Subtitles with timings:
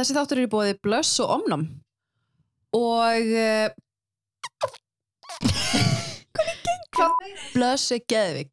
[0.00, 1.64] Þessi þáttur er í bóði Blöss og Omnum
[2.72, 3.68] og uh,
[7.52, 8.48] Blöss er geðvik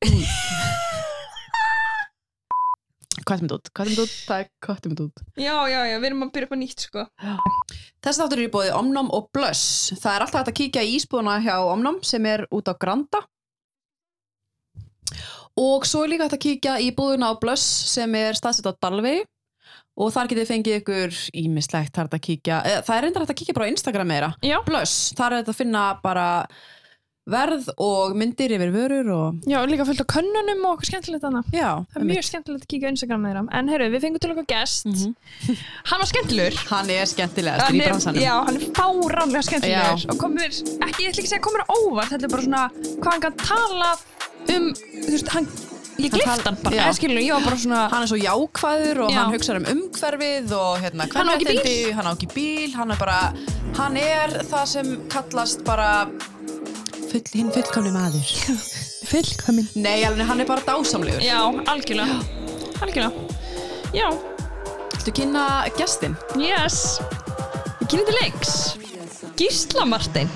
[3.24, 5.24] Kvættum þetta út, kvættum þetta út, takk, kvættum þetta út.
[5.40, 7.06] Já, já, já, við erum að byrja upp á nýtt sko.
[8.04, 9.64] Þessi þáttur er í bóði Omnum og Blöss.
[10.00, 13.24] Það er alltaf hægt að kíkja í ísbúðuna hjá Omnum sem er út á Granda.
[15.60, 18.76] Og svo er líka hægt að kíkja í búðuna á Blöss sem er staðsett á
[18.76, 19.24] Dalvegi
[19.98, 23.28] og þar getið fengið ykkur ímislegt þar er hægt að kíkja, eða, það er reyndar
[23.28, 26.28] að kíkja bara á Instagram meira, Já, Blöss, þar er þetta að finna bara
[27.28, 31.50] verð og myndir yfir vörur og já, líka fullt á könnunum og okkur skemmtilegt annað
[31.52, 34.22] já, Það er mjög skemmtilegt að kíka á Instagram með þeirra En heyrðu, við fengum
[34.24, 35.12] til okkur gest Mhm.
[35.90, 36.56] Hann var skemmtilegur.
[36.72, 38.22] Hann er skemmtilegast í bransanum.
[38.24, 40.00] Já, hann er fáránlega skemmtilegur.
[40.06, 40.08] Já.
[40.14, 42.64] og komur, ekki, ég ætla ekki að segja komur á óvart þetta er bara svona,
[43.04, 43.92] hvað hann kann tala
[44.56, 44.70] um,
[45.04, 45.50] þú veist, hann
[45.98, 46.84] ég Hann glift tal- hann bara, já.
[46.86, 49.18] eða skilur, ég var bara svona hann er svo jákvæður og Já.
[49.18, 51.58] hann hugsaður um umhverfið og hérna Hann á ekki bíl.
[51.58, 53.20] kvenréttindi, hann á ekki bíl hann er bara,
[53.78, 55.90] hann er það sem kallast bara
[57.12, 58.32] full, hinn fullkomni maður.
[59.08, 61.22] Fullkomin nei, alveg, hann er bara dásamlegur.
[61.24, 62.18] Já, algjörlega.
[62.82, 63.12] Algjörlega.
[63.94, 64.10] Já,
[64.98, 65.46] Viltu kynna
[65.78, 66.18] gestin?
[66.36, 67.00] yes.
[67.80, 68.54] Við kynum til leiks.
[69.38, 70.30] Gísla Martein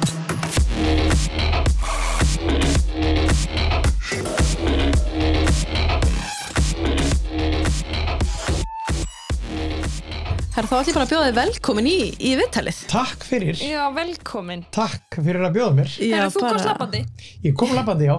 [10.62, 13.80] Herra, þá ætlum ég bara að bjóða þig velkomin í, í viðtalið Takk fyrir, Já,
[13.96, 15.94] velkomin takk fyrir að bjóða mér.
[15.98, 17.00] Herra, þú komst lappandi
[17.48, 18.14] Ég kom lappandi, já.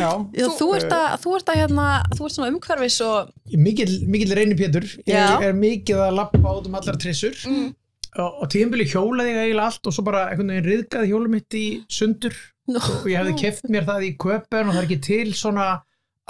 [0.00, 0.08] já.
[0.38, 4.32] Já, þú, ert að, þú ert að hérna, þú ert svona umhverfis og Mikil, mikil
[4.38, 4.88] reyni Pétur.
[5.04, 5.36] Ég Já.
[5.50, 7.36] er mikið að lappa út um allar trissur.
[7.50, 7.68] Mm.
[8.14, 11.60] Og, og tíðanbili hjólaði ég eiginlega allt og svo bara einhvern veginn riðgaði hjólum mitt
[11.60, 12.80] í sundur Nú.
[12.80, 15.68] og ég hefði keft mér það í köpen og það er ekki til svona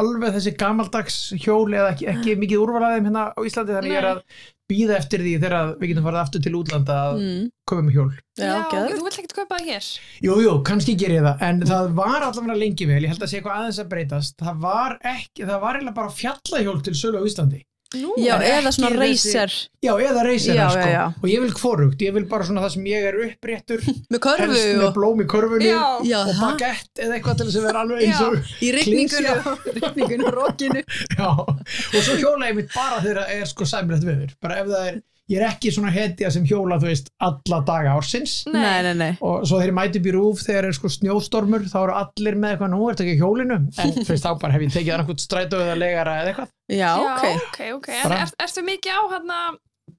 [0.01, 4.09] alveg þessi gamaldags hjól eða ekki, ekki mikið úrvalaðum hérna á Íslandi þannig ég er
[4.11, 4.25] að
[4.71, 8.11] býða eftir því þegar við getum farið aftur til útlanda að mm, köpa með hjól.
[8.39, 8.93] Já, geðveikt.
[8.95, 9.89] þú vilt ekkert kaupa það hér
[10.27, 13.33] Jú, jú, kannski ger ég það, en það var allavega lengi vel, ég held að
[13.33, 17.23] sé eitthvað aðeins að breytast, það var ekki, það var eiginlega bara fjallahjól til sölu
[17.23, 17.65] á Íslandi.
[17.91, 19.51] Nú, Já, eða svona racer.
[19.83, 21.05] Já, eða reysera, Já, sko, já, já.
[21.19, 23.83] og ég vil hvorugt, ég vil bara svona það sem ég er uppréttur,
[24.15, 26.21] með körfu helst með blóm í körfunni Já.
[26.23, 29.35] Og bagett eða eitthvað til þess að vera alveg eins og, í rigningunni Klisja.
[29.43, 33.67] og rigningunni og rókinu já, og svo hjóla ég mitt bara þegar það er sko
[33.75, 37.11] sæmilegt veður, bara ef það er, ég er ekki svona hetja sem hjóla, þú veist,
[37.23, 40.77] alla daga ársins, Nei, nei, nei og svo þegar ég mæti í rúf þegar er
[40.77, 43.59] sko snjóstormur þá eru allir með eitthvað, nú ertu ekki hjólinu?
[43.79, 46.55] En þú veist þá bara hef ég tekið annað strætó eða legara eða eitthvað.
[46.71, 47.25] Já, ok.
[47.49, 47.89] ok, ok.
[47.97, 49.41] En Bara- er, ertu mikið á hérna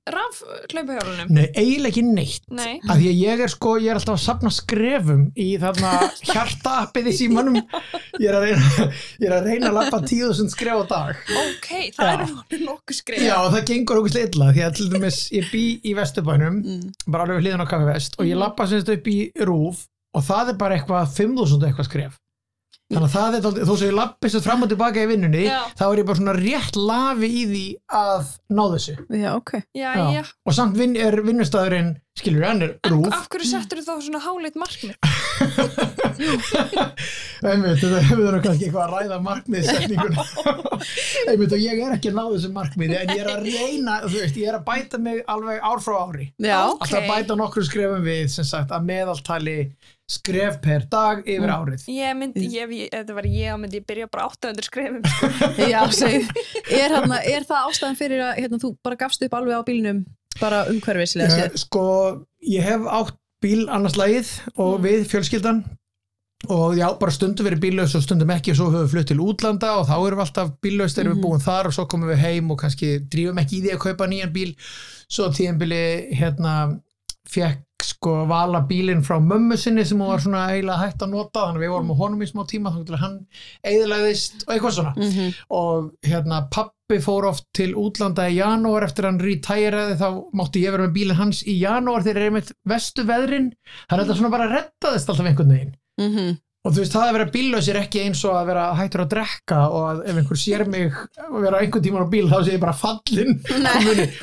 [0.09, 0.39] raf
[0.71, 1.29] hlaupahjólunum?
[1.29, 2.45] Nei, eiginlega ekki neitt.
[2.49, 2.79] Nei.
[2.89, 5.91] Af því að ég er sko, ég er alltaf að sapna skrefum í þarna
[6.31, 7.59] hjartaappið í símanum.
[8.17, 8.87] Ég er að reyna,
[9.21, 11.21] ég er að reyna að lappa tíu þúsund skref á dag.
[11.43, 11.69] Ok,
[11.99, 15.51] það eru nokkuð nokkuð skrif Já, það gengur okkur illa því að til dæmis ég
[15.53, 16.81] bý í Vesturbænum Mm.
[17.07, 18.41] bara alveg við hliðan á Kaffi Vest og ég Mhm.
[18.43, 22.17] lappa semst upp í rúf og það er bara eitthvað 5000 eitthvað skref
[22.91, 25.43] þannig að það er dálítið, þó sem ég lappi svo fram og tilbaka í vinnunni
[25.47, 25.59] Já.
[25.79, 27.65] þá er ég bara svona rétt lafi í því
[28.01, 28.95] að ná þessu.
[29.21, 29.51] Já, ok.
[29.77, 30.05] Já, Já.
[30.19, 30.23] já.
[30.45, 34.03] Og samt vinn er vinnustæðurinn skilur hann er En rúf af hverju settur þú þá
[34.05, 34.95] svona háleit markmið?
[37.41, 40.25] einmitt, þetta hefur verið kannski eitthvað að ræða markmiðsetninguna
[41.31, 44.17] einmitt og ég er ekki að ná þessu markmiði en ég er að reyna, þú
[44.17, 46.27] veist, ég er að bæta mig alveg ár frá ári.
[46.35, 49.57] Já, alltaf að bæta nokkru skrefum við sem sagt að meðaltali
[50.11, 51.55] skref per dag yfir Mm.
[51.55, 55.29] árið Ég myndi, ég, þetta var ég, þá myndi ég byrja bara 800 skrifum sko.
[55.73, 56.29] já, segð
[56.67, 60.03] er, hérna, er það ástæðan fyrir að hérna, þú bara gafst upp alveg á bílnum
[60.41, 61.85] bara umhverfislega Eh, séð sko,
[62.43, 64.83] ég hef átt bíl annars lagið og Mm.
[64.85, 65.63] við fjölskyldan
[66.49, 69.19] og já, bara stundum verið bíllaus og stundum ekki og svo höfum við flutt til
[69.21, 71.17] útlanda og þá erum við alltaf bíllaust þegar Mhm.
[71.17, 73.83] við búum þar og svo komum við heim og kannski drífum ekki í því að
[73.85, 74.55] kaupa nýjan bíl
[75.07, 75.83] svo tíðanbili
[76.17, 76.81] hérna
[77.29, 81.45] fekk sko vala bílinn frá mömmu sinni sem hún var svona eiginlega hægt að nota
[81.47, 83.17] þannig að við vorum á honum í smá tíma til að hann
[83.65, 85.33] eiginlegðist og eitthvað svona Mhm.
[85.49, 90.71] og hérna pappi fór oft til útlanda í janúar eftir hann retæraði þá mátti ég
[90.75, 93.51] vera með bílinn hans í janúar þegar er einmitt vestu veðrin
[93.89, 96.37] þannig að þetta svona bara rettaðist alltaf einhvern veginn Mhm.
[96.61, 99.11] Og þú veist það að vera bíllaus er ekki eins og að vera hættur að
[99.15, 102.53] drekka og að ef einhver sér mig að vera einhvern tíman á bíl þá sé
[102.53, 103.31] ég bara fallin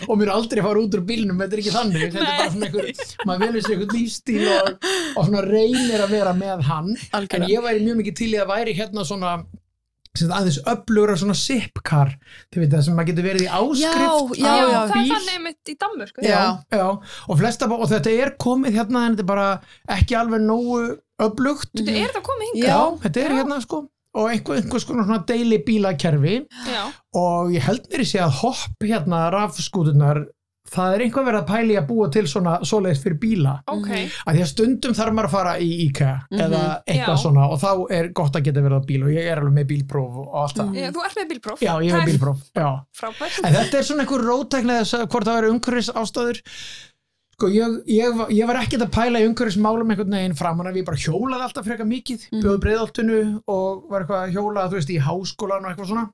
[0.07, 2.69] og muni aldrei fara út úr bílnum þetta er ekki þannig, þetta er bara svona
[2.69, 6.93] einhver maður velur sér einhvern lífstíl og, og svona reynir að vera með hann.
[6.95, 7.51] En Algjörlega.
[7.53, 9.35] ég væri mjög mikið til í að væri hérna svona
[10.17, 12.15] aðeins öflugra svona zipcar
[12.53, 14.81] þið veit það sem maður getur verið í áskrift Já, já, á já.
[14.89, 16.41] það er þannig mitt í Danmörku Já.
[16.75, 16.87] já,
[17.29, 19.49] og flesta og þetta er komið hérna en þetta er bara
[19.99, 20.81] ekki alveg nógu
[21.23, 22.81] öflugt Þetta er það komið hingað Já.
[23.05, 23.39] þetta er Já.
[23.43, 23.85] hérna sko
[24.19, 26.83] og einhver, einhvers konar svona deili bílakerfi Já.
[27.21, 30.25] og ég held mér í sig að hopp hérna rafskútunar
[30.69, 33.55] það er einhver verið að pæli að búa til svona svoleiðis fyrir bíla.
[33.69, 33.89] Ok,
[34.27, 36.41] að því að stundum þarf maður að fara í IKEA Mhm.
[36.47, 37.23] eða eitthvað Já.
[37.25, 39.67] svona og þá er gott að geta verið á bíl og ég er alveg með
[39.73, 40.75] bílpróf og allt það.
[40.77, 41.59] Já, þú ert með bílpróf.
[41.61, 42.69] Já, ég er með bílpróf já.
[42.95, 43.41] Frábært.
[43.45, 46.43] En þetta er svona einhver rótækni þess að hvort það væri umhverfis ástæður
[47.39, 50.87] sko ég, ég, ég var ekkert að pæla í umhverfismálum einhvern veginn framan að ég
[50.89, 52.43] bara hjólaði alltaf frekar mikið Mhm.
[52.43, 56.11] bjóði breiðoltinu og var eitthvað að hjóla þú veist í háskólan og eitthvað svona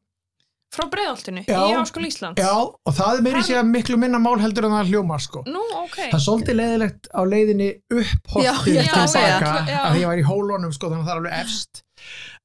[0.75, 1.59] Frá breiðoltinu, Já.
[1.71, 4.91] í Háskóla Íslands já og það er meiri sér miklu minna mál heldur en það
[4.91, 8.91] hljómar sko Nú, ok Það er svolítið leiðilegt á leiðinni upp Já, holtið ég til
[8.91, 9.37] ætla að segja.
[9.45, 9.81] baka Já.
[9.89, 11.85] að ég var í hólunum sko þannig að það er alveg efst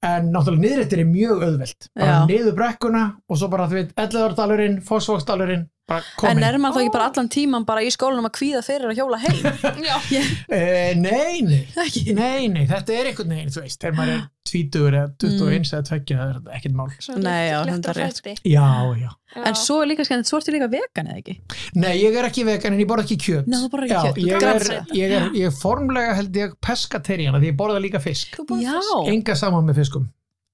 [0.09, 2.19] en náttúrulega niðrættir er mjög auðvelt bara Já.
[2.29, 5.78] niður brekkuna og svo bara þú veit Elleðardalurinn, Fossvogsdalurinn bara
[6.29, 8.99] En er maður þá ekki bara allan tíman bara í skólanum að kvíða fyrir að
[8.99, 9.39] hjóla heim?
[9.87, 9.95] Já,
[10.53, 10.59] e,
[10.99, 12.03] Nei, nei, Ekki?
[12.17, 15.81] nei, nei þetta er einhvern veginn, þú veist þegar maður er 20 eða 21 eða
[15.89, 16.87] 20 það er ekkert mál.
[17.21, 17.57] Nei, já.
[18.49, 19.09] Já, já.
[19.45, 21.35] En svo er líka skemmt, svo ertu líka vegan eða ekki?
[21.77, 23.49] Nei, ég er ekki vegan en ég borða ekki kjöt.
[23.49, 26.39] Nei, þú borðar ekki Já, kjöt, þú ég, er, ég, er, ég er formlega held
[26.41, 28.39] ég pescaterian því ég borða líka fisk.
[29.05, 30.09] Enga saman með fiskum.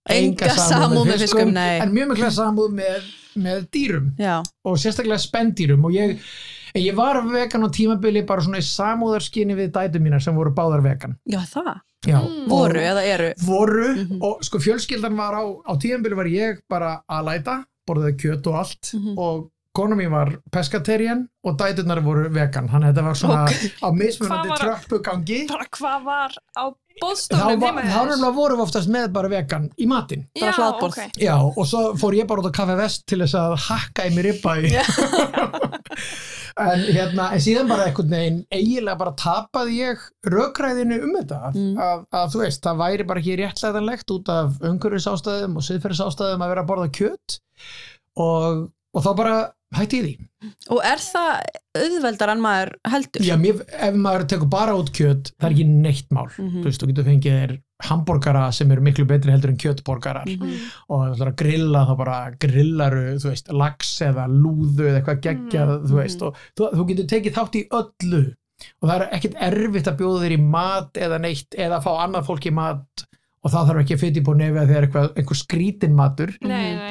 [0.06, 1.80] Enga samúð með fiskum, nei.
[1.82, 3.06] en mjög mikla samúð með,
[3.38, 4.12] með dýrum.
[4.20, 5.84] Já, og sérstaklega spendýrum.
[5.86, 6.20] Og ég,
[6.76, 10.84] ég var vegan á tímabili bara svona í samúðarskinni við dætu mínar sem voru báðar
[10.86, 11.18] vegan.
[11.30, 11.76] Já það?
[12.06, 12.48] Já, Mm.
[12.52, 13.32] Voru eða eru?
[13.42, 13.88] Voru.
[13.96, 14.20] Mhm.
[14.22, 18.56] og sko fjölskyldan var á, á tímabili var ég bara að læta borðaði kjöt og
[18.56, 18.92] allt.
[18.94, 19.18] Mhm.
[19.18, 22.70] og kona mín var pescaterian og dætunar voru vegan.
[22.70, 23.72] Þannig að þetta var svona Ok.
[23.84, 25.48] á mismunandi tröppugangi.
[25.50, 26.64] Bara hvað var á
[27.02, 31.00] bóðstofnum heima þá nefnilega vorum við oftast með bara vegan í matinn bara Já, hlaðborð.
[31.06, 31.20] ok.
[31.26, 34.14] Já, og svo fór ég bara út á Kaffe Vest til þess að hakka í
[34.16, 34.72] mér ribba í
[36.66, 41.76] en hérna en síðan bara einhvern veginn eiginlega bara tapaði ég rökræðinu um þetta Mm.
[41.80, 46.02] að, að þú veist, það væri bara ekki réttlæðanlegt út af umhverfis ástæðum og siðferðis
[46.08, 47.36] ástæðum að vera að borða kjöt
[48.24, 48.64] og,
[48.96, 49.36] og þá bara
[49.76, 50.14] hætti ég því
[50.70, 51.42] Og er það
[51.76, 53.22] auðveldar en maður heldur?
[53.26, 56.62] Já, mér, ef maður tekur bara út kjöt það er ekki neitt mál, Mhm.
[56.62, 60.54] þú veist, þú getur fengið þér hambúrgara sem eru miklu betri heldur en kjötborgarar Mhm.
[60.90, 65.02] og ef þú ætlar að grilla þá bara grillaru, þú veist, lax eða lúðu eða
[65.04, 68.34] eitthvað geggjað, Mm, þú veist og þú, þú getur tekið þátt í öllu
[68.82, 71.92] og það er ekkert erfitt að bjóða þér í mat eða neitt eða að fá
[72.08, 73.06] annað fólk í mat
[73.46, 76.32] og það þarf ekki að fytja í búið nefið að þeir eitthvað, einhver skrítin matur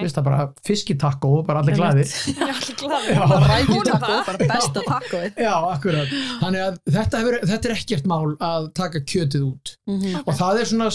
[0.04, 2.12] veist það bara fiskitakko, bara allir glæðir
[2.54, 3.10] allir glaðir.
[3.10, 3.24] Já.
[3.24, 4.20] Bara Hún rækju er takko, það.
[4.28, 6.12] bara besta takkoið Já, akkurat.
[6.44, 10.22] Þannig að þetta, hefur, þetta er ekkert mál að taka kjötið út Mhm.
[10.24, 10.88] og það er svona,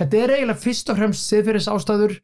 [0.00, 2.14] þetta er eiginlega fyrst og fremst siðferðis ástæður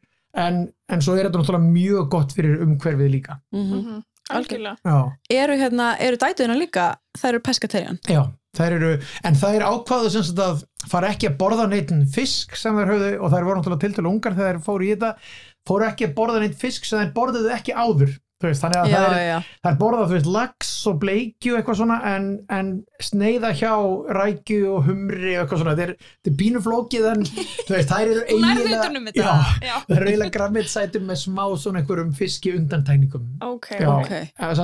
[0.45, 3.39] en, en svo er þetta náttúrulega mjög gott fyrir umhverfið líka.
[3.51, 3.75] Mhm.
[3.81, 4.01] Mhm.
[4.29, 4.95] Algjörlega.
[5.33, 6.85] Eru hérna, eru dætuðina líka
[7.19, 7.99] þær eru pescaterian?
[8.07, 8.21] já,
[8.57, 8.91] þær eru,
[9.27, 12.93] en það er ákvaðu sem sagt að fara ekki að borða neitt fisk sem þær
[12.93, 15.13] höfðu og þær voru náttúrulega tiltölu ungar þegar þær fóru í þetta,
[15.67, 18.15] fóru ekki að borða neitt fisk sem þær borðuðu ekki áður.
[18.41, 21.57] Veist, þannig að Já, það er, já, Það er borðað, þú veist, lax og bleikju
[21.57, 22.27] eitthvað svona en,
[22.57, 22.71] en
[23.09, 23.73] sneiða hjá
[24.19, 25.75] rækju og humri og eitthvað svona.
[25.77, 27.25] Þetta er, er bínuflókið en
[27.71, 29.15] veist, þær eru er eiginlega...
[29.15, 29.75] Já, Já.
[29.87, 33.27] það eru eiginlega grammitsætum með smá svona einhverjum fiski undantækningum.
[33.51, 34.63] Ok, Já,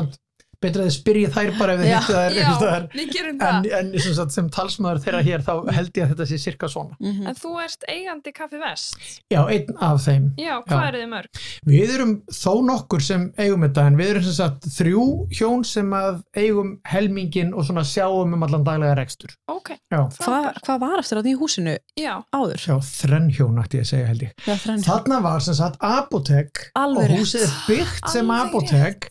[0.64, 4.14] betra að þið spyrja þær bara ef þið hittu þær Já, gerum En, en sem,
[4.18, 6.96] sagt, sem talsmaður þeirra hér þá held ég að þetta sé cirka svona.
[7.00, 7.28] Mhm.
[7.30, 8.98] En þú ert eigandi Kaffi Vest.
[9.32, 10.26] Já, einn af þeim.
[10.42, 10.88] Já, hvað Já.
[10.90, 11.42] eru þið mörg?
[11.68, 15.06] Við erum þó nokkur sem eigum þetta en við erum sem sagt þrjú
[15.38, 19.36] hjón sem að eigum helmingin og svona sjáum um allan daglega rekstur.
[19.48, 22.16] Ok, Já, Hva, hvað var eftir að því húsinu já.
[22.34, 22.60] áður?
[22.68, 24.34] já þrenn hjón ætti ég að segja held ég.
[24.48, 24.84] Já, þrenn.
[24.88, 29.08] Þarna var sem sagt apotek Alveg og húsið er byggt sem Alveg apotek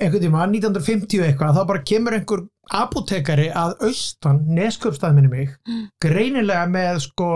[0.00, 2.42] einhvern tíma 1950 eitthvað þá bara kemur einhver
[2.76, 5.54] apotekari að austan, neskjöpstaðminni mig
[6.02, 7.28] greinilega með sko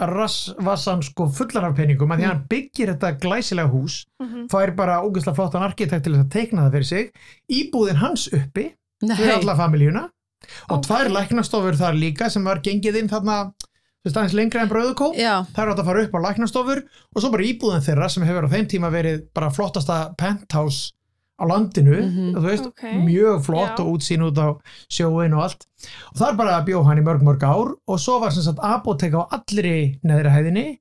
[0.00, 4.46] rassvassan sko fullan af peningum að því að hann byggir þetta glæsilega hús Mhm.
[4.50, 7.12] fær bara ógeðslega flottan arkitekt til þess að teikna það fyrir sig
[7.52, 8.70] íbúðin hans uppi
[9.02, 10.02] Nei, fyrir alla familjuna
[10.70, 10.86] og Ok.
[10.86, 13.52] tvær læknastofur þar líka sem var gengið inn þarna
[14.04, 15.12] veist aðeins lengra en bröðukó
[15.52, 16.82] það er átt að fara upp á læknastofur
[17.14, 20.92] og svo bara íbúðin þeirra sem hefur á þeim tíma verið bara flottasta penthouse
[21.40, 22.34] á landinu, Mhm.
[22.36, 22.82] þú veist, Ok.
[23.08, 23.80] mjög flott Já.
[23.80, 24.48] og útsýn út á
[24.92, 25.66] sjóin og allt
[26.12, 28.42] og það er bara að bjó hann í mörg mörg ár og svo var sem
[28.42, 30.78] sagt apotek á allri neðri hæðinni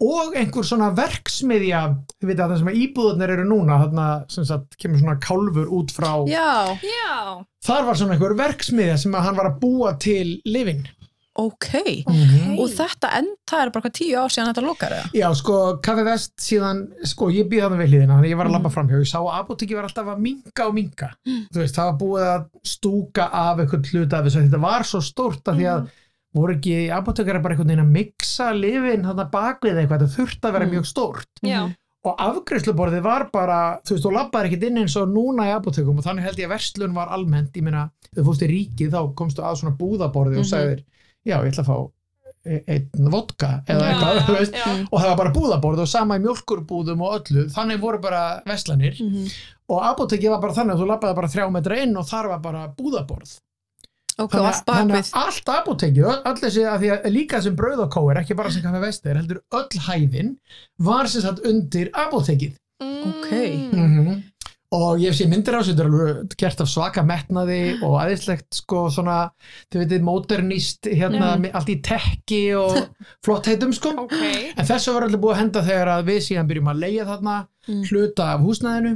[0.00, 1.80] og einhver svona verksmiðja
[2.22, 5.66] þið veit að það sem að íbúðunir eru núna þarna sem sagt kemur svona kálfur
[5.68, 9.98] út frá já, Já, þar var svona einhver verksmiðja sem að hann var að búa
[9.98, 10.40] til
[11.38, 12.04] living ok.
[12.08, 12.58] Mhm.
[12.58, 15.10] Og þetta enda er bara hvað tíu ár síðan þetta lokar eða?
[15.14, 18.46] Já, sko, Kaffi Vest síðan, sko, ég býði þarna við hliðina þannig að ég var
[18.46, 18.58] að Mm.
[18.58, 21.90] labba framhjá, ég sá að apotekki var alltaf að minka og minka þú veist, það
[21.90, 25.66] var búið að stúka af eitthvað hluta af þessu, þetta var svo stórt að því
[25.68, 25.88] að Mhm.
[26.34, 30.52] voru ekki apotekari bara einhvern veginn að mixa lifin þarna bakvið eitthvað, þetta þurft að
[30.52, 30.72] vera Mm.
[30.72, 31.62] mjög stórt já.
[31.64, 31.74] Mhm.
[32.04, 35.98] og afgreifsluborðið var bara þú veist, þú labbaði ekkert inn eins og núna í apotekum
[35.98, 39.14] og þannig held ég að verslun var almennt ég meina, þú fórst í ríkið þá
[39.14, 40.52] komstu að svona búðaborði og Mhm.
[40.52, 40.84] sagðir
[41.28, 41.78] já, ég ætla að fá
[42.48, 44.54] e- einn vodka eða Já, eitthvað, já, þú veist.
[44.56, 44.70] já.
[44.92, 48.96] og það var bara búðaborð og sama í mjölkurbúðum og öllu, þannig voru bara veslanir
[49.02, 49.26] Mhm.
[49.68, 52.38] og apotekið var bara þannig að þú labbaði bara þrjá metra inn og þar var
[52.40, 53.34] bara búðaborð.
[54.18, 57.42] Ok, og þannig, allt þannig bakvið að allt apotekið, öll, þessi að því að líka
[57.42, 60.32] sem brauð og kóir, ekki bara sem kaffi vestir heldur öll hæðin
[60.78, 63.30] var sem sagt undir apotekið Ok.
[63.72, 64.22] mm
[64.76, 68.58] og ég sé myndir á þessu, þetta er alveg gert af svaka metnaði og aðeinslegt
[68.58, 69.30] sko svona,
[69.72, 71.50] þið veitir, modernist hérna, Mm.
[71.56, 72.76] allt í tekki og
[73.24, 74.12] flott heitum sko Ok.
[74.56, 77.36] en þessu var allir búið að henda þegar að við síðan byrjum að leia þarna
[77.68, 77.82] Mm.
[77.90, 78.94] hluta af húsnæðinu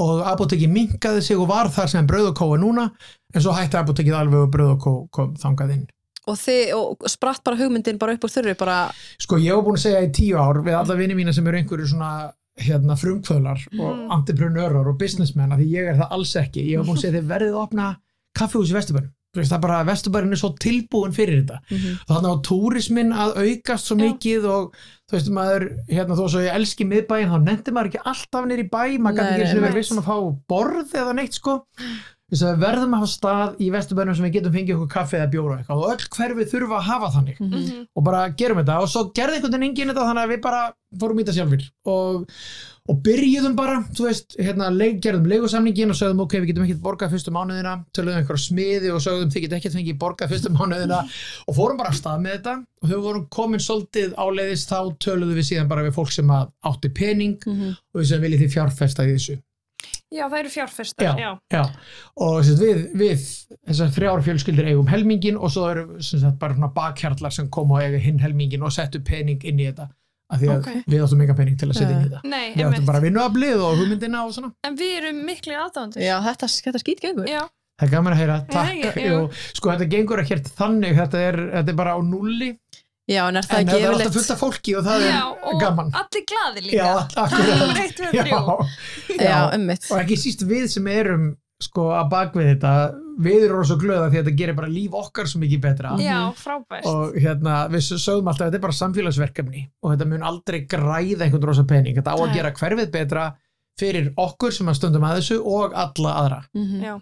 [0.00, 2.90] og apotekið minkaði sig og var þar sem brauð og kó er núna
[3.34, 5.86] en svo hætti apotekið alveg og brauð og kó kom þangað inn
[6.30, 8.78] og þið, og spratt bara hugmyndin bara upp úr þurru bara,
[9.18, 11.58] Sko ég hef búin að segja í tíu ár við alla vini mína sem eru
[11.58, 12.10] einhverju svona
[12.66, 14.10] hérna frumkvöðlar og Mhm.
[14.16, 16.66] entreprenörar og businessmenn, af því ég er það alls ekki.
[16.70, 17.96] Ég hef búin að segja þið verðið að opna
[18.38, 21.58] kaffihús í Vesturbænum, það er bara Vesturbærin er svo tilbúin fyrir þetta.
[21.70, 24.02] Mm þannig að túrismin að aukast svo Já.
[24.12, 24.74] mikið og
[25.10, 28.64] þú veist maður hérna þó svo ég elski miðbæin þá nefndi maður ekki alltaf nýr
[28.64, 28.98] í bæ.
[28.98, 30.16] Maður gæti ekki eins og verið vissum að fá
[30.48, 31.64] borð eða neitt sko.
[31.80, 35.30] að við verðum að hafa stað í Vesturbænum sem við getum fengið okkur kaffi eða
[35.34, 35.80] bjóra eitthvað.
[35.82, 37.40] Og öll hverfið þurfa að hafa þannig.
[37.40, 37.86] Mhm.
[37.96, 38.80] og bara gerum þetta.
[38.80, 40.60] Og svo gerði einhvern veginn enginn þetta þannig að við bara
[41.00, 42.30] fórum í þetta sjálfur og,
[42.90, 46.80] og byrjuðum bara þú veist, hérna, leik, gerðum leigusamningin og sögðum ok, við getum ekkert
[46.82, 47.74] borgað fyrstu mánuðina.
[47.94, 51.02] Töluðum einhverja smiði og sögðum þið getum ekkert fengið borgað fyrstu mánuðina.
[51.46, 52.56] Og fórum bara af stað með þetta.
[52.82, 56.30] Og þegar við vorum komin svolítið áleiðis þá töluðum við síðan bara við fólk sem
[56.34, 57.76] að átti pening Mhm.
[57.94, 59.38] og við sem viljið því fjárfesta í þessu
[60.10, 61.04] Já, það eru fjárfestar.
[61.06, 61.12] Já.
[61.22, 61.30] Já.
[61.54, 61.62] Já,
[62.26, 63.24] og sagt, við, við
[63.68, 67.84] þessar þrjár fjölskyldir eigum helmingin og svo eru sagt, bara svona bakhjarlar sem koma og
[67.86, 69.86] eiga hinn helmingin og settu pening inn í þetta
[70.30, 70.74] af því að Ok.
[70.90, 73.62] við áttum enga pening til að setja inn í þetta Nei, við áttum bara vinnuaflið
[73.66, 76.02] og hugmyndina og svona En við erum miklu aðdándur.
[76.02, 77.40] já, þetta, þetta skýt gengur Já.
[77.80, 79.14] það er gaman að heyra, takk já, já.
[79.18, 82.50] og sko þetta gengur ekkert þannig þetta er, þetta er bara á nulli
[83.08, 85.04] já, en er það en það ekki er alltaf yfirleitt fullt af fólki og það
[85.06, 86.76] Já, er og gaman allir glaði líka.
[86.76, 88.16] Já, Það er tvö, þrjú.
[88.16, 89.38] Já, já, já.
[89.56, 91.30] ummitt og ekki síst við sem erum
[91.60, 92.70] sko að bakvið þetta
[93.20, 96.20] við erum svo glöða því að þetta gerir bara líf okkar svo mikið betra Já,
[96.40, 96.86] frábært.
[96.88, 101.26] og hérna við sögum alltaf að þetta er bara samfélagsverkefni og þetta mun aldrei græða
[101.26, 103.26] einhvern rosa pening þetta á að gera hverfið betra
[103.80, 106.94] fyrir okkur sem að stundum að þessu og alla aðra Já,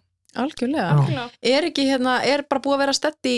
[0.43, 0.97] algjörlega Já.
[0.97, 1.31] algjörlega.
[1.55, 3.37] er ekki hérna, er bara búið að vera stedd í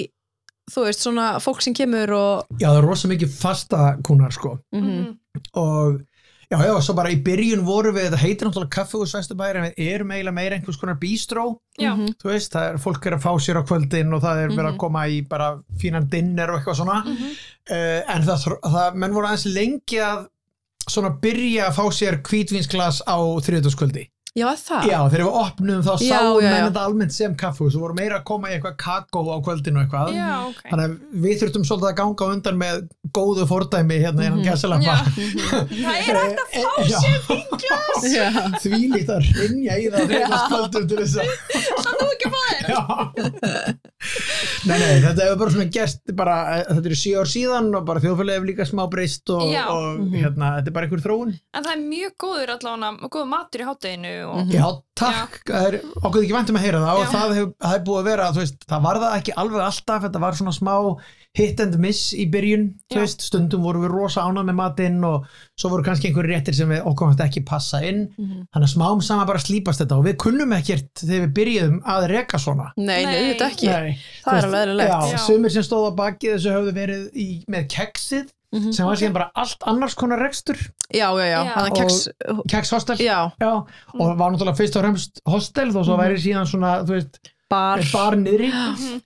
[0.70, 4.58] þú veist, svona fólk sem kemur og já það er rosa mikið fasta kúnar sko
[4.74, 5.16] mm Mhm.
[5.54, 6.00] og
[6.50, 9.92] já já svo bara í byrjun voru við þetta heitir náttúrulega kaffehús Vesturbæri en við
[9.94, 11.44] erum eiginlega meira einhvers konar bístró
[11.78, 11.94] Já.
[11.94, 12.14] Mhm.
[12.18, 14.66] þú veist það er fólk er að fá sér á kvöldin og það er verið
[14.66, 14.74] Mhm.
[14.74, 17.30] að koma í bara fínan dinner og eitthvað svona Mhm.
[17.70, 20.26] uh, en það, það menn voru aðeins lengi að
[20.88, 25.92] svona byrja að fá sér hvítvinsglas á þriðutaskvöldi já, það Já, þegar við opnum þá
[26.00, 29.36] sáum menn þetta almennt sem kaffehús og voru meira að koma í eitthvað kakó á
[29.42, 30.60] kvöldinu eitthvað Já, ok.
[30.70, 30.92] þannig að
[31.24, 32.76] við þurftum svolítið að ganga undan með
[33.18, 34.46] góðu fordæmi hérna innan Mhm.
[34.46, 34.52] Já.
[34.54, 37.18] gæsalampa Það er hægt að fá sér
[37.64, 38.02] glas.
[38.14, 38.26] já,
[38.62, 41.26] því líkt að rinja í það þegar kvöldum til þess að
[41.80, 42.28] Það nú ekki.
[42.30, 42.59] Já.
[44.68, 47.84] Nei, nei, þetta hefur bara svona gert bara, eh, þetta eru sjö ár síðan og
[47.88, 50.14] bara þjóðfélagi hefur líka smá breyst og, og Mhm.
[50.16, 51.34] hérna, þetta er bara einhver þróun.
[51.54, 54.36] En það er mjög góður allavega, góður matur í hátteginu og...
[54.44, 54.52] Mhm.
[54.56, 54.66] Já,
[55.00, 58.10] takk, það er okkur ekki vantum að heyra það og það hefur, hefur búið að
[58.10, 60.74] vera, þú veist, það var það ekki alveg alltaf, þetta var svona smá
[61.36, 65.70] hit and miss í byrjun, veist, stundum voru við rosa ánað með matinn og svo
[65.70, 68.48] voru kannski einhverju réttir sem við okkur hægt ekki passa inn, Mhm.
[68.50, 72.08] þannig að smám sama bara slípast þetta og við kunnum ekkert þegar við byrjuðum að
[72.08, 72.72] reka svona.
[72.76, 73.66] nei, nei, þetta ekki.
[73.70, 74.90] Nei, það er alveg eðlilegt.
[75.12, 78.72] Já, sumir sem stóð á baki þessu höfðu verið í, með keksið Mhm.
[78.74, 80.56] sem var síðan bara allt annars konar rekstur,
[80.92, 82.08] já, já, já, hann er keks
[82.48, 82.96] kekshostel.
[82.98, 83.64] já, Já,
[84.00, 86.00] og var náttúrulega fyrst og fremst hostel þó svo Mhm.
[86.02, 87.18] væri síðan svona, þú veist,
[87.50, 87.82] bar.
[87.92, 88.52] Bar niðri.
[88.54, 89.02] Mhm.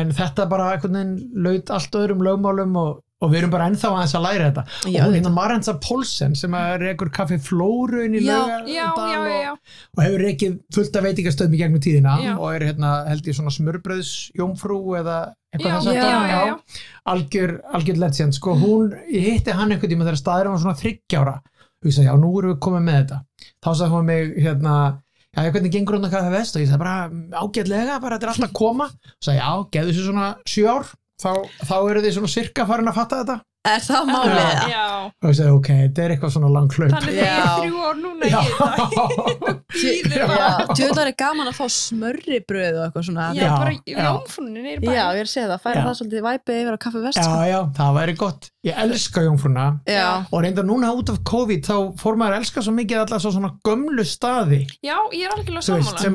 [0.00, 4.24] en þetta bara laut allt öðrum lögmálum og, og við erum bara ennþá aðeins að
[4.24, 4.64] læra þetta.
[4.90, 8.86] Já, og hérna Marensa Polsen sem að rekur kaffi Flóru inn í já.
[8.96, 9.60] og,
[9.96, 12.32] og hefur rekið fullt af veitingastöðum í gegnum tíðina Já.
[12.38, 15.18] og er hérna held ég svona smörbröðsjómfrú eða
[15.52, 16.80] eitthvað þess að
[17.12, 18.56] algjör, algjör legend sko.
[18.56, 21.36] Hún, ég hitti hann einhvern tíma þegar staðurinn var svona þryggjára
[21.80, 23.20] og ég sagði já, nú erum við komið með þetta.
[23.60, 24.74] Þá sagði hún mig hérna
[25.36, 26.96] já, hvernig gengur hún að kaffi vest og ég sagði bara
[27.42, 28.88] ágætlega, bara þetta er alltaf að koma.
[28.90, 30.90] Og sagði já, geðu þessu svona sjö ár.
[31.20, 31.32] Þá,
[31.68, 33.38] þá eru þið svona sirka farin að fatta þetta
[33.68, 34.60] Er það málið?
[34.72, 34.84] Já.
[35.20, 37.76] og ég segi ok, þetta er eitthvað svona lang hlaup þannig þegar ég er þrjú
[37.84, 38.68] ár núna í þetta.
[39.80, 40.38] Bíður bara.
[40.40, 43.26] Já, tjóðlar er gaman að fá smörri bröð og eitthvað svona.
[43.36, 43.98] Já, Já, bara já.
[44.06, 44.88] jómfrúnin er bæ.
[44.88, 45.84] Já, ég er að segja það, færa Já.
[45.84, 47.20] það svolítið væpið yfir á kaffi vest.
[47.20, 50.08] já, já, það væri gott ég elska jómfrúna Já.
[50.28, 53.30] og reynda núna út af COVID þá fór maður að elska svo mikið allar svo
[53.32, 56.02] svona gömlu staði Já, ég er þú veist, sammála.
[56.02, 56.12] sem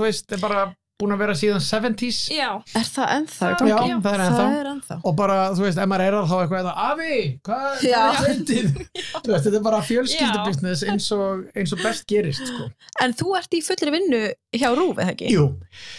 [0.00, 0.68] það þú veist, er bara
[1.00, 3.46] búin að vera síðan 70s Já, Er það ennþá?
[3.64, 4.40] Já, já, það er ennþá.
[4.40, 4.96] Það er ennþá.
[5.08, 7.14] og bara, þú veist, ef maður er þá eitthvað eða, afi,
[7.48, 8.02] hvað Já.
[8.10, 8.58] er þetta
[9.24, 12.68] þú veist, þetta er bara fjölskyldubusiness eins og, eins og best gerist sko.
[13.00, 14.20] En þú ert í fullri vinnu
[14.60, 15.32] hjá Rúf, eða ekki?
[15.32, 15.46] Jú,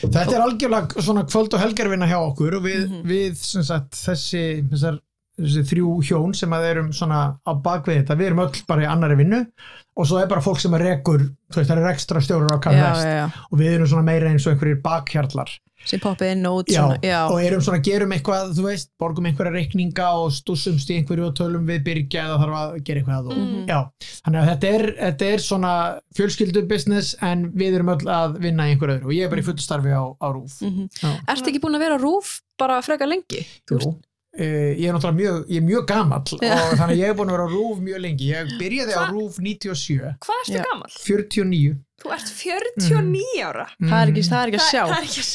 [0.04, 3.02] þetta er algjörlega svona kvöld og helgarvinna hjá okkur og við, Mhm.
[3.10, 5.02] við sem sagt, þessi, þessar,
[5.42, 8.92] þessi þrjú hjón sem að erum svona á bakvið þetta, við erum öll bara í
[8.92, 9.42] annari vinnu
[9.98, 12.60] og svo er bara fólk sem að rekur, þú veist, það eru ekstra stjórar á
[12.72, 13.26] já.
[13.52, 16.78] og við erum svona meira eins og einhverjir bakhjarlar Sem poppið inn og út já,
[16.78, 16.98] svona.
[17.02, 17.20] Já.
[17.26, 21.34] og erum svona, gerum eitthvað, þú veist, borgum einhverja reikninga og stúsumst í einhverju og
[21.40, 23.64] tölum við byrgja eða þarf að gera eitthvað og, Mhm.
[23.66, 23.80] já,
[24.22, 25.74] þannig að þetta er, þetta er svona
[26.16, 29.42] fjölskyldu business en við erum öll að vinna í einhverju öðru og ég er bara
[29.42, 30.90] í fullt starfi á, á rúf Mhm.
[31.02, 31.18] Já.
[31.34, 33.42] Ertu ekki búin að vera Rúf bara frekar lengi?
[33.72, 33.98] Jú.
[34.32, 36.52] Uh, ég er náttúrulega mjög, ég er mjög gamall Já.
[36.56, 39.02] og þannig að ég er búin að vera á RÚF mjög lengi ég byrjaði á
[39.02, 39.08] Hva?
[39.12, 40.62] RÚF 97 hvað ertu Já.
[40.70, 40.94] gammal?
[41.04, 43.66] 49 Þú ert 49 ára.
[43.78, 44.82] Það er ekki, það er ekki að sjá.
[44.88, 45.28] það er ekki að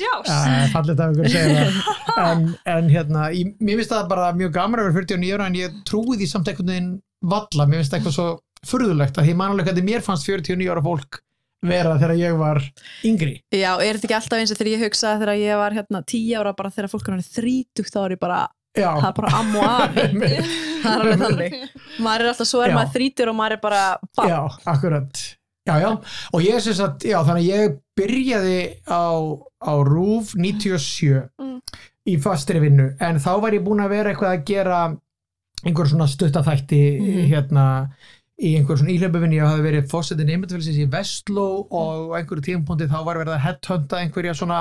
[0.96, 1.68] að segja
[2.16, 5.46] það en, en hérna, ég, mér finnst það bara mjög gaman að vera 49 ára
[5.52, 8.26] en ég trúi því samt einhvern veginn valla, mér finnst það eitthvað svo
[8.66, 11.20] furðulegt að því mannulega hvernig mér fannst 49 ára fólk
[11.66, 12.60] vera þegar ég var
[13.06, 16.02] yngri Já, er þetta ekki alltaf eins og þegar ég hugsaði þegar ég var hérna
[16.06, 18.40] tíu ára bara þegar fólk er hann þrítugt þá er ég bara,
[18.76, 20.04] Já, það er bara am og afi.
[20.82, 21.56] það er alveg þannig.
[22.04, 22.76] Maður er alltaf svo er Já.
[22.78, 23.82] maður þrítur og maður er bara,
[24.16, 24.40] bara Já,
[24.74, 25.24] akkurat
[25.66, 25.88] Já, já,
[26.30, 29.02] og ég syns að, já, þannig að ég byrjaði á,
[29.66, 31.56] á RÚF 97 Mm.
[32.06, 34.78] í fastri vinnu, en þá var ég búin að vera eitthvað að gera
[35.66, 37.26] einhver svona stuttaþætti Mhm.
[37.32, 37.64] hérna
[38.36, 42.88] í einhver svona íhlaupavinni, ég hafði verið fórsetin einmyndafélagsins í Vestló og á einhverju tímapunkti
[42.90, 44.58] þá var verið að headhunta einhverja svona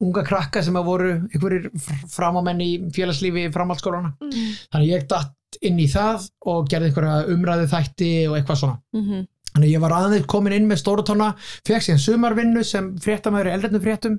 [0.00, 1.70] unga krakka sem að voru einhverjir
[2.14, 4.52] framámenn í félagslífi framhaldsskólana, Mm.
[4.70, 8.78] þannig að ég datt inn í það og gerði einhverja umræðu þætti og eitthvað svona
[8.94, 9.26] Mhm.
[9.56, 11.34] Þannig að ég var aðeins komin inn með stórutóna,
[11.64, 14.18] fekk síðan sumarvinnu sem fréttamaður í eldendum fréttum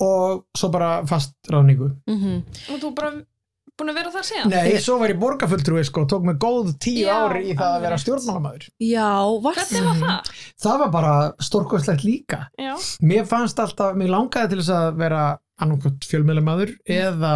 [0.00, 1.90] og svo bara fast ráðningu.
[2.08, 2.42] Mhm.
[2.72, 3.10] Og þú bara
[3.80, 4.50] búin að vera þar síðan?
[4.52, 7.84] Nei, svo var ég borgarfulltrúi sko, tók mig góð tíu Já, ári í það að
[7.86, 8.66] vera stjórnmálamæður.
[8.84, 9.08] Já,
[9.46, 10.30] var Hvernig var það?
[10.66, 11.14] Það var bara
[11.48, 12.40] stórkostlegt líka.
[12.60, 12.74] Já.
[13.02, 15.22] Mér fannst alltaf, mér langaði til þess að vera
[15.62, 17.34] annarkot fjölmiðlamaður eða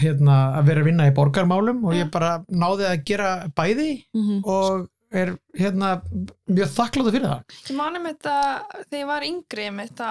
[0.00, 4.42] hérna, að vera að vinna í borgarmálum og ég bara náði að gera bæði Mhm.
[4.44, 5.96] og er hérna
[6.46, 7.56] mjög þakkláttu fyrir það.
[7.66, 8.36] Ég mani með þetta
[8.90, 10.10] þegar ég var yngri með þetta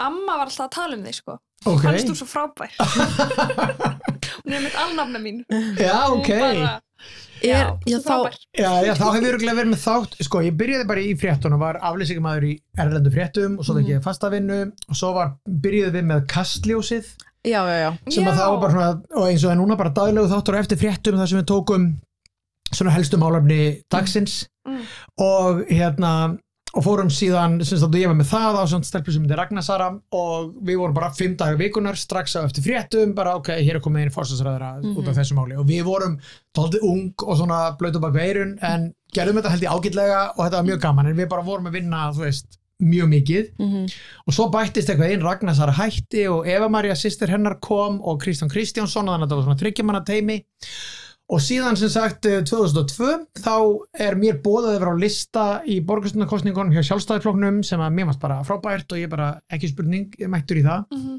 [0.00, 1.34] Amma var alltaf að tala um þig sko
[1.70, 2.72] Ok, Fannst þú svo frábær
[4.44, 5.44] Er með alnafna mín
[5.80, 6.28] já, ok.
[6.40, 6.80] bara,
[7.44, 10.54] Er, Já, já, svo þá, Já, já, þá hefur örugglega verið með þátt, sko, ég
[10.56, 13.92] byrjaði bara í fréttunum, var aflýsingamæður í erlendu fréttum og svo fekk Mhm.
[13.98, 17.04] ég fastavinnu og svo var, byrjaði við með kastljósið
[17.44, 17.90] já, já, já.
[18.08, 18.38] sem að Já.
[18.38, 21.28] það var bara svona, og eins og er núna bara daglegu þáttur eftir fréttum þar
[21.28, 21.84] sem við tókum
[22.72, 24.80] svona helstu málefni dagsins Mm.
[25.20, 26.38] og hérna
[26.74, 29.38] og fórum síðan, sem sagt, og ég var með það á svona stelpu sem heitir
[29.38, 33.80] Ragnarsara og við vorum bara fimm dagar vikunar strax eftir fréttum, bara ok, hér er
[33.84, 34.96] komið einn fórstæðsræðara Mhm.
[34.98, 36.18] út af þessu máli og við vorum
[36.56, 40.58] tóldi ung og svona blöytu bak veirun en gerðum þetta held ég ágætlega og þetta
[40.62, 43.86] var mjög gaman en við bara vorum að vinna, þú veist, mjög mikið Mhm.
[44.26, 48.50] og svo bættist eitthvað einn Ragnarsara hætti og Eva Maria sýstir hennar kom og Kristján
[48.50, 49.60] Kristjánsson þannig að þetta var svona
[51.32, 53.06] og síðan sem sagt eh, 2002
[53.40, 53.54] þá
[54.04, 58.20] er mér bóðað að vera á lista í borgarstunarkostningunum hjá sjálfstæðifloknum sem að mér varst
[58.20, 61.18] bara frábært og ég bara ekki spurning, ég mættur í það Mhm.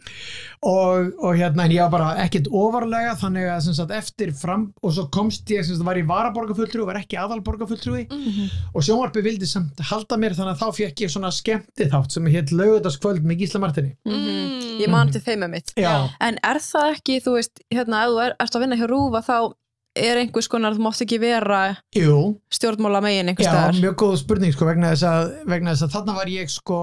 [0.61, 4.67] og, og hérna en ég var bara ekkert ofarlega þannig að sem sagt eftir fram
[4.83, 8.49] og svo komst ég sem sagt var í varaborgarfulltrú og var ekki aðalborgarfulltrúi Mhm.
[8.75, 12.25] og sjónvarpi vildi samt halda mér þannig að þá fekk ég svona skemmti þátt sem
[12.25, 14.15] hétt lögutaskvöld með Gísla Martini Mhm.
[14.15, 14.79] Mm.
[14.81, 15.71] Ég man til þeim með mitt.
[15.77, 19.55] Já, En er það ekki, þú veist, hérna, ef þú
[19.95, 21.63] er, að er einhvers konar, þú mátt ekki vera
[21.95, 22.19] jú,
[22.53, 23.81] stjórnmála megin einhvers já, staðar.
[23.81, 26.79] mjög góð spurning sko vegna þess að, vegna þess að þarna var ég sko,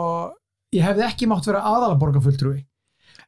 [0.72, 2.60] ég hefði ekki mátt vera aðalaborgarfulltrúi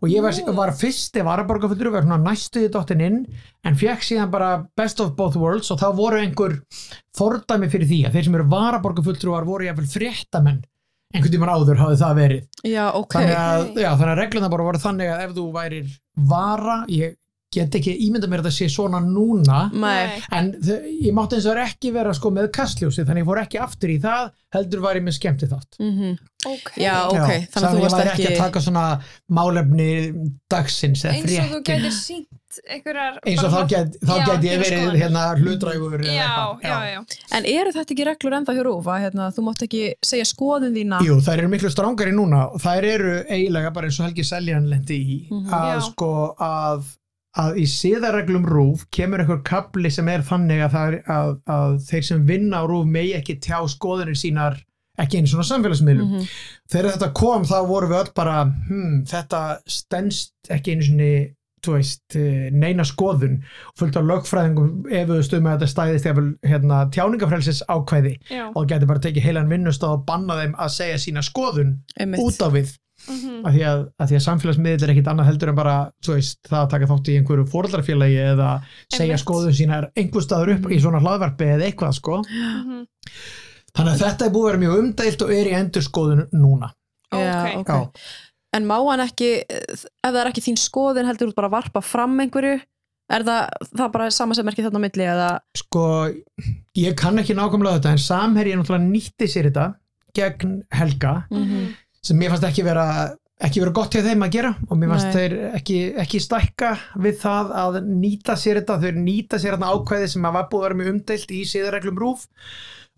[0.05, 3.19] og ég var, var fyrsti varaborgarfulltrúi, var svona næstuði dottin inn
[3.65, 6.59] en fekk síðan bara best of both worlds og þá voru einhver
[7.17, 10.63] fordæmi fyrir því að þeir sem eru varaborgarfulltrúar voru jáfnvel fréttamenn
[11.15, 13.15] einhvern tímann áður hafði það verið Já, ok.
[13.15, 15.93] þannig að, já, að regluna bara voru þannig að ef þú værir
[16.33, 17.15] vara ég
[17.55, 20.21] get ekki ímynda mér að þetta sé svona núna Nei.
[20.33, 23.61] en þau- ég mátti eins og ekki vera sko með kastljósi þannig ég fór ekki
[23.65, 26.17] aftur í það heldur var ég með skemmti þátt Mhm.
[26.45, 26.75] Ok.
[26.77, 29.01] Já, ok, Já, þannig að þú ég varst ekki, ekki að taka svona
[29.33, 29.89] málefni
[30.53, 33.17] dagsins eða Eins og þú fréttin gætir sínt einhverjar...
[33.27, 34.99] eins og þá get, þá Já, get ég verið skoðanir.
[35.03, 36.69] hérna hlutrægur eða Já, eitthvað.
[36.69, 37.01] já, já.
[37.39, 40.77] en eru þetta ekki reglur ennþá hjá Rúf að hérna, þú mátt ekki segja skoðun
[40.77, 44.25] þína Jú, þær eru miklu strángari núna og þær eru eiginlega bara eins og Helgi
[44.29, 45.49] Seljan lendi í Mhm.
[45.51, 45.81] að Já.
[45.89, 46.85] sko að,
[47.39, 51.79] að í siðareglum rúf kemur einhver kapli sem er þannig að, það er, að, að
[51.89, 54.61] þeir sem vinna á rúf megi ekki tjá skoðunir sínar
[55.03, 56.27] ekki einu svona samfélagsmiðlum Mhm.
[56.71, 61.33] þegar þetta kom þá vorum við öll bara hmm, þetta stendst ekki einu
[61.65, 63.39] þú veist, eh, neina skoðun
[63.79, 66.09] fullt af lögfræðingum efuðust um að þetta stæðist
[66.45, 68.51] hérna, tjáningafrelsis ákvæði Já.
[68.55, 72.21] og geti bara tekið heilan vinnustáð og banna þeim að segja sína skoðun Einmitt.
[72.21, 72.75] út á við
[73.09, 73.45] Mhm.
[73.47, 76.39] af því að, að, því að samfélagsmiðl er ekkit annað heldur en bara þú veist,
[76.49, 78.51] það að taka þátt í einhverju fóreldrafélagi eða
[78.89, 79.25] segja Einmitt.
[79.25, 82.21] skoðun sínar einhver staður upp í svona hlaðvarpi eða eitthvað sko.
[82.25, 82.87] Mhm.
[83.75, 86.71] þannig að þetta er búið að vera mjög umdælt og er í endur skoðun núna
[87.15, 87.57] Já, Ok.
[87.61, 87.69] ok.
[87.69, 87.91] Já.
[88.55, 91.81] En má hann ekki, ef það er ekki þín skoðin heldur þú bara að varpa
[91.83, 92.61] fram einhverju
[93.11, 95.83] er það, það bara sama sem er ekki þarna á milli eða, sko,
[96.79, 99.75] ég kann ekki nákvæmlega þetta en Samherji náttúrulega nýtti sér þetta
[100.15, 101.75] gegn Helga Mhm.
[102.05, 102.87] Sem mér fannst ekki vera
[103.45, 104.53] ekki vera gott hjá þeim að gera.
[104.69, 106.71] Og mér fannst þeir ekki, ekki stækka
[107.03, 108.79] við það að nýta sér þetta.
[108.85, 112.01] Þeir nýta sér þetta ákvæði sem að var búið að vera mjög umdeilt í síðarreglum
[112.01, 112.25] rúf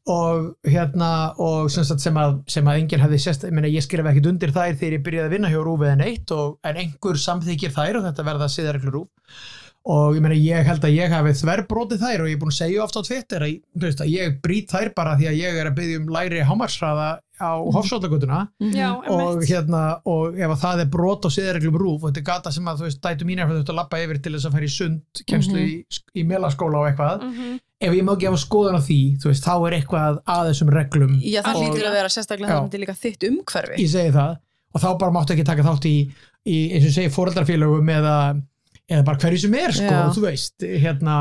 [0.07, 1.11] og hérna
[1.42, 4.95] og sem, að, sem að enginn hefði sérst ég, ég skrif ekkit undir þær þegar
[4.95, 8.27] ég byrjaði að vinna hjá rúf eða neitt og, en einhver samþykir þær og þetta
[8.29, 9.40] verða síðarreglur rúf
[9.87, 12.59] og ég, meina, ég held að ég hafi þverbrotið þær og ég er búin að
[12.61, 13.59] segja oft á Twitter að,
[13.90, 17.51] að ég brýt þær bara því að ég er að byggja um læri hámarsraða á
[17.77, 18.38] hofsóttagutuna
[18.72, 19.49] Já, og einmitt.
[19.51, 22.64] hérna og ef að það er brot á siðareglum rúf og þetta er gata sem
[22.70, 24.72] að þú veist dætu mín er að þetta lappa yfir til þess að fara í
[24.72, 25.75] sund kemslu í,
[26.16, 27.22] í melaskóla og eitthvað.
[27.29, 27.59] Mhm.
[27.87, 31.18] ef ég má gefa skoðun á því þú veist þá er eitthvað að þessum reglum
[31.20, 32.57] Já, það Og- hlýtur að vera sérstaklega Já.
[32.57, 33.77] það myndi líka þitt umhverfi.
[33.85, 34.37] Ég segi það.
[34.75, 35.96] Og þá bara máttu ekki taka þátt í,
[36.46, 38.16] í eins og segi fóreldrafélögum eða,
[38.88, 41.18] eða bara hverju sem er sko, þú veist hérna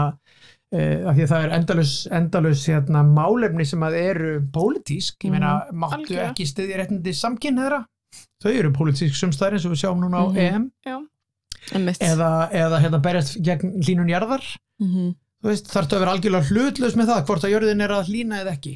[0.73, 5.31] uh, af því að það er endalus, endalus hérna, málefni sem að eru pólitísk, ég
[5.35, 6.31] meina máttu Algjörlega.
[6.31, 7.83] ekki styðja réttindi samkynneðra
[8.43, 10.37] þau eru pólitísk sumstæðir eins og við sjáum núna á Mhm.
[10.37, 11.07] EM
[11.73, 11.97] Einmitt.
[12.01, 14.43] eða, eða hérna berjast gegn hlínun jarðar
[14.79, 15.15] Mhm.
[15.43, 18.41] þú veist, þarftu að vera algjörlega hlutlaus með það hvort að jörðin er að hlína
[18.43, 18.73] eða ekki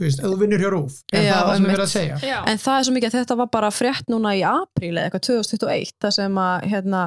[0.00, 1.94] þú veist, ef þú vinnur hjá rúf er Já, það það sem er verið að
[1.94, 2.38] segja Já.
[2.46, 5.26] En það er svo mikið að þetta var bara frétt núna í apríl eða eitthvað
[5.28, 7.02] 2021 það sem að hérna,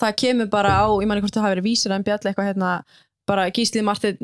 [0.00, 2.72] það kemur bara á, ég manni hvort það hafi verið vísir en bjall eitthvað hérna
[3.26, 4.16] bara Gísli Martin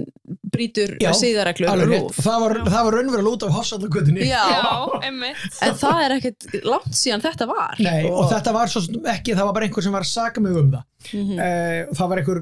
[0.52, 2.02] brýtur Já, síðareglur Alveg rétt.
[2.08, 2.16] rúf.
[2.24, 4.64] það var, var raunverulega út af hofsallagötunni Já, Já,
[5.06, 5.44] einmitt.
[5.62, 9.36] en það er ekkert langt síðan þetta var Nei, og þetta var svo sem ekki,
[9.38, 10.84] það var bara einhver sem var að saka mig um það.
[11.14, 12.40] Mhm, Uh, það var einhver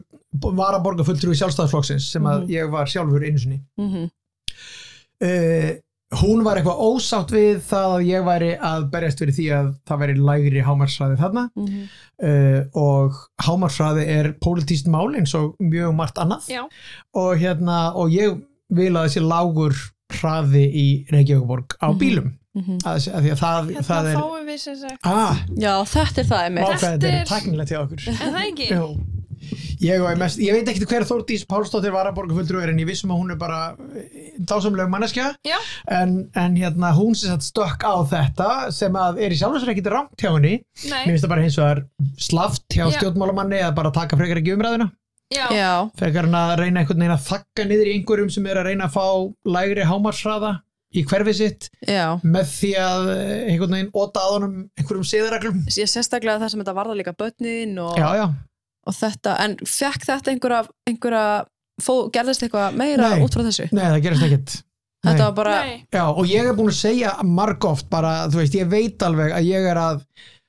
[0.63, 2.51] varaborgarfulltrú í sjálfstæðarflokksins sem að Mhm.
[2.57, 3.61] ég var sjálfur einu sinni.
[3.77, 4.09] mhm.
[5.17, 5.73] Uh,
[6.15, 9.99] hún var eitthvað ósátt við það að ég væri að berjast fyrir því að það
[10.05, 11.83] væri lægri hámarsræði þarna Mhm.
[12.23, 16.63] uh, og hámarsræði er pólitíst mál eins og mjög margt annað Já.
[17.15, 18.41] og hérna og ég
[18.71, 19.75] vil að þessi lágur
[20.21, 21.99] hraði í Reykjavíkuborg á Mhm.
[21.99, 22.79] bílum Mhm.
[22.87, 24.99] að, að því að það, Hérna það er fáum við sem sagt.
[25.05, 28.69] ah, Já, þetta er það hvað þetta er tæknilegt hjá okkur Er það ekki?
[28.71, 28.97] Jú.
[29.81, 33.31] Ég, mest, ég veit ekkert hver Þórdís Pálsdóttir varaborgarfulltrú er en ég vissum að hún
[33.33, 33.77] er bara
[34.39, 35.31] dásamleg manneskja.
[35.93, 39.75] En, en hérna hún sem sagt stökk á þetta sem að er í sjálfur sér
[39.75, 40.61] ekkert rangt hjá henni.
[40.85, 41.03] Mér Nei.
[41.09, 41.83] finnst það bara hins vegar
[42.29, 42.95] slaft hjá Já.
[42.99, 44.57] stjórnmálamanni að bara taka frekar ekki.
[45.35, 48.69] Já, frekar hann að reyna einhvern veginn að þakka niður í einhverjum sem er að
[48.69, 49.07] reyna að fá
[49.57, 50.53] lægri hámarsraða
[50.95, 52.15] í hverfi sitt já.
[52.23, 55.65] með því að eh, einhvern veginn óta að honum einhverjum siðareglum.
[55.75, 58.27] Ég sérstaklega það sem þetta varða líka börnin og, já, já,
[58.87, 61.27] og þetta, en fekk þetta einhverja, einhverja
[61.83, 63.23] fó, gerðist eitthvað meira Nei.
[63.25, 63.69] út frá þessu?
[63.73, 64.63] nei það gerist ekkert
[65.07, 65.57] Þetta var bara.
[65.95, 69.45] Já, og ég er búin að segja margóft bara, þú veist, ég veit alveg að
[69.47, 70.01] ég er að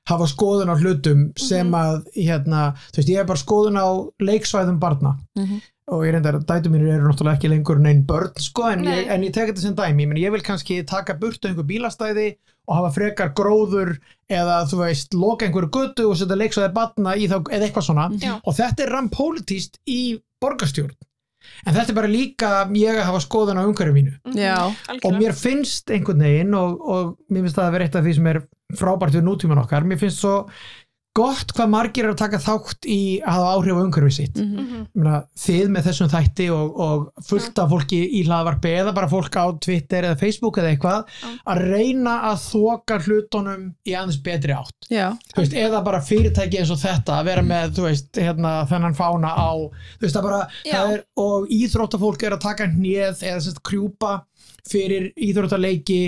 [0.09, 1.75] hafa skoðun á hlutum sem Mhm.
[1.75, 3.87] að, hérna, þú veist, ég er bara skoðun á
[4.23, 5.61] leiksvæðum barna Mhm.
[5.91, 9.03] og ég reyndar að dætu mínir eru náttúrulega ekki lengur neinn börn, sko, en, Nei.
[9.03, 11.67] ég, en ég tek þetta sem dæmi, ég, meni, ég vil kannski taka burtu einhver
[11.67, 12.35] bílastæði
[12.67, 13.97] og hafa frekar gróður
[14.31, 18.09] eða, þú veist, loka einhverju götu og setja leiksvæði barna í þá, eða eitthvað svona
[18.17, 18.41] Já.
[18.43, 20.95] og þetta er rampolítist í borgarstjórn
[21.65, 24.37] en þetta er bara líka ég að hafa skoðun á umhverju mínu Mhm.
[24.37, 24.57] Já.
[25.03, 28.15] og mér finnst einhvern veginn og, og mér finnst það að vera eitt af því
[28.15, 28.41] sem er
[28.75, 30.47] frábært við nútíman okkar mér finnst svo
[31.17, 34.37] gott hvað margir er að taka þátt í að hafa áhrif á umhverfið sitt.
[34.37, 39.09] Ég meina, þið með þessum þætti og, og fullt af fólki í hlaðvarpi eða bara
[39.11, 41.17] fólk á Twitter eða Facebook eða eitthvað
[41.49, 44.89] að reyna að þoka hlutunum í aðeins betri átt.
[45.37, 49.51] Veist, eða bara fyrirtæki eins og þetta að vera með veist, hérna, þennan fána á
[50.01, 54.19] veist, bara, er, og íþróttafólk er að taka hnið eða krjúpa
[54.67, 56.01] fyrir íþróttaleiki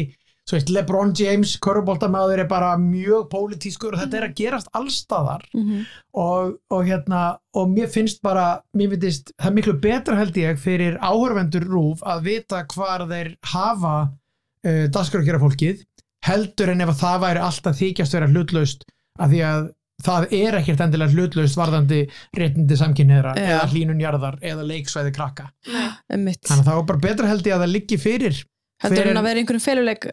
[0.55, 5.83] veist, Lebron James, körfuboltamaður er bara mjög pólitískur og þetta er að gerast allstaðar Mhm.
[6.13, 10.59] og, og hérna og mér finnst bara, mér finnst það er miklu betra held ég
[10.59, 15.83] fyrir áhörvendur rúf að vita hvar þeir hafa uh, dagskrafkjara fólkið
[16.25, 18.81] heldur en ef að það væri alltaf þykjast vera hlutlaust
[19.19, 19.67] af því að
[20.03, 21.97] það er ekkert endilega hlutlaust varðandi
[22.39, 25.49] réttindi samkynniðra eða hlínunjarðar eða leiksvæði krakka.
[25.67, 25.89] Nei.
[26.39, 28.37] þannig að það var bara betra held ég að það liggi fyrir
[28.79, 30.05] Heldur en að vera einhverjum feluleik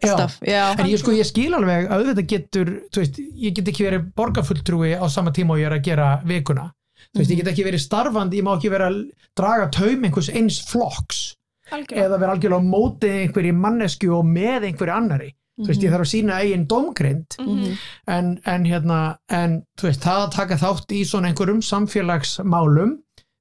[0.81, 4.91] en ég sko ég skil alveg að auðvitað getur veist, ég get ekki verið borgarfulltrúi
[4.99, 6.65] á sama tíma og ég er að gera vikuna.
[7.13, 8.97] Þú veist, ég get ekki verið starfandi, ég má ekki vera að
[9.37, 11.33] draga taum einhvers eins flokks.
[11.67, 12.05] Algjörlega.
[12.07, 16.05] eða vera algjörlega á móti einhverji mannesku og með einhverju annari þú veist, ég þarf
[16.05, 17.73] að sína eigin domgrind Mhm.
[18.07, 18.99] en, en hérna
[19.29, 22.93] en þú veist, það að taka þátt í svona einhverjum samfélagsmálum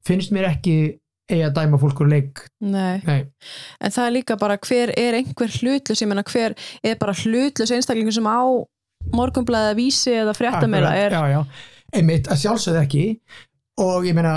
[0.07, 2.43] finnst mér ekki eigi að dæma fólk úr leik.
[2.62, 3.21] Nei, Nei,
[3.81, 7.73] en það er líka bara hver er einhver hlutlus, ég menna hver er bara hlutlus
[7.75, 8.41] einstaklingur sem á
[9.15, 11.97] morgunblæða vísi eða fréttamela akkurat, er, já, já.
[11.99, 13.05] einmitt, að sjálfsögðu ekki.
[13.83, 14.37] Og ég meina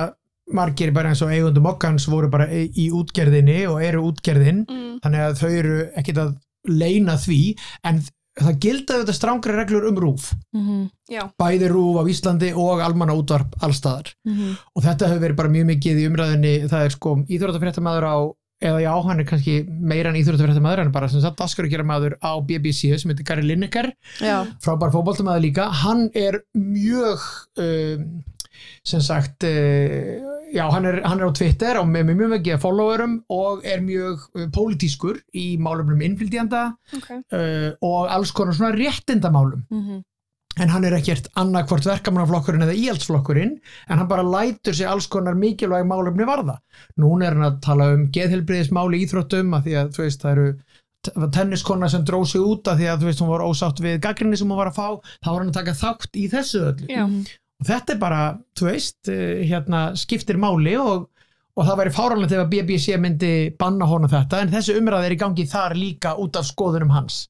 [0.54, 4.66] margir bara eins og eigundum okkans voru bara í útgerðinni og eru útgerðin.
[4.70, 4.86] Mm.
[5.04, 6.32] þannig að þau eru ekkit að
[6.70, 7.42] leina því.
[7.88, 8.02] En
[8.46, 11.24] það gilda þetta strángri reglur um rúf Mhm, Já.
[11.40, 15.70] bæði rúf á Íslandi og almanna útvarp allstaðar mhm, og þetta hefur verið bara mjög
[15.74, 18.18] mikið í umræðinni það er sko íþróttafréttamaður á
[18.60, 21.84] eða já, hann er kannski meira en íþróttafréttamaður en bara sem sagt daskarugera
[22.20, 23.88] á BBC sem heitir Gary Lineker.
[24.20, 25.70] Já, frábær fótboltamaður líka.
[25.72, 27.24] Hann er mjög
[27.56, 28.04] um,
[28.84, 30.20] sem sagt uh,
[30.54, 34.28] já, hann er, hann er á Twitter og með mjög mikið followerum og er mjög
[34.36, 37.10] uh, pólitískur í málumnum innflytjanda Ok.
[37.34, 40.02] uh, og alls konar svona réttindamálum mhm,
[40.60, 43.54] en hann er ekkert annarkvort verkamannaflokkurinn eða íhaldsflokkurinn
[43.88, 46.58] en hann bara lætur sig alls konar mikilvæg málumni varða.
[47.00, 50.34] Núna er hann að tala um geðhelbriðismáli í íþróttum að því að þú veist það
[50.34, 50.50] eru
[51.32, 54.40] tenniskona sem dróð sig út að því að þú veist hún var ósátt við gaggrinni
[54.40, 54.88] sem hún var að fá
[55.24, 57.06] þá var hann að taka þátt í þessu öllu Já.
[57.60, 58.22] Og þetta er bara,
[58.58, 61.10] þú veist eh, hérna skiptir máli og,
[61.58, 65.18] og það væri fáránlegt ef að BBC myndi banna hona þetta en þessi umræð er
[65.18, 67.26] í gangi þar líka út af skoðunum hans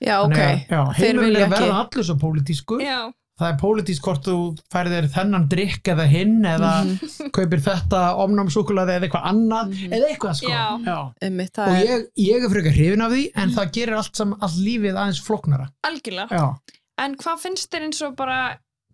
[0.00, 0.38] já, ok
[0.70, 2.98] já, heimurinn vilja er ekki verða allur svo pólitískur Já.
[3.36, 4.36] það er pólitísk hvort þú
[4.72, 7.30] færðir þennan drikk eða hinn eða Mhm.
[7.36, 9.92] kaupir þetta omnámsúkulaði eða eitthvað annað Mhm.
[9.98, 10.98] eða eitthvað sko Já.
[11.20, 14.16] einmitt, og það er, ég, ég er frekar hrifin af því en það gerir allt,
[14.16, 16.30] sam, allt lífið aðeins floknara Algjörlega.
[16.32, 16.46] já,
[16.98, 18.36] En hvað finnst þér eins og bara,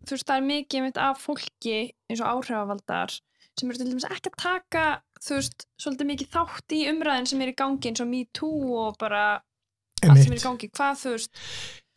[0.07, 1.77] þú veist, það er mikið mitt af fólki
[2.11, 3.15] eins og áhrifavaldar
[3.59, 4.85] sem eru til dæmis ekki að taka,
[5.21, 8.77] þú veist, svolítið mikið þátt í umræðin sem er í gangi eins og Me Too
[8.87, 9.25] og bara
[10.03, 10.71] allt sem er í gangi.
[10.73, 11.43] Hvað, þú veist,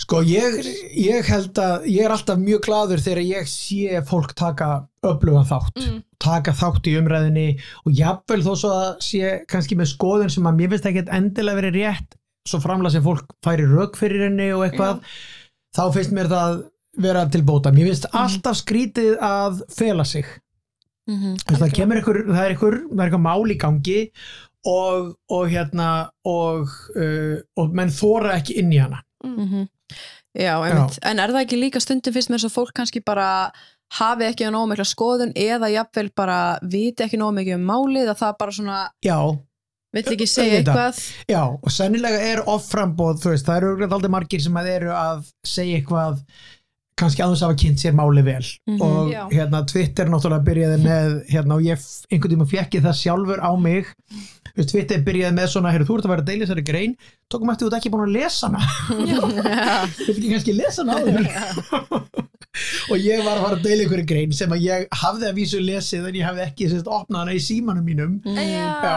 [0.04, 0.58] sko ég,
[1.00, 4.68] ég held að ég er alltaf mjög gladur þegar ég sé fólk taka
[5.08, 7.48] öflugan þátt mm, taka þátt í umræðinni
[7.86, 11.62] og jafnvel þó svo að sé kannski með skoðun sem að mér finnst ekki endilega
[11.62, 15.00] verið rétt svo framlega sem fólk færi rauk fyrir henni og eitthvað
[15.78, 16.60] þá finnst mér það
[16.98, 17.72] vera til bóta.
[17.74, 18.22] Mér finnst Mhm.
[18.22, 20.26] alltaf skrítið að fela sig.
[21.08, 24.12] Mhm, Þess, það kemur einhver, það er einhver, það er einhver mál í gangi
[24.66, 29.04] og, og hérna og, uh, og menn þóra ekki inn í hana.
[29.24, 29.68] Mm, mhm.
[30.36, 30.56] já,
[31.04, 33.52] en er það ekki líka stundum fyrst með þess að fólk kannski bara
[33.94, 38.20] hafi ekki nóg mikla skoðun eða jafnvel bara viti ekki nóg mikið um málið að
[38.24, 39.18] það bara svona já,
[39.94, 41.00] vill ekki segja eitthvað?
[41.30, 45.30] Já, og sennilega er offrambóð, þú veist, það eru aldrei margir sem að eru að
[45.46, 46.20] segja eitthvað
[46.96, 48.82] kannski aðeins að hafa kynnt sér máli vel Mhm.
[48.82, 49.24] og Já.
[49.32, 51.80] hérna Twitter náttúrulega byrjaði með hérna og ég
[52.12, 53.86] einhvern tíma fjekki það sjálfur á mig
[54.56, 56.94] Þú Twitter byrjaði með svona, heyrðu, þú ert að vera að deila þessari grein
[57.28, 58.62] tókum eftir þú ert ekki búin að lesa hana
[59.04, 59.20] Já.
[60.08, 60.96] Viltu ekki kannski lesa hana
[62.90, 65.60] og ég var að fara að deila einhverju grein sem að ég hafði að vísu
[65.60, 68.40] lesið en ég hafði ekki sérst, opnað hana í símanum mínum Mhm.
[68.40, 68.96] Já.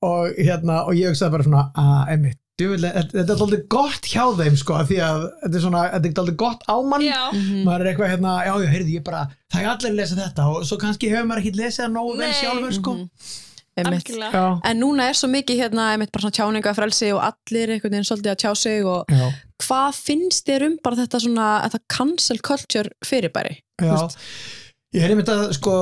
[0.00, 4.24] og, hérna, og ég hugsaði bara svona að emmitt, þetta þetta er alltaf gott hjá
[4.38, 7.22] þeim sko, af því að þetta er svona, þetta er alltaf gott ámann Já.
[7.32, 7.64] Mhm.
[7.66, 10.46] maður er eitthvað hérna, já, já, heyrðu, ég bara það er allir að lesa þetta
[10.52, 12.94] og svo kannski hefur maður ekki lesið það nógu vel sjálfur sko.
[13.74, 14.06] Einmitt.
[14.06, 14.30] Algjörlega.
[14.38, 18.06] já, En núna er svo mikið hérna einmitt bara svona tjáningafrelsi og allir einhvern veginn
[18.06, 19.24] svolítið að tjá sig og já,
[19.66, 23.56] hvað finnst þér um bara þetta svona þetta cancel culture fyrirbæri?
[23.82, 24.18] Já veist.
[24.94, 25.74] ég er einmitt að sko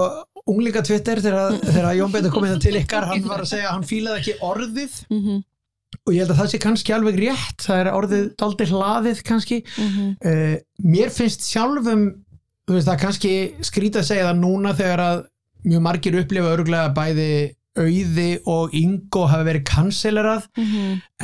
[0.49, 3.77] unglinga Twitter þegar, þegar Jón Betur kom inn til ykkar, hann var að segja að
[3.77, 5.43] hann fílaði ekki orðið Mm -hmm.
[6.07, 9.62] Og ég held að það sé kannski alveg rétt það er orðið daldi hlaðið kannski
[9.62, 10.11] Mm -hmm.
[10.26, 12.05] uh, mér finnst sjálfum
[12.66, 15.24] þú veist það kannski skrítið að segja það núna þegar að
[15.64, 17.33] mjög margir upplifa örgulega bæði
[17.78, 20.42] auði og yngo hafi verið kanselerað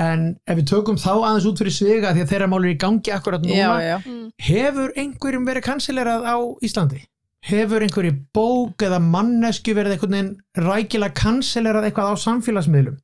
[0.00, 2.78] en ef við tökum þá aðeins út fyrir sviga því að þeirra mál er í
[2.80, 3.98] gangi akkurat núna já, já.
[4.06, 4.30] Mm.
[4.38, 7.02] hefur einhverjum verið kanselerað á Íslandi?
[7.46, 12.96] Hefur einhverju bók eða mannesku verið einhvern veginn rækilega kanselerað eitthvað á samfélagsmiðlum?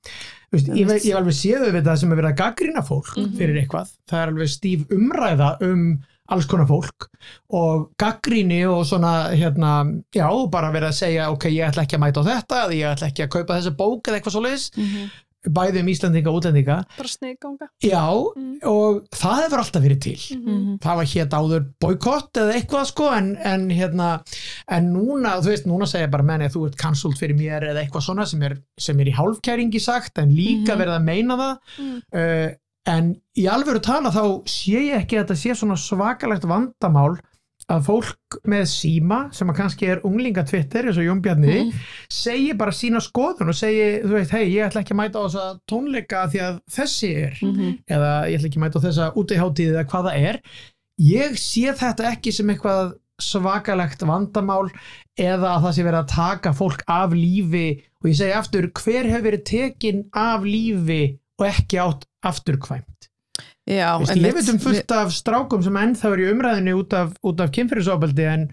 [0.51, 3.13] Þú Veist, ég, ég hef alveg séð við það sem er verið að gaggrina fólk
[3.17, 3.37] Mhm.
[3.39, 3.93] fyrir eitthvað.
[4.11, 5.87] Það er alveg stíf umræða um
[6.33, 7.09] alls konar fólk
[7.53, 12.01] og gaggríni og svona hérna, já, bara verið að segja ok, ég ætla ekki að
[12.01, 15.11] mæta á þetta ég ætla ekki að kaupa þessa bók eða eitthvað svoleiðis Mhm.
[15.49, 18.05] Bæði um Íslandinga og útlendinga bara sniðganga já,
[18.37, 18.59] Mm.
[18.65, 20.79] og það hefur alltaf verið til Mhm.
[20.81, 24.23] það var hétt áður boykott eða eitthvað sko en, en hérna
[24.69, 27.85] en núna, þú veist, núna segja bara menni að þú ert cancelled fyrir mér eða
[27.85, 30.81] eitthvað svona sem er, sem er í hálfkæringi sagt en líka Mhm.
[30.81, 32.03] verið að meina það Mm.
[32.15, 32.51] uh,
[32.87, 37.19] en í alvöru tala þá sé ég ekki að þetta sé svona svakalegt vandamál
[37.71, 41.73] að fólk með síma sem að kannski er unglingatwitter eins og Jón Bjarni Mhm.
[42.11, 45.25] segi bara sína skoðun og segi, þú veist, hei, ég ætla ekki að mæta á
[45.25, 47.79] þessa tónleika því að þessi er Mhm.
[47.89, 50.41] eða ég ætla ekki að mæta á þessa útiháttíð eða hvað það er
[51.01, 54.69] ég sé þetta ekki sem eitthvað svakalegt vandamál
[55.19, 59.05] eða að það sé verið að taka fólk af lífi og ég segi aftur hver
[59.09, 63.09] hefur verið tekin af lífi og ekki átt afturkvæmt
[63.65, 64.21] Já, einmitt.
[64.21, 67.53] ég veit um fullt af strákum sem ennþá er í umræðinu út af, út af
[67.55, 68.47] kynfyrirsofbeldi en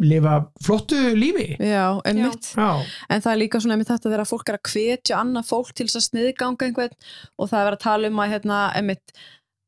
[0.00, 1.56] lifa flottu lífi.
[1.60, 2.52] Já, einmitt.
[2.56, 5.72] Já, En það er líka svona einmitt þetta þegar fólk er að hvetja annað fólk
[5.76, 6.96] til þess að sniðganga einhvern
[7.36, 9.14] og það er að tala um að hérna, einmitt,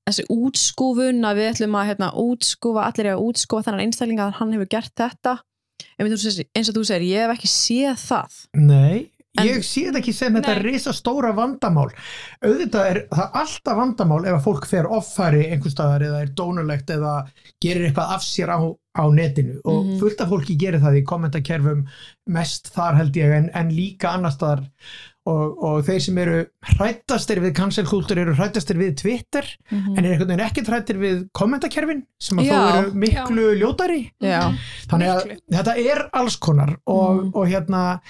[0.09, 4.39] þessi útskúfun að við ætlum að hérna, útskúfa, allir er að útskúfa þennan einstaklinga að
[4.41, 5.37] hann hefur gert þetta.
[5.99, 8.41] Einmitt, eins og þú segir, ég hef ekki séð það.
[8.57, 10.63] Nei, En- ég sé þetta ekki sem þetta Nei.
[10.73, 11.89] risa stóra vandamál.
[12.45, 16.91] Auðvitað er það alltaf vandamál ef að fólk fer offari einhvers staðar eða er dónulegt
[16.93, 17.15] eða
[17.65, 18.61] gerir eitthvað af sér á,
[18.93, 19.99] á netinu og Mhm.
[20.01, 21.87] fullt af fólki gerir það í kommentakerfum
[22.29, 24.67] mest þar held ég en, en líka annars staðar
[25.25, 29.97] og, og þeir sem eru hrættastir við cancelkultur eru hrættastir við Twitter Mhm.
[29.97, 32.53] en er einhvern veginn ekki hrættir við kommentakerfin sem að Já.
[32.53, 34.53] þó eru miklu ljótari Já,
[34.89, 35.39] þannig að Miklu.
[35.57, 37.31] þetta er alls konar og, Mm.
[37.35, 38.01] og hérna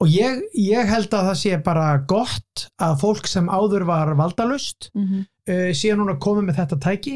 [0.00, 4.90] og ég, ég held að það sé bara gott að fólk sem áður var valdalust
[4.94, 5.26] Mhm.
[5.50, 7.14] uh, sé núna komið með þetta tæki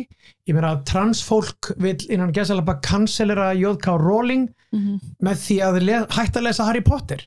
[0.48, 3.86] ég meina að transfólk vil innan gæsalapa kanselera J.K.
[3.98, 4.98] Rowling Mhm.
[5.22, 7.24] með því að hætta að lesa Harry Potter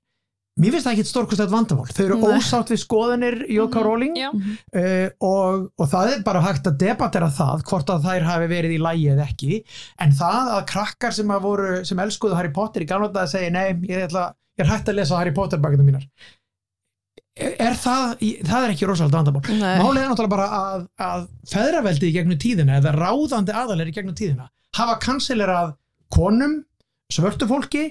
[0.58, 2.38] mér finnst það ekki stórkustætt vandamál þau eru Nei.
[2.38, 3.76] ósátt við skoðanir J.K.
[3.78, 3.86] Mhm.
[3.88, 4.30] Rowling Já.
[4.34, 8.76] uh, og, og það er bara hægt að debattera það hvort að þær hafi verið
[8.78, 9.62] í lægi eða ekki
[10.06, 13.34] en það að krakkar sem, að voru, sem elskuðu Harry Potter í gamla dag að
[13.36, 16.08] segja nei, ég, ætla, ég er hægt að lesa Harry Potter bakinu mínar
[17.38, 18.15] er, það,
[18.48, 19.43] það er ekki rosalega vandamál
[19.84, 24.17] málið er náttúrulega bara að, að feðraveldi í gegnum tíðina eða ráðandi aðalir í gegnum
[24.17, 25.76] tíðina hafa kanselerað
[26.13, 26.63] konum
[27.12, 27.84] svörtu fólki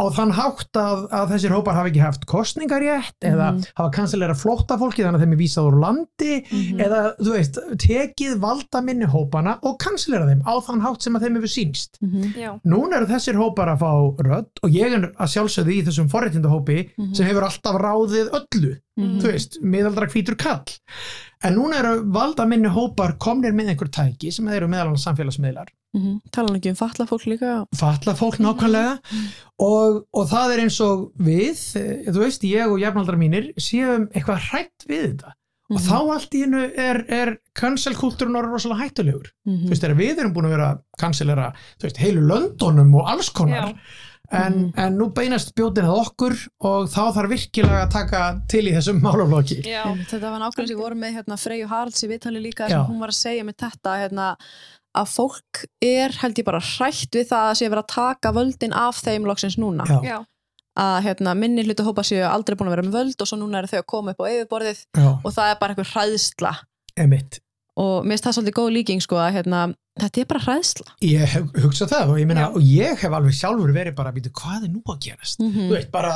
[0.00, 3.66] á þann hátt að, að þessir hópar hafa ekki haft kostningar rétt eða Mhm.
[3.76, 6.80] hafa kanselerað flótta fólki þannig að þeim er vísað úr landi Mhm.
[6.80, 11.22] eða þú veist, tekið valda minni hópana og kanselerað þeim á þann hátt sem að
[11.26, 12.00] þeim hefur sínst.
[12.00, 12.32] Mhm.
[12.34, 12.60] Já.
[12.64, 13.92] Núna eru þessir hópar að fá
[14.24, 17.14] rödd og ég er að sjálfsögðu í þessum forréttindahópi Mhm.
[17.14, 19.20] sem hefur alltaf ráðið öllu Mhm.
[19.20, 20.64] þú veist, miðaldra hvítur kall
[21.44, 26.22] en núna eru valda minni hópar komnir með einhver tæki sem eru meðal samfélagsmiðlar Mhm.
[26.32, 28.94] Tala nú ekki um fatla fólk líka falla fólk nákvæmlega
[29.60, 34.06] og, og það er eins og við eh, þú veist, ég og jafnaldra mínir séum
[34.14, 35.34] eitthvað hrætt við þetta
[35.72, 35.84] og Mhm.
[35.88, 39.66] þá allt í hennu er, er cancelkultúrun orður rosalega hættulegur Mhm.
[39.66, 41.52] þú veist, þegar við erum búin að vera cancelera
[41.82, 43.78] veist, heilu löndunum og alls konar Já.
[44.32, 44.72] En, Mhm.
[44.80, 49.00] en nú beinast bjótin að okkur og þá þarf virkilega að taka til í þessum
[49.06, 49.62] málaflokki.
[49.64, 49.82] Já.
[50.08, 53.00] Þetta var nákvæmlega sem við vorum með hérna, Freyju Haralds í viðtali líka sem hún
[53.00, 54.36] var að segja með þetta hérna,
[54.96, 58.72] að fólk er held ég bara hrætt við það að sé verið að taka völdin
[58.76, 59.84] af þeim loksins núna.
[59.88, 60.18] Já, Já.
[60.76, 63.58] að hérna, minni hlutu hópa séu aldrei búin að vera með völd og svo núna
[63.62, 66.52] eru þau að koma upp á yfirborðið já, og það er bara einhver hræðsla.
[66.96, 67.40] Emitt
[67.80, 69.60] og mér finnst það svolítið góð líking sko að hérna,
[70.00, 70.92] þetta er bara hræðsla.
[71.04, 74.16] Ég hef hugsað það og ég meina og ég hef alveg sjálfur verið bara að
[74.18, 75.40] býta hvað er nú að gerast?
[75.40, 76.12] Mm þú veist bara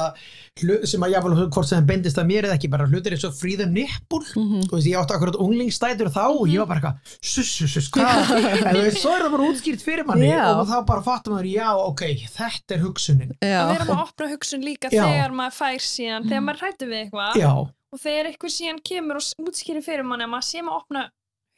[0.89, 3.35] sem að jáfnvel hvort sem það bendist að mér eða ekki bara hlutir eins og
[3.37, 4.63] fríða nippul Mhm.
[4.69, 7.91] þú veist ég átti akkurat unglingstætur þá og ég var bara eitthvað sus sus sus
[7.91, 8.33] hvað?
[8.67, 10.45] En þú veist svo er það bara útskýrt fyrir manni Já.
[10.61, 12.03] og þá bara fattum maður já ok
[12.37, 13.33] þetta er hugsunin.
[13.41, 13.61] Já.
[13.65, 15.05] Að vera að opna hugsun líka Já.
[15.05, 17.37] þegar maður fær síðan, þegar maður eitthvað.
[17.41, 17.53] Já.
[17.93, 21.05] Og þegar eitthvað síðan kemur og útskýrir fyrir manni að maður sé maður opna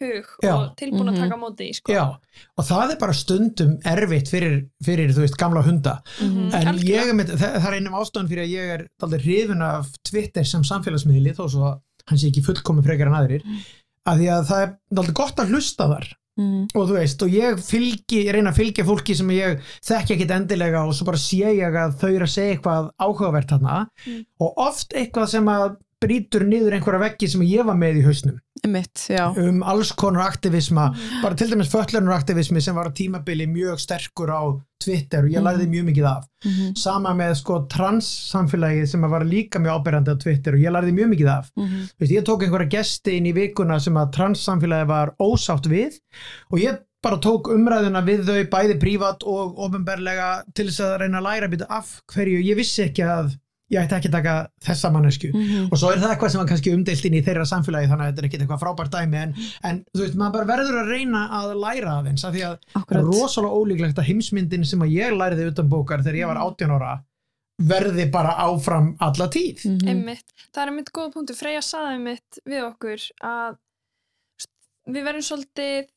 [0.01, 0.53] hug Já.
[0.55, 1.23] og tilbúin að Mhm.
[1.29, 1.93] taka móti í sko.
[1.93, 2.05] já
[2.57, 6.55] og það er bara stundum erfitt fyrir, fyrir þú veist gamla hunda Mhm.
[6.55, 6.85] en Algjörlega.
[6.85, 9.87] ég er með, það, það er einum ástofan fyrir að ég er aldrei hrifin af
[10.05, 13.59] Twitter sem samfélagsmiðli þó svo hann sé ekki fullkomi frekar en aðrir Mm.
[14.07, 16.07] að því að það er aldrei gott að hlusta þar
[16.39, 16.69] Mhm.
[16.77, 20.31] og þú veist, og ég fylgi ég reyna að fylgja fólki sem ég þekki ekkit
[20.31, 24.25] endilega og svo bara sé ég að þau eru að segja eitthvað áhugavert þarna Mm.
[24.41, 28.39] og oft eitthvað sem að brýtur niður einhverja veggi sem ég var með í hausnum
[29.09, 29.29] Já.
[29.37, 30.89] um alls konar aktivisma
[31.23, 34.43] bara til dæmis föllunur aktivismi sem var á tímabili mjög sterkur á
[34.83, 36.75] Twitter og ég lærði mjög mikið af Mhm.
[36.77, 40.93] sama með sko trans samfélagið sem var líka mjög ábyrjandi á Twitter og ég lærði
[40.95, 41.89] mjög mikið af Mhm.
[42.01, 45.99] Veist, ég tók einhverja gesti inn í vikuna sem að trans samfélagið var ósátt við
[46.53, 51.19] og ég bara tók umræðuna við þau bæði prívat og ofinberlega til þess að reyna
[51.21, 53.37] að læra býta af hverju ég vissi ekki að
[53.71, 55.69] ég ætti ekki að taka þessa mannesku Mhm.
[55.73, 58.09] og svo er það eitthvað sem var kannski umdeilt inn í þeirra samfélagi þannig að
[58.12, 61.23] þetta er ekki eitthvað frábært dæmi en, en þú veist, maður bara verður að reyna
[61.41, 63.05] að læra aðeins af því að Akkurat.
[63.05, 66.95] rosalega ólíklegt að heimsmyndin sem að ég læriði utan bókar þegar ég var 18 ára
[67.61, 69.89] verði bara áfram alla tíð Mhm.
[69.89, 70.25] Einmitt.
[70.55, 71.35] Það er einmitt góða punktu.
[71.35, 73.57] Freyja saði einmitt við okkur að
[74.89, 75.89] við verðum svolítið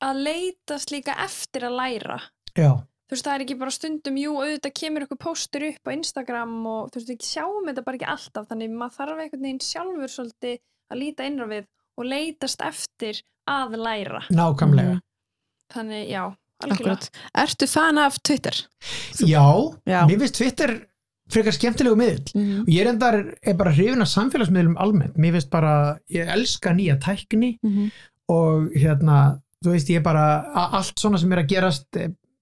[0.00, 2.20] að leitast líka eftir að læra.
[2.56, 2.70] já,
[3.10, 6.52] Þú veist, það er ekki bara stundum, jú, auðvitað kemur eitthvað póstur upp á Instagram
[6.70, 10.12] og þú veist, við sjáum þetta bara ekki alltaf, þannig maður þarf einhvern veginn sjálfur
[10.14, 10.60] svolítið
[10.94, 11.66] að líta innra við
[11.98, 13.18] og leitast eftir
[13.50, 14.20] að læra.
[14.30, 15.00] nákvæmlega Mhm.
[15.74, 16.22] Þannig, já,
[16.62, 16.76] algjörlega.
[16.78, 17.10] Akkurat.
[17.34, 18.52] Ertu fan af Twitter?
[19.18, 20.06] já, Já.
[20.06, 20.86] mér finnst Twitter
[21.30, 22.60] frekar skemmtilegu miðl Mhm.
[22.62, 26.70] og ég er endar er bara hrifin af samfélagsmiðlum almennt, mér finnst bara ég elska
[26.74, 27.90] nýja tækni Mhm.
[28.28, 31.86] og hérna, þú veist, ég er bara allt svona sem er að gerast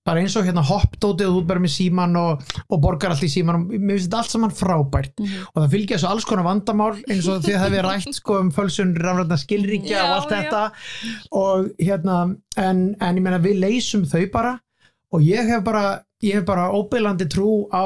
[0.08, 3.22] eh, bara eins og hérna hoppdótið og þú bara með síman og, og borgar allt
[3.26, 5.46] í síman og mér finnst þetta allt saman frábært Mhm.
[5.54, 8.38] og það fylgja svo alls konar vandamál eins og því að það við rætt sko
[8.40, 10.38] um fölsun rafrætna skilríkja Já, og allt já.
[10.42, 10.62] þetta
[11.32, 12.18] og hérna
[12.56, 14.56] en, en ég meina við leysum þau bara
[15.12, 17.84] og ég hef bara ég hef bara óbyrlandi trú á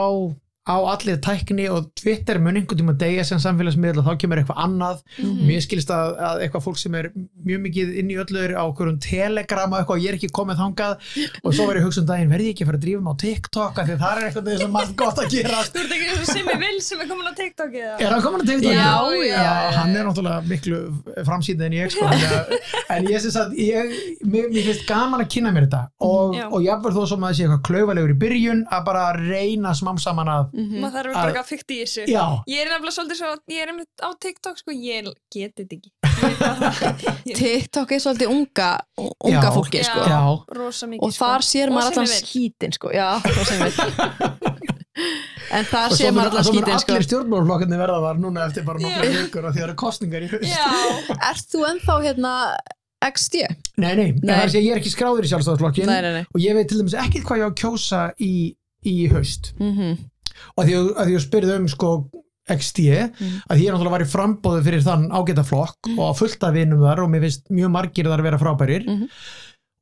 [0.63, 4.61] á allir tækni og Twitter mun einhvern tíma degja sem samfélagsmiðl og þá kemur eitthvað
[4.63, 5.41] annað Mhm.
[5.49, 7.09] mér skilst að, að eitthvað fólk sem er
[7.45, 10.19] mjög mikið inn í öllu er á okkur um telegram og eitthvað og ég er
[10.21, 10.93] ekki komið þangað
[11.43, 13.03] og svo verður ég að hugsa um daginn verði ég ekki að fara að drífa
[13.03, 15.93] mig á TikTok af því það er eitthvað sem margt gott að gera Þú ert
[15.97, 17.97] ekki eins og Simmi Vil sem er komin á TikTok eða?
[17.99, 18.73] Er hann komin að TikTok?
[18.73, 19.71] Já, já, já.
[19.83, 20.79] Hann er náttúrulega miklu
[21.27, 22.59] framsýndið en ég sko að-
[22.93, 23.93] En ég syns að ég,
[24.25, 26.47] mér, mér finnst gaman að kynna mér þetta og, Já.
[26.53, 29.99] og jafnvel þó sem að það sé eitthvað klaufalegur í byrjun að bara reyna smám
[29.99, 30.79] saman að Mhm.
[30.83, 32.07] Maður þarf Að- bara eitthvað fyrkt í þessu.
[32.13, 35.77] Já, Ég er nefnilega svolítið svo, ég er einmitt á TikTok sko, ég get þetta
[35.79, 35.91] ekki.
[36.13, 37.13] Það.
[37.41, 39.51] TikTok er svolítið unga, unga Já.
[39.55, 39.87] fólki Já.
[39.89, 40.01] sko.
[40.07, 40.21] já,
[40.59, 42.93] Rosa mikið og þar sér maður allan skítin sko.
[42.95, 43.75] já, það sem við
[45.57, 46.93] en þar svo sér maður allan skítin sko.
[46.93, 49.17] allir stjórnmálflokkarnir verða var núna eftir bara nokkra Já.
[49.19, 50.71] vikur og því það eru kostningar í haust Já,
[51.33, 52.33] Ert þú ennþá hérna
[53.03, 53.43] XD?
[53.83, 54.37] Nei, nei, Nei.
[54.53, 57.47] Sé, ég er ekki skráður í nei og ég veit til dæmis ekki hvað ég
[57.47, 58.33] á að kjósa í,
[58.87, 59.73] í haust mm
[60.57, 61.93] og að því að, að spyrðu um sko
[62.53, 62.79] XD,
[63.23, 63.35] Mm.
[63.49, 66.81] að því ég náttúrulega var í frambóðu fyrir þann ágæta flokk og að fullta vinum
[66.83, 69.07] þar og mér finnst mjög margir þar að vera frábærir Mhm.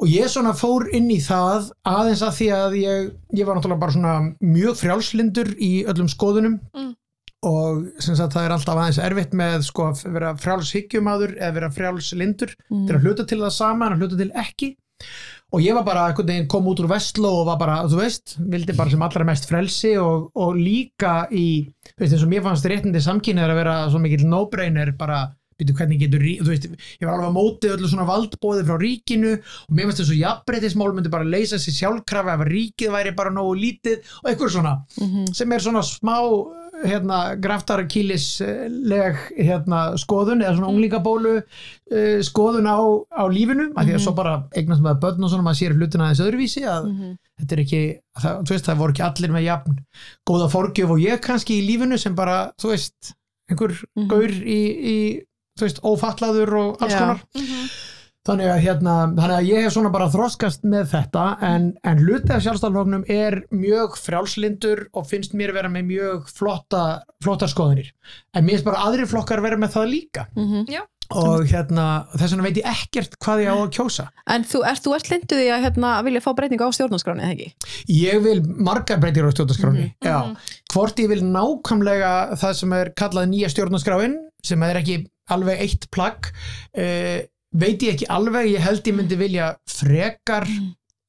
[0.01, 3.81] og ég svona fór inn í það aðeins að því að ég, ég var náttúrulega
[3.81, 6.95] bara svona mjög frjálslindur í öllum skoðunum Mm.
[7.43, 11.71] og sem sagt það er alltaf aðeins erfitt með sko að vera frjálshyggjumæður eða vera
[11.71, 12.87] frjálslindur Mhm.
[12.87, 16.05] til að hluta til það sama en að hluta til ekki og ég var bara
[16.07, 19.25] einhvern veginn kom út úr Vestló og var bara, þú veist, vildi bara sem allra
[19.27, 23.61] mest frelsi og, og líka í, þú veist, eins og mér fannst réttindi samkynniðar að
[23.65, 25.25] vera svo mikill no-brainer bara,
[25.61, 26.69] byrju hvernig getur, þú veist,
[27.03, 30.23] ég var alveg á móti öllu svona valdbóði frá ríkinu og mér fannst þess að
[30.23, 34.55] jafnbreytismál myndi bara leysa sér sjálfkrafa ef að ríkið væri bara nógu lítið og eitthvað
[34.55, 35.35] svona Mhm.
[35.35, 36.15] sem er svona smá
[36.85, 42.79] hérna, graftarkílisleg hérna, skoðun eða svona unglingabólu uh, skoðun á,
[43.13, 46.09] á lífinu af því að svo bara eignast með börn og svona maður sér hlutina
[46.09, 47.15] aðeins öðruvísi að Mhm.
[47.41, 47.83] þetta er ekki,
[48.21, 49.79] það, þú veist það voru ekki allir með jafn
[50.29, 53.15] góða forgjöf og ég kannski í lífinu sem bara, þú veist
[53.51, 54.09] einhver Mhm.
[54.09, 54.61] gaur í,
[54.95, 54.97] í
[55.59, 57.71] þú veist, ófallaður og alls konar Mhm.
[58.29, 62.35] Þannig að, hérna, þannig að ég hef svona bara þroskast með þetta en, en hluti
[62.35, 66.83] af sjálfstæðarfloknum er mjög frjálslindur og finnst mér vera með mjög flotta,
[67.25, 67.89] flottar skoðanir
[68.37, 70.67] en mér finnst bara aðrir flokkar vera með það líka Mhm.
[71.11, 74.85] og hérna, þess vegna veit ég ekkert hvað ég á að kjósa En þú ert,
[74.85, 77.49] þú ert linduð í að hérna, vilja fá breytingu á stjórnarskráni, eða ekki?
[77.89, 79.97] ég vil margar breytir á stjórnarskráni Mhm.
[80.05, 80.37] já, Mhm.
[80.75, 84.15] hvort ég vil nákvæmlega það sem er kallað nýja stjórnarskráin
[84.45, 86.31] sem er ekki alveg eitt plagg
[86.79, 87.21] uh,
[87.53, 90.47] veit ég ekki alveg, ég held ég myndi vilja frekar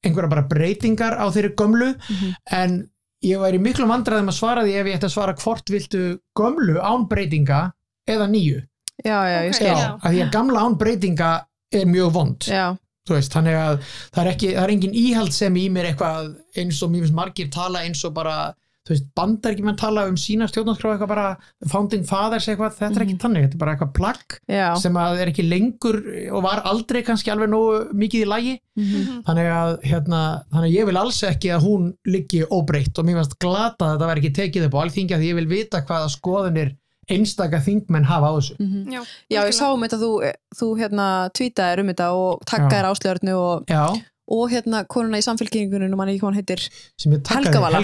[0.02, 2.32] einhverja bara breytingar á þeirri gömlu Mhm.
[2.50, 2.88] en
[3.24, 6.80] ég væri miklu vandræðum að svara því ef ég ætti að svara hvort viltu gömlu
[6.82, 7.72] án breytinga
[8.08, 8.62] eða nýju.
[9.04, 9.66] Já, já, ég skil.
[9.68, 12.38] að því að gamla án breytinga er mjög vond.
[12.46, 12.76] Já,
[13.08, 13.78] veist, þannig að
[14.12, 17.78] það er ekki það er engin íhaldsemi í mér eitthvað eins og mjög margir tala
[17.86, 21.26] eins og bara þú veist, bandar ekki menn tala um sína stjórnarskrá eitthvað bara
[21.70, 24.36] founding fathers eitthvað, þetta er ekki þannig, þetta er bara eitthvað plagg
[24.82, 26.00] sem að er ekki lengur
[26.32, 28.54] og var aldrei kannski alveg nógu mikið í lagi.
[28.74, 30.20] Mhm, þannig að, hérna,
[30.50, 33.98] þannig að ég vil alls ekki að hún liggi óbreytt og mér finnst glata að
[33.98, 36.72] þetta verði ekki tekið upp á alþingi að ég vil vita hvaða skoðunir
[37.10, 38.56] einstaka þingmenn hafa á þessu.
[38.62, 38.92] Mhm.
[38.92, 42.88] Já, Já, ég sá um þetta að þú, þú hérna tweetaðir um þetta og taggaðir
[42.92, 43.84] áslöðurnu og, já,
[44.32, 46.64] og hérna konuna í samfélkingunum, mann ekki hvað hann heitir
[47.32, 47.82] Helgavala.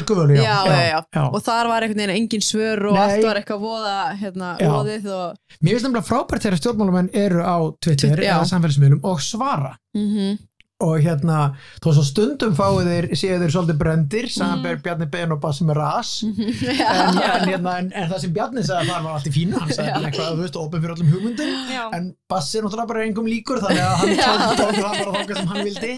[1.28, 3.03] Og þar var einhvern veginn engin svör og Nei.
[3.05, 4.70] allt var eitthvað voða hérna, Já.
[4.72, 8.36] óðið og Mér finnst nefnilega frábært þegar stjórnmálamenn eru á Twitter já.
[8.36, 10.38] eða samfélagsmiðlum og svara mhm,
[10.79, 11.37] og hérna,
[11.83, 15.81] þó svo stundum fáið þeir, séu þeir svolítið brendir samanber Bjarni Ben og Bassi með
[15.81, 16.12] ras.
[16.29, 19.72] En, en, hérna, en, en það sem Bjarni sagði þar var allt í fínu, hann
[19.74, 21.51] sagði eitthvað, þú veist, opið fyrir öllum hugmyndum.
[21.74, 24.14] Já, en Bassi er náttúrulega bara engum líkur þannig að hann
[24.61, 25.93] tók, það bara þókað sem hann vildi.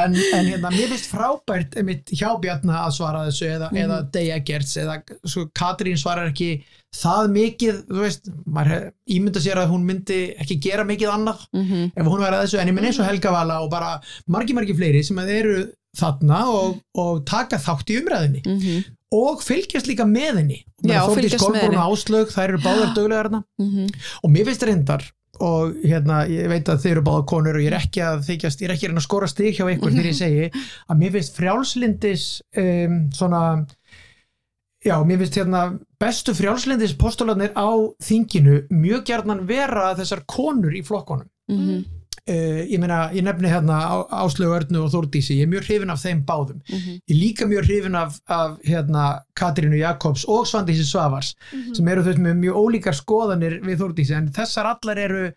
[0.00, 1.78] En, en hérna, mér finnst frábært
[2.16, 3.82] hjá Bjarni að svara þessu eða, Mhm.
[3.84, 4.98] eða Deja Gertz eða
[5.28, 6.54] svo Katrín svarar ekki
[6.96, 8.86] það mikið, þú veist maður
[9.16, 12.60] ímynda sér að hún myndi ekki gera mikið annað mhm, ef hún væri að þessu.
[12.62, 13.96] En ég minn eins og Helga Vala og bara
[14.32, 15.58] margi margi fleiri sem eru
[15.96, 20.62] þarna og, og taka þátt í umræðinni mhm, og fylgjast líka með henni.
[20.82, 21.82] Já, Þórdís fylgjast með Kolbrún henni.
[21.82, 23.44] og Áslaug, þær eru báðar döglegar þarna.
[23.62, 27.64] Mhm, og mér finnst reyndar og hérna, ég veit að þið eru báða konur og
[27.64, 30.16] ég er ekki að þykjast, ég er ekki að skora stig hjá ykkur þegar ég
[30.16, 30.46] segi
[30.88, 32.24] að mér finnst frjálslindis
[32.62, 33.42] um, svona
[34.86, 35.62] já, mér finnst hérna
[36.00, 37.68] bestu frjálslindis postularnir á
[38.02, 41.84] þinginu mjög gjarnan vera þessar konur í flokkonum mhm,
[42.28, 45.90] uh, ég meina, ég nefni hérna Á- Áslaugu Örnu og Þórdísi, ég er mjög hrifin
[45.94, 46.58] af þeim báðum.
[46.68, 49.04] Mhm, ég er líka mjög hrifin af, af hérna,
[49.38, 51.74] Katrínu Jakobs og Svandísi Svavars Mhm.
[51.76, 54.16] sem eru þau með mjög ólíkar skoðanir við Þórdísi.
[54.16, 55.32] En þessar allar eru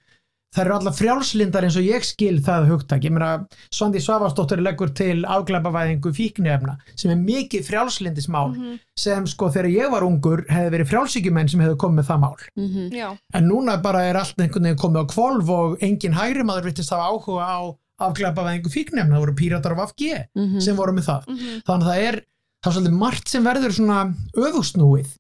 [0.56, 4.90] það eru allar frjálslindar eins og ég skil það hugtak, ég meina Svandi Svavarsdóttir leggur
[4.98, 8.80] til afglæpavæðingu fíknefna sem er mikið frjálslindismál Mhm.
[8.98, 12.36] sem sko þegar ég var ungur hefði verið frjálsíkjumenn sem hefði komið með það mál.
[12.58, 16.44] Mhm, já, en núna bara er allt einhvern veginn komið á kvolf og engin hægri
[16.44, 17.60] maður vittist hafa áhuga á
[18.00, 20.60] afglæpavæðingu fíknefna, það voru píratar af FG mhm.
[20.60, 21.28] sem voru með það.
[21.28, 22.22] Mhm, þannig að það er,
[22.64, 25.19] það er svolítið margt sem verður svona öfusnúið e,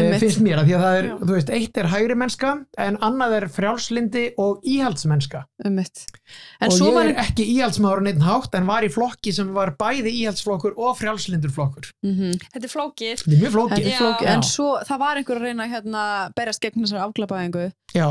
[0.00, 0.22] Einmitt.
[0.22, 1.14] finnst mér að því að það er, Já.
[1.22, 2.52] þú veist, eitt er hægri mennska
[2.86, 5.44] en annað er frjálslindi og íhaldsmennska.
[5.66, 9.52] Og svo ég var er ekki íhaldsmaður á neitt hátt en var í flokki sem
[9.56, 11.90] var bæði íhaldsflokkur og frjálslindur flokkur.
[12.06, 13.16] Mhm, þetta er flókið.
[13.22, 13.76] Þetta er mjög flókið.
[13.76, 14.32] Þetta er flókið.
[14.32, 16.04] En svo það var einhver að reyna að hérna,
[16.36, 18.08] berjast gegn þessari afglæpaðingu já,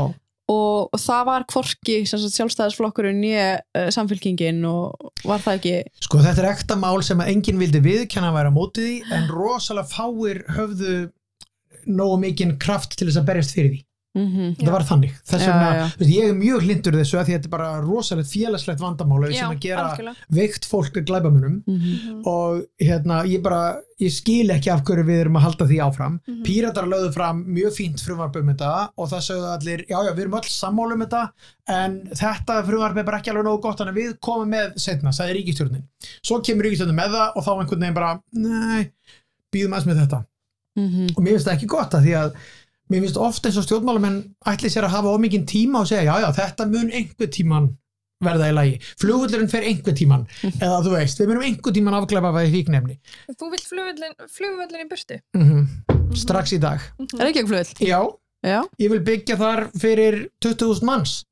[0.50, 6.44] og, og það var sagt, sjálfstæðisflokkurinn nýja uh, samfélkingin og var það ekki sko þetta
[6.44, 9.90] er ekta mál sem að enginn vildi viðkenna að vera á móti því en rosalega
[9.92, 10.96] fáir höfðu
[11.86, 13.82] nógu mikinn kraft til þess að berjast fyrir því.
[14.12, 15.12] Mhm, þetta var þannig.
[15.24, 18.28] Þess vegna, veist, ég er mjög hlindur þessu að því að þetta er bara rosalegt
[18.28, 20.26] félagslegt vandamál ef við já, sem að gera algjörlega.
[20.36, 22.18] veikt fólk að glæbamunum mhm, Mhm.
[22.28, 26.18] og hérna ég bara ég skil ekki af hverju við erum að halda því áfram.
[26.28, 26.42] Mhm.
[26.44, 30.20] Píratar lögðu fram mjög fínt frumvarp um þetta og það sögðu allir, já já við
[30.26, 31.30] erum öll sammála um þetta
[31.68, 35.08] en þetta frumvarp er bara ekki alveg nógu gott þannig að við komum með setna,
[35.08, 35.84] sagði ríkistjórnin
[36.22, 38.90] svo kemur ríkistjórnin með það og þá einhvern veginn bara, nei,
[39.50, 40.26] býðum aðeins með þetta
[40.78, 42.34] mhm, og mér finnst það ekki gott að því að
[42.92, 44.18] mér finnst oft eins og stjórnmálamenn
[44.52, 47.70] ætli sér að hafa ómikinn tíma og segja já já þetta mun einhver tíman
[48.22, 52.30] verða í lagi, flugullurinn fer einhver tíman eða þú veist, við munum einhver tíman afglæpa
[52.36, 52.98] við fíknefni
[53.34, 53.66] þú vilt
[54.78, 55.18] í burtu?
[55.34, 55.48] Mm
[56.12, 56.82] strax í dag.
[57.18, 57.88] Er ekki ekki flugvill?
[57.88, 58.00] já,
[58.42, 61.22] Já, ég vil byggja þar fyrir 20.000 manns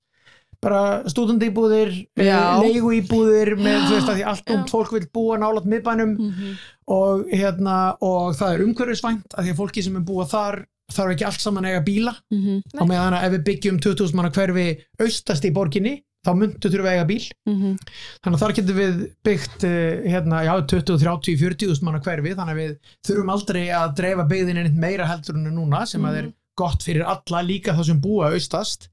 [0.60, 2.60] bara stúdendíbúðir Já.
[2.60, 6.12] leigu íbúðir með þú veist að því allt umt fólk vil búa nálat miðbænum.
[6.18, 6.58] Mhm,
[6.90, 11.14] og, hérna, og það er umhverfisvænt að því að fólki sem er búa þar þarf
[11.14, 12.14] ekki allt saman að eiga bíla.
[12.34, 14.66] Mhm, á meðan að ef við byggjum 20.000 manna hverfi
[15.00, 15.94] austast í borginni
[16.26, 17.26] þá myndu þurfa að eiga bíl.
[17.48, 17.76] Mhm,
[18.20, 22.34] þannig að þar getum við byggt uh, hérna, já, 20, 30, 40.000 manna hverfi.
[22.36, 22.76] Þannig að við
[23.08, 26.30] þurfum aldrei að dreifa byggðin einnig meira heldur en núna sem að er
[26.60, 28.90] gott fyrir alla líka þá sem búa austast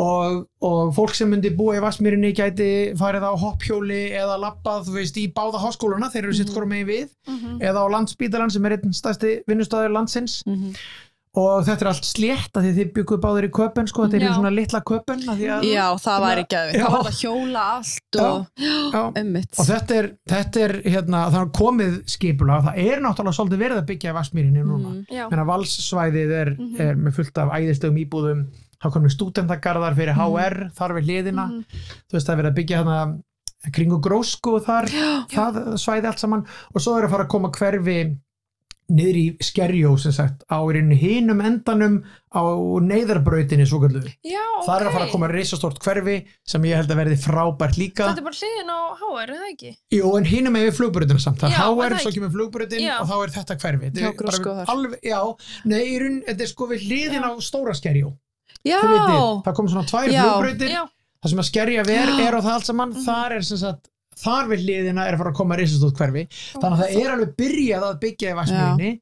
[0.00, 4.94] og, og fólk sem myndi búa í Vassmýrinni gæti farið á hopphjóli eða labbað, þú
[4.96, 6.54] veist, í báða háskóluna þeir eru sitt Mhm.
[6.56, 7.60] hvora megin við Mhm.
[7.60, 10.72] eða á landspítalan sem er einn stærsti vinnustæður landsins mhm.
[11.36, 14.50] og þetta er allt slétt að þið bygguðu báðir í köpun sko, þetta er svona
[14.54, 15.20] litla köpun
[15.64, 16.84] Já, það var ekki að Já.
[16.86, 21.52] Það var að hjóla allt og ummitt og þetta er, þetta er hérna, það er
[21.60, 25.30] komið skipulag, það er náttúrulega svolítið verið að byggja í Vassmýrinni núna Mhm.
[25.30, 26.80] Menna, valssvæðið er, Mhm.
[26.80, 28.46] er með fullt af æðislegum íbúðum
[28.82, 30.32] þá komum við stúdendagarðar fyrir Mhm.
[30.32, 31.64] HR þar við hliðina, Mhm.
[32.10, 33.22] þú veist það er verið að byggja hérna
[33.72, 34.86] kringu grósku og þar
[35.30, 38.16] það svæði allt saman og svo er að fara að koma hverfi
[38.92, 42.02] niður í skerjó sem sagt á rauninni hinum endanum
[42.34, 42.42] á
[42.82, 44.66] neyðarbrautinni svo kallu Já, ok.
[44.66, 48.10] það er að fara að koma risastort hverfi sem ég held að verði frábært líka
[48.10, 49.72] Þetta er bara hliðin á HR, er það ekki?
[49.96, 52.98] Jú, en hinum er við flugbrautina samt það Já, er HR, svo kemur flugbrautin Já.
[53.00, 54.66] og þá er þetta hverfi Þetta er bara Grósku þar.
[54.74, 55.20] alveg, já,
[55.64, 55.84] nei,
[56.26, 58.12] þetta er sko við hliðin á stóra skerjó
[58.62, 58.92] Já, Þið?
[58.92, 60.82] Vitið, það kom svona tvær Já,
[61.22, 62.96] það sem að skerja ver er og það allt saman.
[63.06, 63.88] Þar er sem sagt
[64.22, 66.26] þar við hliðina er að fara að koma risastótt hverfi.
[66.58, 68.92] Þannig að það er alveg byrjað að byggja í Vassmýrinni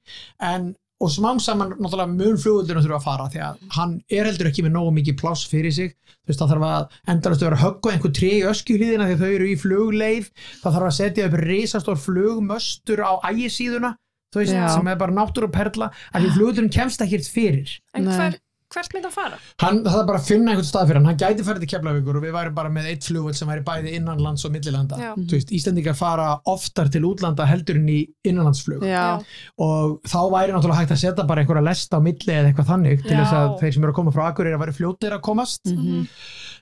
[0.50, 4.50] en og smám saman náttúrulega mun flugullinu þurfa að fara því að hann er heldur
[4.50, 5.94] ekki með nógu mikið pláss fyrir sig.
[6.20, 9.16] Þú veist það þarf að endalast að vera að höggva einhver tré í öskjuhlíðina því
[9.22, 10.28] þau eru í flugleið.
[10.60, 13.94] Það þarf að setja upp risastór flugmöstur á ægisíðuna
[14.30, 14.66] þú veist Já.
[14.74, 15.90] sem er bara náttúruperla.
[16.12, 17.72] Að því flugullinu kemst ekkert fyrir.
[17.96, 18.36] En hver,
[18.70, 19.38] hvert mynd að fara?
[19.62, 21.08] hann, það er bara að finna einhvern stað fyrir hann.
[21.10, 23.94] Hann gæti farið til Keflavíkur og við værum bara með eitt flugvöld sem væri bæði
[23.98, 24.98] innanlands og millilanda.
[25.18, 28.84] Þú veist, Íslendingar fara oftar til útlanda heldur en í innanlandsflug.
[28.86, 29.18] Já,
[29.58, 33.02] og þá væri náttúrulega hægt að setja bara einhverja lest á milli eða eitthvað þannig
[33.04, 33.20] til Já.
[33.24, 35.66] þess að þeir sem eru að koma frá Akureyri væri fljótir að komast.
[35.70, 36.06] Mhm.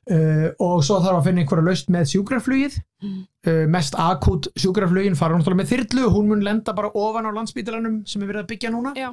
[0.09, 2.81] uh, og svo þarf að finna einhverja laust með sjúkraflugið.
[3.47, 6.09] Uh, mest akút sjúkraflugin fara náttúrulega með þyrlu.
[6.17, 8.95] Hún mun lenda bara ofan á landsbítalanum sem er verið að byggja núna.
[8.97, 9.13] Já.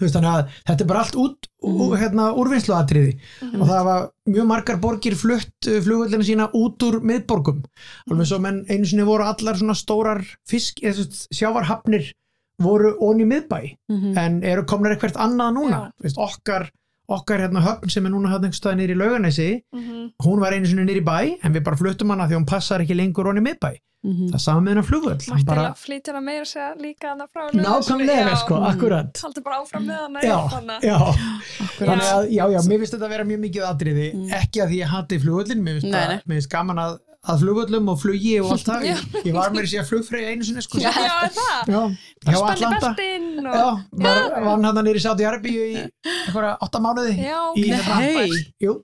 [0.00, 1.78] Veist, að þetta er bara allt út Mhm.
[1.78, 1.96] mm.
[2.00, 3.60] hérna, úrvinnsluatriði Mhm.
[3.62, 7.62] og það var mjög margar borgir flutt flugvöldinu sína út úr miðborgum
[8.10, 10.80] alveg svo menn einu sinni voru allar svona stórar fisk,
[11.32, 12.12] sjávarhafnir
[12.60, 14.16] voru onni miðbæ Mhm.
[14.18, 15.90] en eru komnar eitthvað annað núna.
[16.00, 16.68] Þú veist, okkar,
[17.08, 20.12] okkar hérna höfn sem er núna einhvers staðar niður í lauganesi Mhm.
[20.22, 22.94] hún var einu sinni í bæ en við bara fluttum hana því hún passar ekki
[22.96, 24.30] lengur onni miðbæ Mhm.
[24.32, 25.62] það er saman með hennar flugvöld Mætti bara,
[26.10, 27.12] hana meira segja líka
[27.62, 28.66] nákvæmlega sko, Mm.
[28.72, 29.20] akkurat.
[29.22, 30.38] Haldur bara áfram með hana já,
[30.82, 31.86] já, Akkurat.
[31.86, 34.08] þannig að já, já, mér finnst þetta að vera mjög mikið atriði.
[34.14, 34.28] Mm.
[34.42, 35.94] ekki að því ég hati flugvöldin mér finnst,
[36.50, 36.98] gaman að,
[37.30, 38.82] að flugvöldum og flugi og allt það.
[38.90, 38.98] Ég,
[39.28, 41.70] ég var mér segja flugfreyja einu sinni sko, Já, er það?
[41.70, 41.82] já,
[42.26, 42.94] hjá Spenni Atlanta.
[42.98, 43.54] beltin og...
[43.54, 43.68] já,
[44.02, 47.14] var, var hann nýri Sáti Arbíu í einhverja átta mánuði?
[47.22, 47.56] Já, ok.
[47.62, 47.70] í
[48.66, 48.82] jú,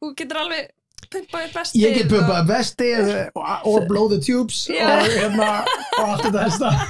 [0.00, 0.68] Þú getur alveg
[1.10, 1.82] pumpað upp vestið.
[1.82, 2.90] ég get pumpað vesti
[3.34, 4.86] og, og blow the tubes Já.
[4.94, 5.48] og, hérna,
[5.98, 6.70] og allt þetta þesta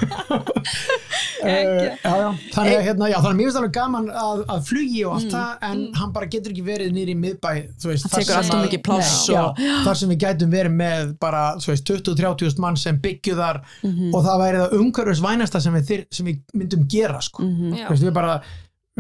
[1.40, 1.94] Geggjað.
[2.04, 2.28] já, já.
[2.52, 6.12] þannig að hérna, mér finnst alveg gaman að, að flugi og allt það en hann
[6.16, 7.50] bara getur ekki verið nýri í miðbæ
[7.86, 9.14] veist, Það tekur sem allt of að- mikið pláss
[9.86, 14.10] þar sem við gætum verið með bara þú veist, 20-30 mann sem byggju þar Mhm.
[14.14, 15.78] og það væri það umhverfisvænasta sem
[16.12, 17.42] sem við myndum gera sko.
[17.42, 18.40] Þú veist, við bara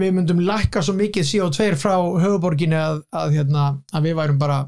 [0.00, 4.62] við myndum lækka svo mikið CO2 frá höfuborginni að, að, hérna, að við værum bara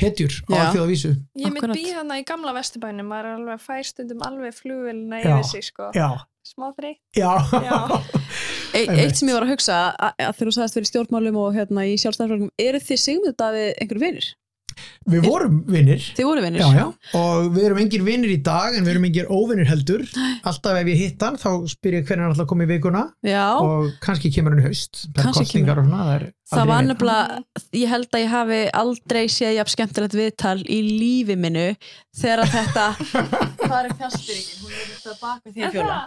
[0.00, 1.12] hetjur á alþjóðavísu.
[1.40, 5.46] Ég mynd bí hana í gamla vesturbænum, maður er alveg fær stundum alveg flugvelina yfir
[5.50, 5.90] sig, sko.
[5.96, 6.08] já,
[6.40, 6.72] Smá
[7.14, 7.76] já, Já.
[8.74, 11.98] Eitt, sem ég var að hugsa að, að þú sagðist fyrir stjórnmálum og hérna í
[12.00, 14.28] sjálfstæðarflokkum eru þið sigmynda við einhverju vinir?
[15.10, 16.62] Við vorum vinnir Þið voru vinir?
[16.62, 20.04] Já, já, og við erum engir vinnir í dag en við erum engir óvinnir heldur.
[20.46, 23.04] Alltaf ef ég hitt hann þá spyr ég hvernig hann alltaf komið í vikuna.
[23.26, 26.86] Já, og kannski kemur hann í haust það Kannski og svona það, er það var
[26.88, 27.40] nefnilega,
[27.80, 31.66] ég held að ég hafi aldrei séð jafn skemmtilegt viðtal í lífi minu
[32.20, 32.86] þegar þetta
[33.64, 34.62] Hvað er fjastbyringin?
[34.64, 36.06] Hún er þetta baka því Er það?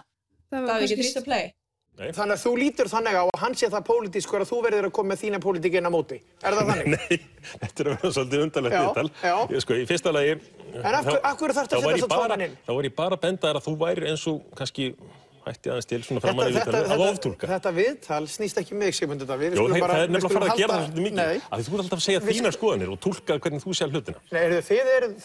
[0.54, 1.12] Það var kannski...
[1.22, 1.52] að play
[1.94, 4.94] Þannig að þú lítur þannig á að hann sé það pólitískur að þú verður að
[4.98, 6.18] koma með þína pólitík inn á móti.
[6.42, 6.88] Er það þannig?
[6.96, 7.20] Nei,
[7.62, 9.60] þetta er að vera svolítið undarlegt viðtal.
[9.62, 10.32] sko, í fyrsta lagi...
[10.74, 12.56] En af hverju- hverju þarftu að setja bara- menn inn?
[12.66, 14.88] Þá var ég bara að benda þér að þú væri eins og kannski
[15.44, 17.50] hætti aðeins til svona framan í Þetta, viðtalið þetta, að þetta, oftúlka.
[17.52, 19.54] þetta viðtal snýst ekki mig, Sigmundur Davíð.
[19.54, 21.18] Við Jó, það, er nefnilega farið að gera svolítið mikið.
[21.20, 23.92] Nei, Af því þú ert alltaf að segja þínar skoðanir og túlka hvernig þú sér
[23.92, 24.24] hlutina.
[24.32, 24.44] Nei,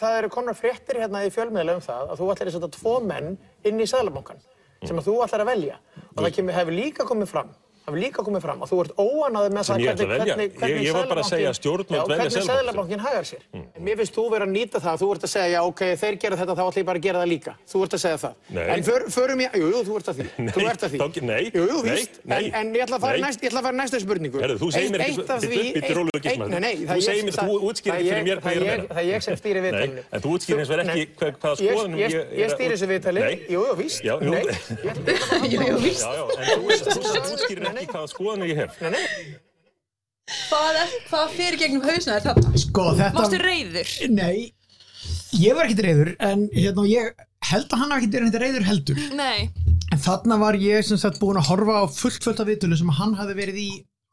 [0.03, 2.95] það eru konar fréttir hérna í fjölmiðlega um það að þú ætlar að setja tvo
[2.99, 3.31] menn
[3.63, 4.43] inn í Sæðlabankan
[4.87, 5.79] sem þú ætlar að velja.
[6.15, 7.51] Og það kemur, hefur líka komið fram
[7.89, 10.35] hefur líka komið fram að þú ert óanaði með það ætla að velja.
[10.39, 12.31] Ég- ég var bara að segja að stjórnvöld já, hvernig.
[12.49, 13.41] Sæðlabankin hagar sér.
[13.53, 16.15] En mér finnst þú vera að nýta það, þú ert að segja, já, ok, þeir
[16.23, 17.51] gera þetta, þá ætla ég bara að gera það líka.
[17.69, 18.33] Þú ert að segja það.
[18.49, 18.65] Nei.
[18.69, 20.25] En för, förum ég, jú, jú, þú ert að því.
[20.39, 20.97] Nei, þú ert að því.
[20.99, 22.13] þá- nei, Jú, jú, nei, víst.
[22.23, 23.23] nei, En, en ég ætla að fara nei.
[23.27, 24.37] næst, ég ætla að fara næstu spurningu.
[24.39, 26.29] Herðu, þú segir mér Eitt- ekki eitt af svo- því- bíddu, bíddu, eitt- rólegur, ekki
[26.29, 26.45] eitt- smá.
[26.49, 27.69] Nei, nei, Þú
[36.69, 38.79] útskýrir mér ekki hvaða skoðanir ég hef.
[38.83, 39.39] Nei, nei.
[40.29, 42.53] Hvað, er, hvað fyrir gegnum hausna er þetta?
[42.61, 43.93] Sko þetta Mástu reyður?
[44.13, 44.51] Nei,
[45.39, 47.13] ég var ekkit reyður en hérna, ég
[47.49, 49.49] held að hann hafi ekkit verið reyður heldur Nei.
[49.89, 52.91] en þarna var ég sem sagt búin að horfa á fullt fullt af viðtölu sem
[52.99, 53.69] hann hafði verið í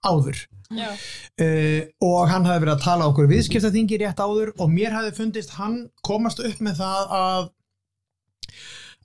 [0.06, 0.40] áður
[0.76, 0.88] Já.
[0.92, 5.56] uh, og hann hafði verið að tala okkur viðskiptaþingi rétt áður og mér hafði fundist
[5.58, 7.50] hann komast upp með það að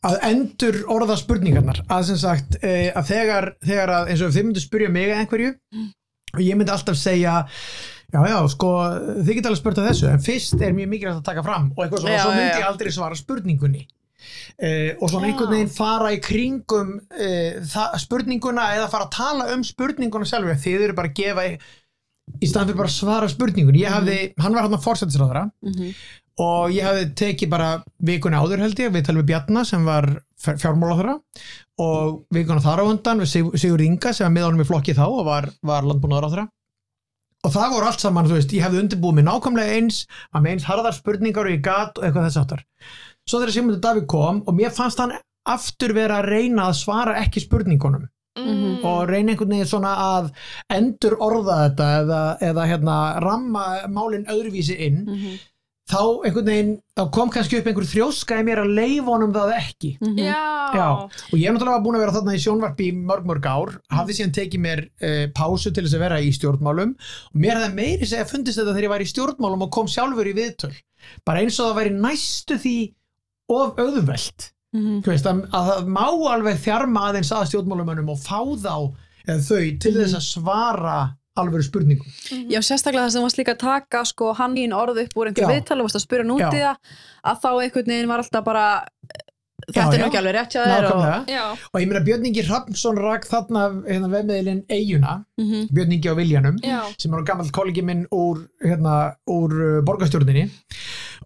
[0.08, 1.84] að endur orða spurningarnar.
[1.94, 5.52] Að sem sagt uh, að þegar, þegar að eins og þið myndu spyrja mig einhverju
[6.32, 7.42] og ég myndi alltaf segja
[8.12, 8.70] já já sko
[9.24, 11.70] þið geta alveg spurt að þessu en fyrst er mjög mikilvægt að taka fram.
[11.78, 12.62] Og eitthvað svona Já, svo já, myndi já.
[12.64, 13.84] ég aldrei svara spurningunni.
[14.62, 15.32] Uh, og svona Já.
[15.32, 16.90] einhvern veginn fara í kringum
[17.72, 20.60] það, spurninguna eða fara að tala um spurninguna sjálfur.
[20.62, 21.56] Þið eru bara að gefa í,
[22.46, 25.94] staðan fyrir bara að svara spurningun ég hafði, hann var hann að fórsættisráðara Mhm.
[26.42, 27.70] Og ég hafði tekið bara
[28.08, 30.08] vikuna áður held ég, við talum við Bjarna sem var
[30.42, 31.16] fjármálaþara
[31.86, 34.96] og vikuna þar á undan við Sig- Sigurð Inga sem var með honum í flokki
[34.98, 36.48] þá og var, var landbúnaðaráþara
[37.42, 40.52] og það voru allt saman, þú veist, ég hefði undirbúið mig nákvæmlega eins, að með
[40.56, 42.64] eins harðar spurningar og ég gat og eitthvað þess áttar
[43.30, 45.14] svo þegar Sigmundur Davík kom og mér fannst hann
[45.50, 48.08] aftur vera að reyna að svara ekki spurningunum
[48.40, 48.78] Mm.
[48.88, 50.30] og reyna einhvern veginn svona að
[50.72, 55.34] endur orða þetta eða, eða hérna ramma málin öðruvísi inn Mhm.
[55.92, 59.52] Þá einhvern veginn, þá kom kannski upp einhver þrjóska í mér að leifa honum það
[59.58, 60.22] ekki Mhm.
[60.24, 60.38] Já.
[60.72, 63.74] Já, og ég er náttúrulega búin að vera þarna í sjónvarpi í mörg mörg ár,
[63.92, 67.76] hafði síðan tekið mér uh, pásu til þess að vera í stjórnmálum og mér hefði
[67.82, 70.74] meiri segja fundist þetta þegar ég var í stjórnmálum og kom sjálfur í viðtöl
[71.28, 72.76] bara eins og það væri næstu því
[73.52, 75.02] of auðvelt Mhm.
[75.04, 78.76] Þú veist, að, að það má alveg þjarma aðeins að stjórnmálumönnum og fá þá
[79.28, 81.00] eða þau til þess að svara
[81.40, 85.04] alveg spurningum Já, sérstaklega það sem varst líka að taka sko hann í einn orð
[85.06, 85.54] upp úr einhver Já.
[85.56, 86.76] viðtal og varst að spyrja hann út í það
[87.32, 88.66] að þá einhvern veginn var alltaf bara
[89.72, 91.44] þetta Já, er ekki alveg rétt hjá þér og, nákvæmlega Já.
[91.72, 95.68] og ég meina Björn Ingi Hrafnsson rak þarna hérna, vefmiðlinn Eyjuna Mhm.
[95.72, 96.80] Björn Ingi á Viljanum Já.
[97.00, 100.50] sem er gammal kollegi minn úr, hérna, úr uh, borgarstjórninni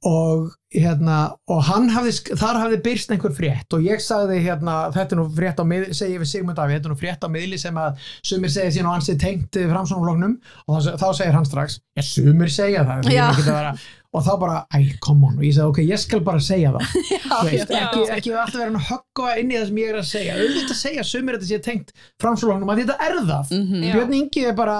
[0.05, 1.17] og, hérna,
[1.51, 5.27] og hann hafði, þar hafði byrst einhver frétt og ég sagði hérna, þetta er nú
[5.37, 8.07] frétt á miðli, segi við Sigmund Davíð, þetta er nú frétt á miðli sem að
[8.31, 12.01] sumir segja síðan og hans er tengt framsvonarfloknum og þá, þá segir hann strax já,
[12.13, 13.27] sumir segja það, Já.
[13.31, 13.75] er vera
[14.15, 16.85] og þá bara, æ, come on og ég sagði, ok, ég skal bara segja það
[17.25, 17.79] Þú veist, já.
[17.83, 20.77] ekki, ekki alltaf vera að höggva inn í það sem ég er að segja auðvitað
[20.79, 21.91] segja sumir þetta sé tengt
[22.23, 23.83] framsvonarfloknum að þetta er það Mhm.
[23.83, 23.91] Já.
[23.97, 24.77] Björn Ingi er bara,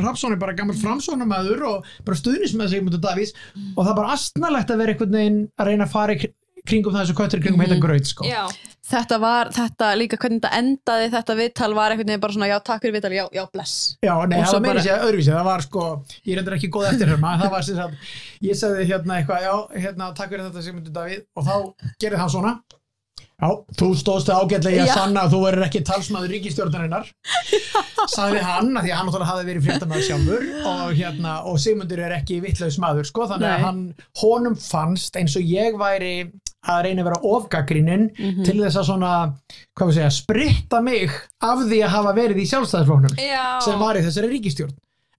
[0.00, 2.72] Rapsson er bara gammal framsónamaður og bara stuðnismæður
[5.46, 6.34] Það astnalegt að að reyna að fara í kr-
[6.68, 8.26] kringum það þessu köttur kringum heita graut sko.
[8.28, 8.42] Já.
[8.88, 12.56] þetta var, þetta líka hvernig þetta endaði þetta viðtal var einhvern veginn bara svona já,
[12.64, 13.74] takk fyrir viðtal, já, já, bless
[14.04, 15.82] Já, nei, það bara- sér öðruvísi, það var sko,
[16.28, 18.08] ég endur ekki góð eftir hérna, það var sem sagt,
[18.48, 21.54] ég sagði hérna eitthvað, já, hérna, takk fyrir þetta Sigmundur Davíð og þá
[22.00, 22.54] gerði hann svona,
[23.38, 27.10] já, þú stóðst það ágætlega í að sanna að þú verður ekki talsmaður ríkistjórnarinnar,
[28.16, 32.16] sagði hann, að því að hann hafði verið fréttamaður sjálfur og hérna, og Sigmundur er
[32.18, 33.80] ekki vittlaus maður, sko, þannig að hann,
[34.22, 36.12] honum fannst eins og ég væri
[36.68, 38.42] að reyna að vera ofgagrinnin Mhm.
[38.44, 39.12] til þess að svona,
[39.78, 41.10] hvað við segja, spritta mig
[41.40, 43.60] af því að hafa verið í sjálfstæðisflóknum Já.
[43.64, 44.74] sem var í þessari ríkistjórn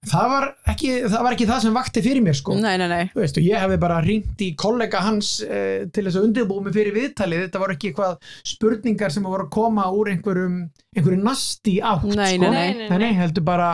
[0.08, 3.02] það var ekki það, var ekki það sem vakti fyrir mér sko nei, nei, nei
[3.12, 6.76] Þú veist, ég hefði bara ringt í kollega hans eh, til þess að undirbúið mig
[6.78, 8.14] fyrir viðtalið þetta var ekki eitthvað
[8.48, 10.54] spurningar sem voru að koma úr einhverjum
[10.96, 12.48] einhverju nasti átt Nei, sko.
[12.48, 12.88] nei, nei.
[12.88, 13.68] nei, nei, heldur bara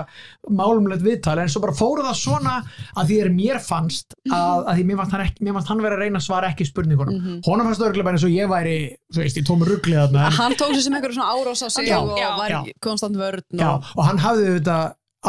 [0.50, 2.56] málumlegt viðtal en svo bara fóru það svona
[2.98, 5.84] að því er mér fannst að, að því mér fannst hann, ekki, mér fannst hann
[5.86, 7.38] vera að reyna að svara ekki spurningunum Mhm.
[7.46, 8.76] honum fannst örgulega bara eins og ég væri
[9.14, 11.68] þú veist, í tómu rugglið þarna en- hann tók sér sem einhverju svona árás á
[11.70, 12.60] sig Já, og já, var já.
[12.66, 14.78] í konstant og, og hann hafði þetta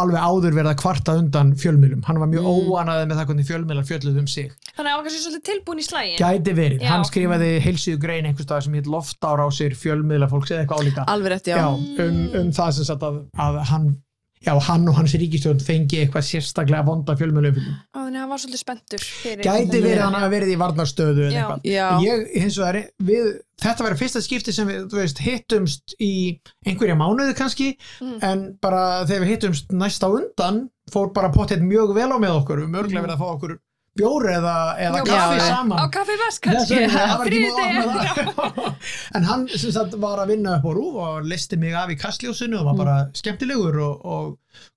[0.02, 2.72] alveg áður verið að kvarta undan fjölmiðlum hann var mjög Mm.
[2.72, 5.80] óanaði með það hvernig fjölmiðlar fjölluð um sig Þannig að hann var kannski svolítið tilbúin
[5.82, 6.18] í slægin.
[6.22, 6.90] gæti verið, Já.
[6.94, 11.32] hann skrifaði heilsíðu grein einhvers stað sem hétt loftárásir fjölmiðla fólks eða eitthvað álíka alveg
[11.34, 13.88] rétt, já, Já, um, um það sem sagt að, að hann
[14.46, 18.42] já, hann og hans ríkistjórn fengi eitthvað sérstaklega vonda fjölmiðlum Á, Þannig að hann var
[18.44, 19.44] svolítið spenntur fyrir.
[19.44, 21.42] gæti verið að hann hafi verið í varnarstöðu eða Já.
[21.42, 21.88] eitthvað já.
[22.06, 22.24] ég,
[22.58, 22.80] vegar,
[23.10, 23.28] við,
[23.66, 26.12] þetta var fyrsta skipti sem við, þú veist, hittumst í
[26.68, 27.70] einhverja mánuði kannski
[28.02, 28.18] Mm.
[28.22, 32.38] en bara þegar við hittumst næst á undan fór bara pottet mjög vel á með
[32.44, 33.58] okkur við mörglega verið að fá okkur
[33.98, 34.56] bjór eða,
[34.88, 35.46] eða kaffi já.
[35.48, 37.42] saman Á kaffi vest Þess kannski.
[37.58, 38.58] það.
[39.18, 41.98] en hann sem sagt var að vinna upp á rúf og listi mig af í
[42.00, 44.28] kastljósinu og var bara skemmtilegur og, og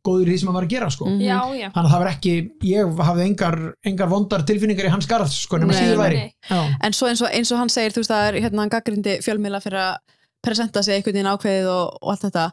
[0.05, 1.09] góður í því sem hann var að gera sko.
[1.21, 1.69] Já, já.
[1.73, 2.35] þannig að það var ekki,
[2.69, 3.59] ég hafði engar,
[3.93, 7.53] engar vondar tilfinningar í hans garð sko, nema síður væri en svo eins og, eins
[7.55, 10.97] og hann segir, þú veist, það er hérna hann gaggrindi fjölmiðla fyrir að presenta sig
[10.97, 12.45] einhvern veginn ákveðið og, og allt þetta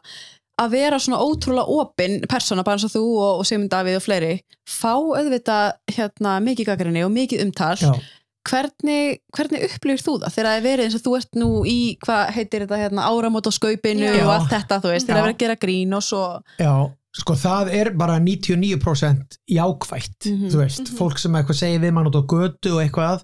[0.58, 4.02] að vera svona ótrúlega opin persóna, bara eins og þú og, og Sigmund Davíð og
[4.06, 4.32] fleiri
[4.68, 7.92] fá auðvitað hérna mikið gaggrinni og mikið umtal Já.
[8.48, 11.78] hvernig, hvernig upplifir þú það þegar það er verið eins og þú ert nú í
[12.04, 14.22] hvað heitir þetta hérna áramót á skaupinu Já.
[14.24, 16.22] og allt þetta, þú veist, þegar það er verið að gera grín og svo
[16.58, 16.74] Já,
[17.18, 20.48] sko það er bara 99% jákvætt Mhm.
[20.52, 20.96] þú veist, Mhm.
[20.98, 23.22] fólk sem eitthvað segir við mann út á götu og eitthvað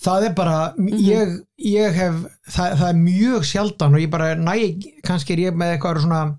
[0.00, 0.98] það er bara, Mhm.
[0.98, 2.14] ég, ég hef
[2.48, 6.38] það, það er mjög sjaldan og ég bara næ, kannski er ég með eitthvað svona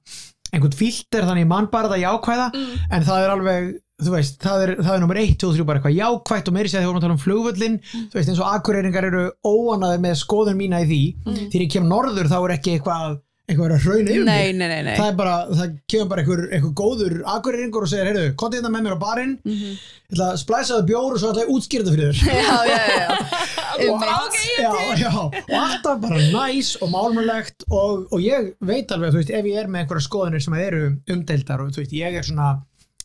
[0.53, 2.77] einhvern filter þannig mann bara það jákvæða Mm.
[2.91, 3.71] en það er alveg
[4.01, 6.53] þú veist, það er, það er nummer 1, 2 og 3 bara eitthvað jákvætt og
[6.55, 9.25] meiri sér þegar við vorum að tala um flugvöllin þú veist, eins og akkureyringar eru
[9.45, 11.35] óanaði með skoðun mína í því, Mm.
[11.51, 13.19] þegar ég kem norður þá er ekki eitthvað
[13.51, 14.93] eitthvað að hrauna yfir nei, nei, nei, nei.
[14.97, 18.71] það er bara, það kemur bara einhver, einhver góður akureyringur og segir, heyrðu, komdu hérna
[18.73, 19.75] með mér á barinn Mhm.
[20.11, 22.25] ég ætla að splæsa það bjór og svo ætla ég að útskýra þetta fyrir þér
[22.31, 23.11] já, já, já, já.
[23.91, 24.71] og, allt, já,
[25.01, 29.45] já, og alltaf bara næs og málmulegt og, og ég veit alveg, þú veist, ef
[29.51, 30.81] ég er með einhverja skoðanir sem eru
[31.15, 32.49] umdeildar og þú veist, ég er svona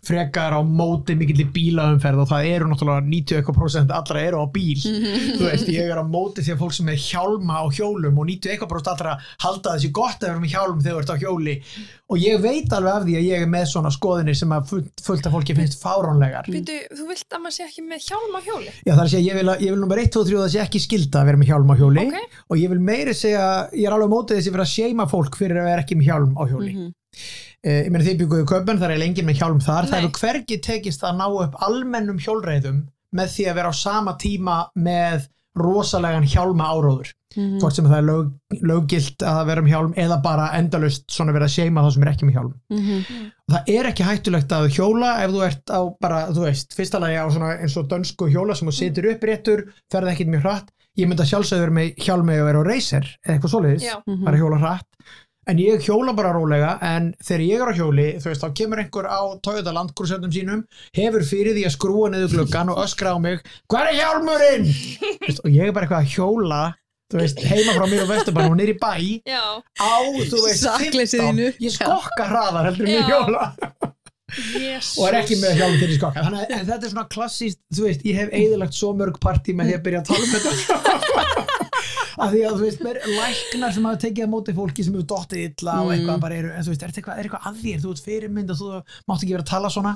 [0.07, 4.79] frekar á móti mikill í bílaumferð og það eru náttúrulega 91% allra eru á bíl
[4.79, 8.91] þú veist, ég er á móti að fólk sem er hjálma á hjólum og 91%
[8.93, 11.57] allra halda þessi gott að vera með hjálm þegar þú ert á hjóli
[12.07, 15.03] og ég veit alveg af því að ég er með svona skoðinir sem að fullt,
[15.03, 18.41] fullt af fólki finnst fáránlegar Býtu, þú vilt að maður sé ekki með hjálm á
[18.47, 18.71] hjóli?
[18.87, 20.45] Já, það er að segja, ég vil, að- ég vil nummer 1, 2, 3 og
[20.47, 22.39] það sé ekki skilda að vera með hjálm á hjóli Ok.
[22.47, 25.41] og ég vil meiri segja, ég er alveg á móti þessi fyrir að seima fólk
[25.41, 26.93] fyrir að vera ekki með hjálm á hjóli Mhm.
[27.17, 30.01] Eh, ég meina þið bygguðu köpun, það er lengið með hjálm þar, það Nei.
[30.07, 32.83] hefur hvergi tekist að ná upp almennum hjólreiðum
[33.17, 37.59] með því að vera á sama tíma með rosalegan hjálma áróður Mhm.
[37.61, 38.29] hvort sem það er lög,
[38.63, 42.11] löggilt að vera með hjálm eða bara endalust svona vera að seima þá sem er
[42.13, 43.05] ekki með hjálm Mhm.
[43.51, 47.17] það er ekki hættulegt að hjóla ef þú ert á bara, þú veist, fyrsta lagi
[47.17, 50.71] á svona eins og dönsku hjóla sem þú situr upp réttur ferði ekkit mjög hratt,
[50.99, 54.03] ég myndi að sjálfsögðu vera með hjálmi og vera á racer eða eitthvað svoleiðis Já.
[54.07, 54.25] Mhm.
[54.25, 54.87] bara hjóla hratt
[55.47, 58.83] en ég hjóla bara rólega en þegar ég er á hjóli þú veist, þá kemur
[58.83, 60.65] einhver á Toyota landkursöndum sínum
[60.97, 64.67] hefur fyrir því að skrúa niður gluggan og öskra á mig, hvað er hjálmurinn
[65.45, 66.63] og ég er bara eitthvað að hjóla
[67.15, 68.95] veist, heima frá mér á Vesturbann og í bæ
[69.31, 69.95] Já, á,
[70.27, 71.53] þú veist, Sakleysið 15 þínu.
[71.63, 73.05] ég skokka hraðar heldur Já.
[73.07, 73.45] hjóla
[74.35, 76.25] jésus og er ekki með til í skokka.
[76.27, 79.71] Þannig að þetta er svona klassíst, þú veist, ég hef eðilagt svo mörg partí með
[79.71, 80.53] því að byrja að tala um þetta.
[82.17, 85.09] Að því að þú veist, mér læknar sem hafa tekið að móti fólki sem hefur
[85.11, 87.59] dottið illa og eitthvað bara eru, en þú veist, er þetta eitthvað, er eitthvað að
[87.61, 87.83] þér?
[87.83, 89.93] Þú ert fyrirmynd og þú mátt ekki vera að tala svona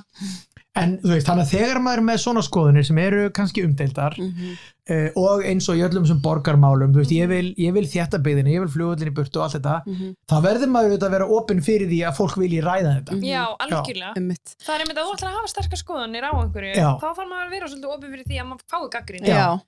[0.78, 4.14] en þú veist, þannig að þegar maður er með svona skoðunir sem eru kannski umdeildar
[4.20, 4.52] Mhm.
[4.90, 8.20] uh, og eins og í öllum sem borgarmálum, þú veist, ég vil, ég vil þétta
[8.22, 10.12] byggðinu, ég vil flugullin í burtu og allt þetta Mhm.
[10.30, 13.42] þá verður maður auðvitað að vera opinn fyrir því að fólk vilji ræða þetta Já,
[13.66, 14.54] algjörlega Einmitt.
[14.62, 16.90] Það er einmitt að þú ætlar að hafa sterkar skoðanir á einhverju Já.
[17.02, 19.60] þá þarf maður að vera svolítið opið fyrir því að maður fái gaggrinni Já.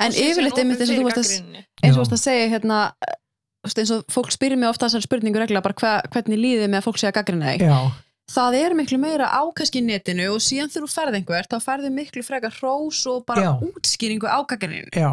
[0.00, 1.30] En yfirleitt einmitt eins og þú varst að
[1.80, 2.92] eins og þú varst að segja hérna
[3.64, 6.80] veist, eins og fólk spyrir mig ofta þessar spurningu regla bara hva, hvernig líðið með
[6.80, 7.92] að fólk sé að gaggrina þig Já,
[8.30, 12.22] það er miklu meira á kannski netinu og síðan þú ferð einhver þá ferðu miklu
[12.26, 13.50] frekar hrós og bara Já.
[13.66, 15.10] útskýringu á gaggrinni Já,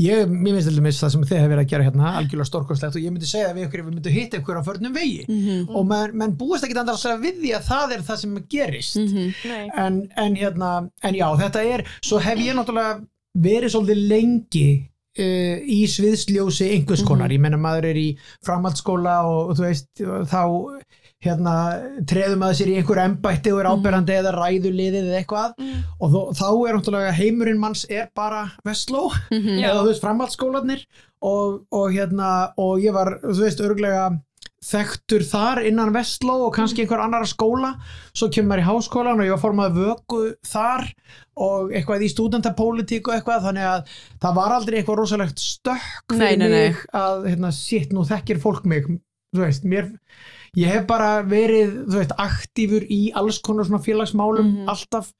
[0.00, 2.98] ég, mér finnst til dæmis það sem þið hefur verið að gera hérna, algjörlega stórkostlegt
[2.98, 5.24] og ég myndi segja við ykkur við myndum hitta ykkur á förnum vegi.
[5.28, 5.68] Mhm.
[5.72, 8.36] og menn, menn búast ekki andar að segja við því að það er það sem
[8.48, 8.96] gerist.
[8.96, 9.34] Mhm.
[9.48, 13.00] Nei, en, en hérna, en já, þetta er svo hef ég náttúrulega
[13.38, 14.68] verið svolítið lengi
[15.18, 18.08] uh, í sviðsljósi einhvers konar, ég menna maður er í
[18.46, 20.42] framhaldsskóla og, og þú veist þá
[21.24, 21.54] hérna
[22.06, 25.80] treðum maður sér í einhver embætti og er áberandi eða ræðuliðið eða eitthvað Mm.
[26.00, 29.58] og þó, þá er náttúrulega heimurinn manns er bara Vestló Mhm.
[29.58, 29.68] Já.
[29.72, 30.84] eða þú veist framhaldsskólanir
[31.22, 34.20] og, og hérna og ég var þú veist örglega
[34.62, 37.74] þekktur þar innan Vestló og kannski einhver annara skóla
[38.14, 40.86] svo kemur maður í háskólan og ég var formað vöku þar
[41.38, 43.92] og eitthvað í stúdentapólitík og eitthvað þannig að
[44.22, 46.68] það var aldrei eitthvað rosalegt stökk Nei, fyrir nei, nei.
[46.70, 49.92] mig að hérna, sitt nú þekkir fólk mig þú veist, mér
[50.56, 54.68] ég hef bara verið, þú veist, aktífur í alls konar svona félagsmálum Mhm.
[54.68, 55.12] alltaf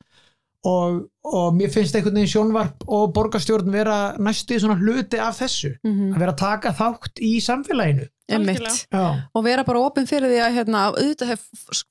[0.66, 5.76] og, og mér finnst einhvern veginn sjónvarp og borgarstjórn vera næstu svona hluti af þessu.
[5.84, 6.14] Mhm.
[6.14, 8.08] að vera að taka þátt í samfélaginu.
[9.34, 11.46] Og vera bara opinn fyrir því að hérna, auðvitað hef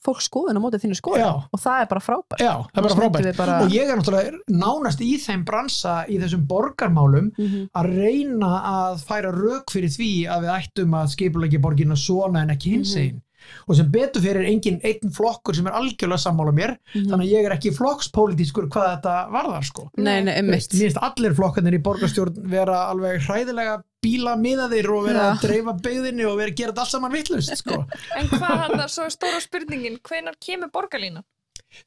[0.06, 1.24] fólk skoðun á mótið þínu skoðun
[1.54, 2.44] og það er bara frábært.
[2.44, 3.38] Já, er bara frábært.
[3.38, 7.70] bara- og ég er náttúrulega nánast í þeim bransa í þessum borgarmálum Mhm.
[7.74, 12.50] að reyna að færa rauk fyrir því að við ættum að skipulegja borgina svona en
[12.50, 13.22] ekki hins einn
[13.68, 17.10] og sem betur fyrir engin einn flokkur sem er algjörlega sammála mér Mhm.
[17.12, 21.02] þannig að ég er ekki flokkspólitískur hvað þetta varðar sko Nei, nei, veist, Mér finnst
[21.02, 25.48] allir flokkarnir í borgarstjórn vera alveg hræðilega bíla miðaðir og vera að Já.
[25.48, 27.80] dreifa byggðinni og vera að gera þetta allt saman vittlust sko.
[28.20, 31.24] En hvað hann það, svo stóra spurningin hvenar kemur borgarlínan?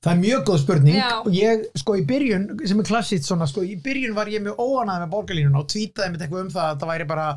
[0.04, 1.08] Það er mjög góð spurning Já.
[1.24, 4.58] og ég, sko, í byrjun, sem er klassíkt svona, sko, í byrjun var ég mjög
[4.60, 7.28] óanæði með borgarlínuna og tweetaði mitt eitthvað um það að það væri bara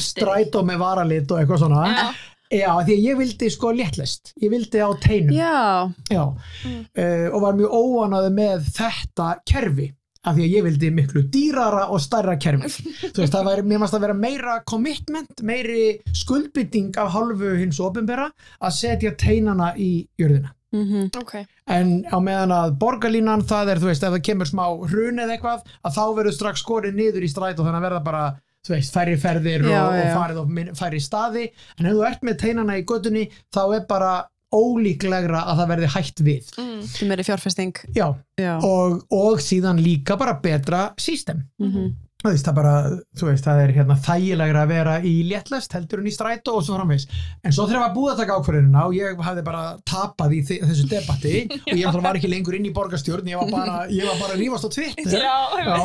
[0.00, 1.82] strætó með varalit og eitthvað svona.
[1.90, 2.06] Já,
[2.52, 5.34] Já, því að ég vildi sko léttlest, ég vildi á teinum.
[5.34, 6.24] Já, Já,
[6.66, 6.82] Mm.
[6.98, 9.88] uh, og var mjög óanaði með þetta kerfi
[10.26, 12.66] af því að ég vildi miklu dýrara og stærra kerfi.
[13.14, 17.78] Þú veist, það væri, mér mást að vera meira commitment, meiri skuldbytting af hálfu hins
[17.80, 18.30] ofinbera
[18.60, 20.50] að setja teinana í jörðina.
[20.74, 21.46] Mhm, ok.
[21.70, 25.36] En á meðan að borgarlínan það er, þú veist, ef það kemur smá hrun eða
[25.38, 28.24] eitthvað, að þá verður strax skorið niður í stræt og þannig að verða bara
[28.72, 31.50] veist, færri ferðir Já, og, og farið og færri staði.
[31.78, 34.14] En ef þú ert með teinana í gödunni þá er bara
[34.56, 36.50] ólíklegra að það verði hætt við.
[36.62, 36.80] Mm.
[36.86, 37.84] sem er í fjárfesting.
[37.96, 38.08] Já,
[38.40, 42.74] Já, og, og síðan líka bara betra sístem mhm, þú veist, það bara,
[43.18, 46.66] þú veist, það er hérna þægilegra að vera í léttlest heldur en í strætó og
[46.66, 47.08] svo framvegs
[47.42, 51.36] en svo var búið að taka ákvörðunina og ég hafði bara tapað í þessu debatti
[51.72, 54.42] og ég var ekki lengur inn í borgarstjórn ég var bara, ég var bara að
[54.44, 55.20] rífast á Twitter.
[55.20, 55.78] Já, Já,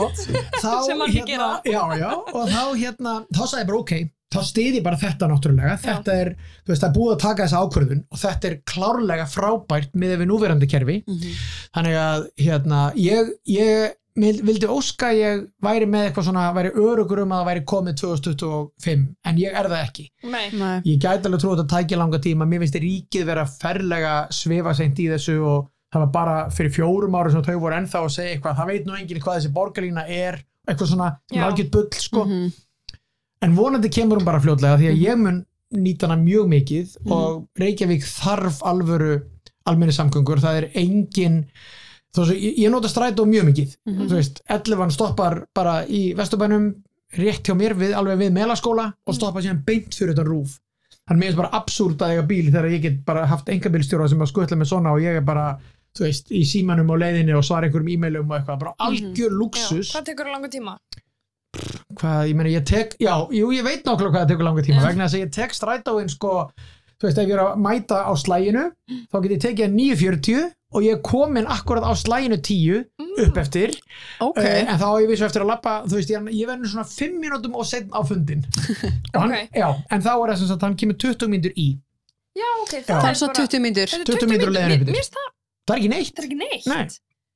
[0.62, 3.94] þá Sem margir hérna, já, já, og þá hérna þá sagði ég bara ok,
[4.32, 6.34] þá stiði bara þetta náttúrulega, þetta er,
[6.64, 10.14] þú veist, það er búið að taka þessa ákvörðun og þetta er klárlega frábært með
[10.22, 10.98] við núverandi kerfi.
[11.76, 17.22] Þannig að hérna, ég, ég vildi óska að ég væri með eitthvað svona, væri örugur
[17.24, 20.82] um að það væri komið 2025, en ég er það ekki Nei, Nei.
[20.86, 24.74] ég gæti alveg trú að þetta tækja langa tíma mér finnst ríkið vera ferlega svifa
[24.76, 28.12] seint í þessu og það var bara fyrir fjórum ári sem þau voru ennþá að
[28.18, 32.26] segja eitthvað, það veit nú enginn hvað þessi borgarlína er eitthvað svona, algjört bull sko.
[32.26, 32.52] Mhm.
[33.42, 37.12] en vonandi kemur hún bara fljótlega því að ég mun nýta hana mjög mikið Mhm.
[37.12, 39.22] og Reykjavík þarf alvöru
[39.66, 41.46] almenni samgöngur, það er engin
[42.16, 44.08] þó svo ég, ég nota strætó mjög mikið Mhm.
[44.08, 46.74] þú veist, 11 stoppar bara í Vesturbænum
[47.18, 50.60] rétt hjá mér við, alveg við melaskóla og stoppa síðan beint fyrir utan rúf
[51.08, 54.20] þannig mér finnst bara absúrt að eiga bíl þegar ég get bara haft engabílstjóra sem
[54.20, 55.58] að skutla með svona og ég er bara
[55.98, 59.38] þú veist, í símanum og leiðinni og svara einhverjum e-mailum og eitthvað, bara algjör já,
[59.42, 60.78] luxus hvað tekur langa tíma?
[62.00, 64.80] hvað, ég meina, ég tek, já, jú, ég veit nákvæmlega hvað það tekur langa tíma,
[64.82, 64.88] Já.
[64.88, 66.32] vegna þess að ég tek strætóin sko,
[67.02, 68.64] þú veist, ef ég er að mæta á slæginu,
[69.12, 72.82] þá get ég tekið 9.40 og ég er komin akkurat á slæginu 10
[73.26, 73.74] upp eftir.
[74.24, 76.72] Ok, uh, en þá á ég vissu eftir að lappa þú veist, ég, ég verður
[76.74, 78.46] svona 5 mínútum og setn á fundin
[79.14, 79.50] og hann, Ok.
[79.60, 81.68] já, en þá er þess að hann kemur 20 mínútur í.
[82.32, 82.96] Já, ok, Já.
[82.96, 85.12] það er svo 20 myndur Þetta er 20 mínútur á leiðinni upp eftir.
[85.20, 85.30] það,
[85.68, 86.66] það er ekki neitt, það er ekki neitt.
[86.72, 86.84] Nei.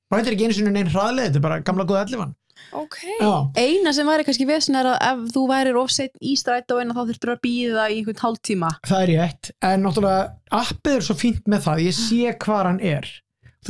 [0.05, 2.33] og þetta er ekki einu sinni neinn hraðleð þetta er bara gamla góða 11
[2.71, 6.93] Ok, já, eina sem væri kannski vesen er að ef þú værir ofseitt í strætóin
[6.95, 8.69] þá þurftur að býða í einhvern hálftíma.
[8.87, 9.49] Það er rétt.
[9.67, 10.23] En náttúrulega
[10.55, 11.81] appið er svo fínt með það.
[11.83, 13.09] Ég sé hvar hann er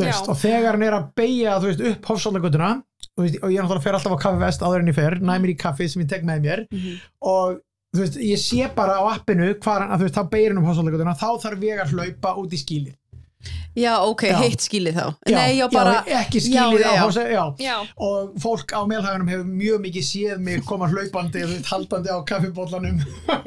[0.03, 1.55] veist, og þegar hann er að beigja
[1.91, 2.71] upp hófsaldagötuna
[3.15, 5.87] og ég náttúrulega fer alltaf á kaffi vest áður en ég fer næmir í kaffi
[5.87, 6.65] sem ég tek með mér.
[7.23, 7.61] Og
[7.95, 11.15] þú veist, ég sé bara á appinu hvar hann, að þá beigir hann um hófsaldagötuna
[11.15, 12.95] þá þarf ég að hlaupa út í skílið
[13.75, 14.37] já, ok, Já.
[14.39, 17.01] heitt skilið þá nei, já, bara, ekki skílið já, á já.
[17.03, 17.65] hófsaldagötuna já.
[17.65, 17.75] já,
[18.07, 23.01] og fólk á meðhagunum hefur mjög mikið séð mig koma hlaupandi veist, haldandi á kaffibóllanum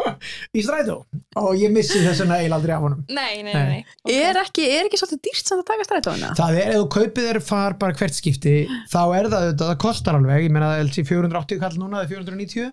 [0.58, 0.98] í strætó
[1.38, 3.62] og ég missi þess vegna eiginlega aldrei af honum nei, nei, Nei.
[3.72, 4.18] nei, nei.
[4.28, 7.28] er ekki, er ekki svolítið dýrt samt að taka strætóina Það er, ef þú kaupið
[7.30, 8.56] þér far bara hvert skipti
[8.92, 12.02] þá er það auðvitað, það kostar alveg ég meina það er LC 480 kall núna
[12.04, 12.68] eða 490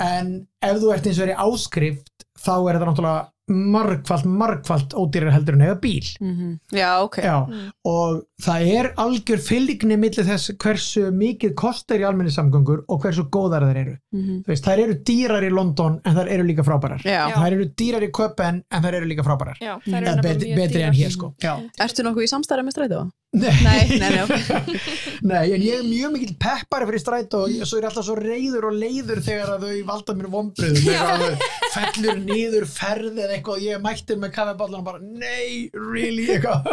[0.00, 0.32] en
[0.64, 5.32] ef þú ert eins og er í áskrift þá er þetta náttúrulega margfalt, margfalt ódýrar
[5.34, 6.58] heldur en eða bíl Mhm.
[6.72, 7.72] já, ok Já, Mm.
[7.84, 13.26] og það er algjör fylgni millir þess hversu mikið kostar í almenni samgöngur og hversu
[13.30, 14.40] góðar þeir eru Mhm.
[14.42, 17.28] Þú veist, þær eru dýrar í London en þær eru líka frábærar já.
[17.30, 20.82] Þær eru dýrar í Köpen en þær eru líka frábærar Já, Eða eru nefnilega betri,
[20.82, 21.54] en hér sko Já.
[21.78, 23.10] ertu nokkuð í samstæða með strætó?
[23.30, 24.10] Nei, Nei, nei,
[25.30, 28.06] nei, en ég er mjög mikill peppari fyrir strætó og ég- svo er ég alltaf
[28.08, 31.36] svo reyður og leiður þegar að þau valda mér vombriðum þegar að þau
[31.76, 36.66] fellur niður ferð eða eitthvað og ég mættur með kaffeballan og bara nei, really, eitthvað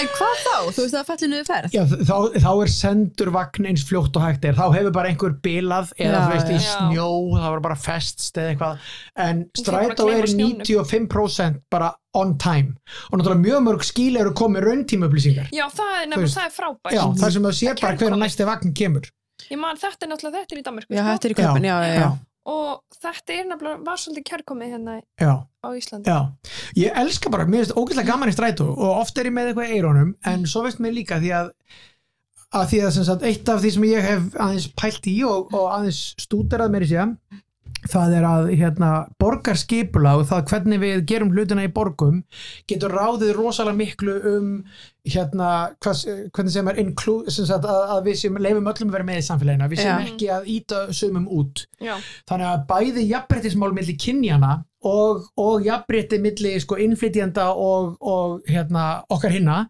[0.00, 0.56] en hvað þá?
[0.74, 1.72] þú veist að niður ferð?
[1.74, 4.54] Já, þá, þá er sendur vagn eins fljótt og hægt er.
[4.54, 8.38] Þá hefur bara einhver bilað eða Já, þú veist í snjó, það var bara festst
[8.38, 8.88] eða eitthvað,
[9.26, 10.64] en Þú strætó er snjónum.
[10.70, 12.74] 95% bara on time.
[13.10, 16.38] Og náttúrulega mjög mörg skíl eru komið rauntíma upplýsingar Já, það er Þú nefnilega, veist,
[16.38, 16.94] það er frábært.
[16.96, 18.22] Já, þar sem það sé Það bara er kærkomið.
[18.24, 19.10] næsti vagn kemur.
[19.50, 21.10] Ég man, þetta er náttúrulega, þetta er í Danmarku já, sko?
[21.14, 22.10] þetta er í köpun, já, já, já.
[22.50, 26.10] Og þetta er nefnilega, var svolítið kærkomið hérna Já, á Íslandi.
[26.10, 26.18] Já.
[26.80, 29.70] Ég elska bara, mér finnst ógeðslega gaman í strætó og oft er ég með eitthvað
[29.70, 31.54] í eirónum en svo veist mér líka því að
[32.50, 35.68] að því að sagt, eitt af því sem ég hef aðeins pælt í og, og
[35.70, 37.14] aðeins stúderað meiri síðan
[37.88, 42.22] það er að hérna, borgarskipula og það hvernig við gerum hlutina í borgum
[42.68, 44.48] getur ráðið rosalega miklu um
[45.08, 45.50] hérna,
[45.80, 46.04] hvers,
[46.34, 49.20] hvernig sem er inclu, sem sagt, að, að við sem leifum öllum að vera með
[49.22, 50.08] í samfélagina, við sem Já.
[50.10, 51.94] ekki að íta sumum út Já,
[52.28, 59.04] þannig að bæði jafnbreytismál milli kynjana og, og jafnbreytti milli sko innflytjanda og, og hérna,
[59.12, 59.62] okkar hinna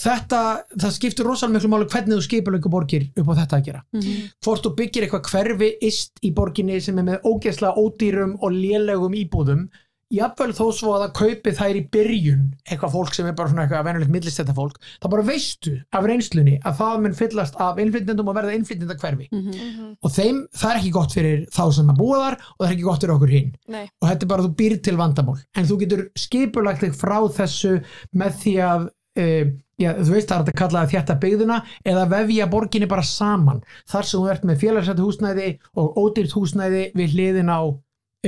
[0.00, 0.40] þetta,
[0.80, 3.84] það skiptir rosalega miklu máli hvernig þú skipulöku borgir upp á þetta að gera.
[3.92, 4.16] Mhm.
[4.44, 9.14] hvort þú byggir eitthvað hverfi ist í borginni sem er með ógeðslega ódýrum og lélegum
[9.24, 9.68] íbúðum
[10.10, 13.62] jafnvel þó svo að það kaupi þær í byrjun eitthvað fólk sem er bara svona
[13.62, 18.26] eitthvað venjulegt millistetta fólk, það bara veistu af reynslunni að það mun fyllast af innflytjendum
[18.32, 19.92] og verða innflytjenda hverfi Mhm.
[20.02, 22.74] og þeim, það er ekki gott fyrir þá sem að búa þar og það er
[22.74, 23.54] ekki gott fyrir okkur hinn.
[23.68, 25.38] Nei, og þetta er bara að þú býr til vandamál.
[25.54, 28.90] En þú getur skipulagt þig frá þessu með því að
[29.20, 31.60] uh, já, þú veist það er að kalla það þjætta byggðuna
[31.92, 33.62] eða vefja borginni bara saman.
[33.90, 37.60] Þar sem þú ert með félagsættu húsnæði og ódýrt húsnæði við hliðin á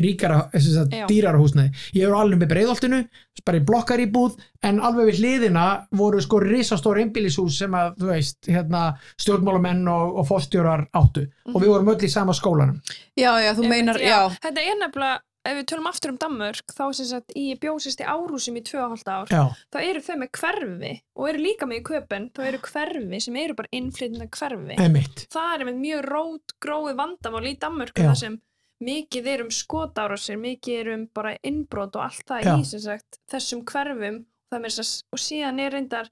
[0.01, 1.05] ríkara, þess að Já.
[1.11, 1.83] dýrara húsnæði.
[1.99, 3.01] Ég er alveg með breiðoltinu,
[3.45, 5.65] bara í blokkar íbúð en alveg við hliðina
[5.99, 8.85] voru sko risastór einbýlishús sem að þú veist, hérna,
[9.21, 11.27] stjórnmálamenn og, og fórstjórar áttu.
[11.53, 12.81] Og við vorum öll í sama skólanum.
[13.19, 16.85] Já, já, þú meinar, já, Þetta er nefnilega, ef við tölum aftur um Danmörk, þá
[16.97, 19.43] sem sagt í bjósist í árúsum í 2,5 ár, já,
[19.75, 23.39] þá eru þau með hverfi og eru líka með í köpen, þá eru hverfi sem
[23.43, 24.79] eru bara innflytna hverfi.
[24.87, 28.11] emitt Það er með mjög rót gróið vandamál í Danmörku Já.
[28.13, 28.41] þar sem
[28.83, 32.55] mikið er um skotárásir, mikið er um bara innbrot og allt það Já.
[32.59, 34.25] í sagt, þessum hverfum.
[34.53, 36.11] Er, og síðan er reyndar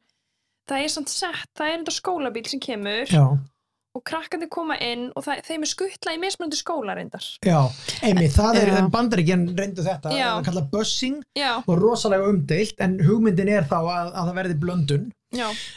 [0.71, 3.11] það er samt sett, það er reyndar skólabíl sem kemur.
[3.11, 3.25] Já,
[3.97, 7.25] og krakkandi koma inn og það, þeim er skuttla í mismunandi skóla reyndar.
[7.45, 7.59] já,
[8.07, 8.81] emitt, það er Já.
[8.95, 13.79] bandaríkjan reyndu þetta, það er kallað bussing Já, og rosalega umdeilt en hugmyndin er þá
[13.83, 15.09] að, að það verði blöndun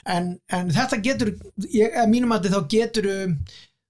[0.10, 1.34] en, en þetta getur
[1.74, 3.08] ég, að mínum að þá getur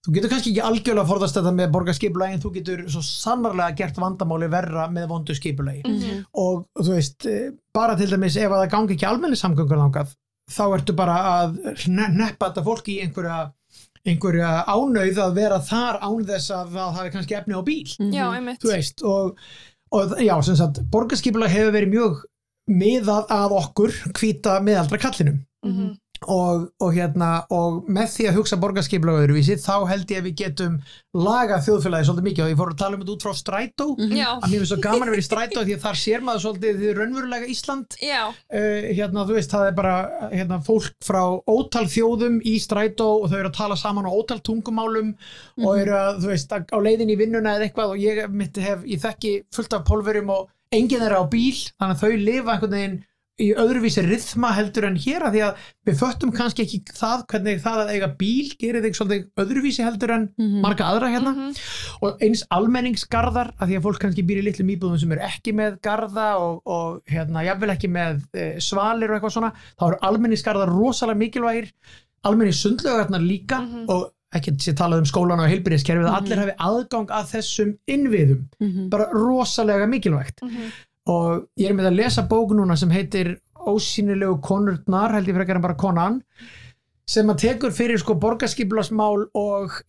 [0.03, 3.99] þú getur kannski ekki algjörlega forðast þetta með borgarskipulagi en þú getur svo sannarlega gert
[4.03, 6.25] vandamáli verra með vondu skipulagi Mhm.
[6.35, 10.11] og þú veist, eh, bara til dæmis ef að það gangi ekki almenni samgöngur langað
[10.51, 11.15] þá ertu bara
[11.47, 13.51] að neppa þetta fólk í einhverja
[14.05, 18.25] einhverja ánauð að vera þar án þess að það hafi kannski efni á bíl já,
[18.27, 18.35] Mhm.
[18.37, 18.59] einmitt.
[18.61, 19.37] þú veist og,
[19.91, 22.21] og já, sem sagt, borgarskipulag hefur verið mjög
[22.69, 25.97] miðað að okkur hvíta miðaldra kallinum Mhm.
[26.31, 30.35] Og, og hérna og með því að hugsa borgarskipulag öðruvísi þá held ég að við
[30.41, 30.77] getum
[31.13, 32.43] laga þjóðfélagi svolítið mikið.
[32.45, 33.87] Og ég fór að tala um þetta út frá strætó.
[34.13, 36.43] Já, að mér finnst svo gaman að vera í strætó því að þar sér maður
[36.45, 37.97] svolítið því raunverulega Ísland.
[38.01, 39.95] Já, uh, hérna þú veist það er bara
[40.33, 41.21] hérna, fólk frá
[41.53, 45.13] ótal þjóðum í strætó og þau eru að tala saman á ótal tungumálum
[45.63, 47.93] og eru að þú veist að- á leiðin í vinnuna eða eitthvað.
[47.93, 51.93] Og ég mitt hef, ég þekki fullt af pólverum og enginn er á bíl þannig
[51.93, 53.01] að þau lifa einhvern veginn
[53.41, 57.61] í öðruvísi rithma heldur en hér að því að við föttum kannski ekki það hvernig
[57.63, 60.61] það að eiga bíl gerir þig svolítið öðruvísi heldur en Mhm.
[60.61, 61.55] marga aðra hérna Mhm.
[62.03, 65.51] og eins almenningsgarðar að því að fólk kannski býr í litlum íbúðum sem eru ekki
[65.53, 69.97] með garða og, og hérna, jafnvel ekki með e, svalir og eitthvað svona þá eru
[70.03, 71.71] almenningsgarðar rosalega mikilvægir
[72.23, 73.89] almenni sundlaugarnar líka Mhm.
[73.89, 76.21] og ekki sé talað um skólan og heilbyrðiskerfið að Mhm.
[76.21, 78.89] allir hafi aðgang að þessum innviðum, Mhm.
[78.89, 80.71] bara rosalega mikilvægt Mhm.
[81.09, 85.59] Og ég er með að lesa bók núna sem heitir Ósýnilegu konurnar, held ég frekar
[85.59, 86.21] en bara konan
[87.07, 89.79] sem að tekur fyrir sko borgarskipulasmál og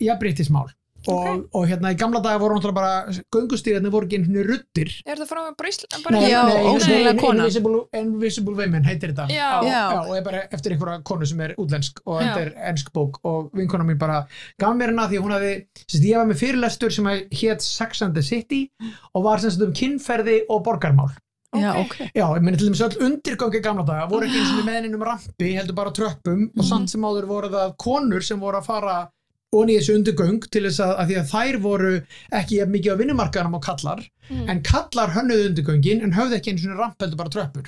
[1.05, 2.93] jafnbreytismál og, og hérna í gamla daga voru náttúrulega bara
[3.35, 6.07] göngustíðarnir voru ekki einhvern veginn ruttir Er það frá bara Ísland?
[6.15, 7.45] Nei, Já, nei, kona.
[7.45, 9.51] Invisible, Invisible Women heitir þetta Já.
[9.67, 9.83] Já.
[10.05, 12.27] og er bara eftir einhverja konu sem er útlensk og Já.
[12.29, 14.23] þetta er ensk bók og vinkona mín bara
[14.61, 15.53] gaf mér hana því hún hafi
[15.85, 18.69] sérst, ég var með fyrirlestur sem hétt Sex and the City
[19.15, 21.13] og var semst um kynferði og borgarmál
[21.55, 21.93] já, Ok.
[22.01, 24.75] ok Já, ég meni til dæmis öll undirgangi gamla daga voru ekki eins og með
[24.81, 26.67] henni um rampi heldur bara tröppum og Mhm.
[26.67, 28.97] samt sem áður voru það konur sem voru að fara
[29.61, 31.93] onni í þessu undirgöng til þess að, að því að þær voru
[32.41, 34.47] ekki mikið á vinnumarkaðanum og kallar Mm.
[34.49, 37.67] en kallar hönnuðu undirgöngin en höfðu ekki eins og ramp heldur bara tröppur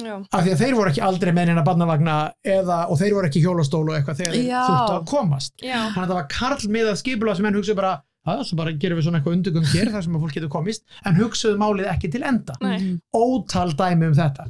[0.00, 0.14] Já.
[0.32, 2.14] af því að þeir voru ekki aldrei með henni að barnavagna
[2.48, 5.76] eða, og þeir voru ekki í hjólastól og eitthvað þegar þeir þurftu að komast Já.
[5.92, 7.92] þannig að það var karl miðað skipula sem henn hugsaðu bara
[8.26, 10.84] að svo bara gerum við svona eitthvað undirgöng hér þar sem að fólk getur komist
[11.12, 12.80] en hugsaðu málið ekki til enda Nei.
[13.20, 14.48] Ótal dæmi um þetta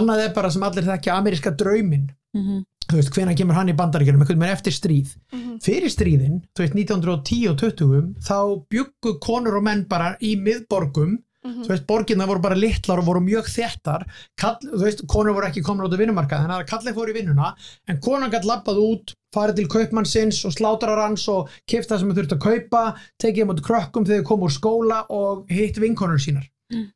[0.00, 2.64] annað er bara sem allir þekkja ameríska drauminn Mhm.
[2.88, 4.24] Þú veist, hvenær kemur hann í bandaríkjunum?
[4.24, 5.14] Einhvern veginn eftir stríð.
[5.32, 5.60] Mhm.
[5.64, 8.38] fyrir stríðin, þú veist, 1910 og 20 þá
[8.70, 11.18] byggu konur og menn bara í miðborgum.
[11.44, 11.64] Mhm.
[11.64, 14.06] þú veist, borginna voru bara litlar og voru mjög þéttar.
[14.36, 17.16] Kall, þú veist, konur voru ekki komin út á vinnumarkað þannig að kallið fór í
[17.18, 17.54] vinnuna
[17.86, 22.08] en konan gætt lappað út, farið til kaupmannsins og slátrar hans og kifta það sem
[22.08, 25.76] þau þurft að kaupa, tekið um út krökkum þegar þau kom úr skóla og hitt
[25.76, 26.48] vinkonur sínar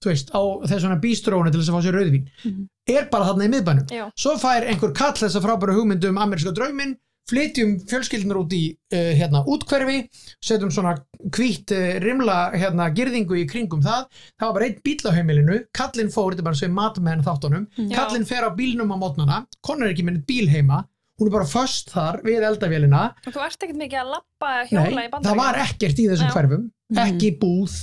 [0.02, 2.68] þú veist, á þessuna bístrónu til þess að fá sér rauðvín Mhm.
[2.88, 4.06] er bara þarna í miðbænum Já.
[4.16, 6.96] svo fær einhver kall þessa frábæra hugmyndu um ameríska drauminn
[7.28, 10.08] flytjum fjölskyldunar út í uh, hérna, útkverfi,
[10.40, 10.94] setjum svona
[11.36, 14.06] hvít uh, rimla hérna, girðingu í kringum það,
[14.40, 17.66] það var bara einn bíl á heimilinu, kallinn fór, þetta er bara svo matmenn þáttunum,
[17.76, 17.96] Já.
[17.98, 20.86] kallinn fer á bílnum á mótnana, konar er ekki með neitt bíl heima
[21.20, 24.88] hún er bara föst þar við eldavélina Og þú ert ekkert mikið að lappa hjóla
[24.88, 25.28] Nei, í bandaríkjum?
[25.28, 26.98] það var ekkert í þessum hverfum Mhm.
[27.04, 27.74] ekki búð,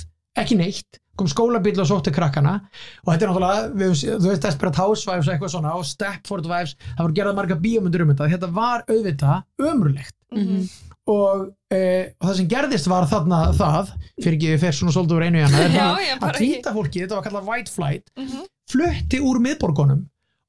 [0.42, 2.54] ekki neitt kom skólabíl og sótti krakkana
[3.04, 7.16] og þetta er náttúrulega, þú veist Desperate Housewives eitthvað svona og Stepford Wives það voru
[7.20, 10.64] gerðað marga bíómyndur um þetta þetta var auðvitað ömrulegt Mhm.
[11.06, 15.24] og, e, og það sem gerðist var þarna það fyrir ekki fer svona svolítið úr
[15.28, 15.60] einu í hana
[16.02, 18.44] er að hvíta fólki, þetta var kallað white flight Mhm.
[18.70, 20.02] flutti úr miðborgunum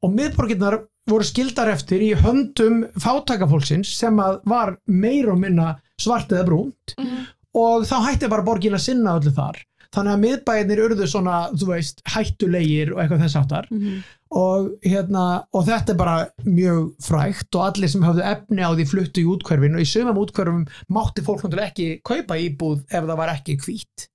[0.04, 6.30] og miðborginnar voru skildar eftir í höndum fátakafólksins sem að var meir og minna svart
[6.34, 7.26] eða brúnt Mhm.
[7.56, 9.62] og þá hætti bara borgin að sinna öllu þar
[9.98, 14.04] þannig að miðbæðinir urðu svona, þú veist, hættulegir og eitthvað þess áttar Mhm.
[14.32, 18.86] og, hérna, og þetta er bara mjög frægt og allir sem hafðu efni á því
[18.92, 23.18] fluttu í útkverfin og í sumum útkverfum mátti fólk náttúrulega ekki kaupa íbúð ef það
[23.18, 24.08] var ekki hvít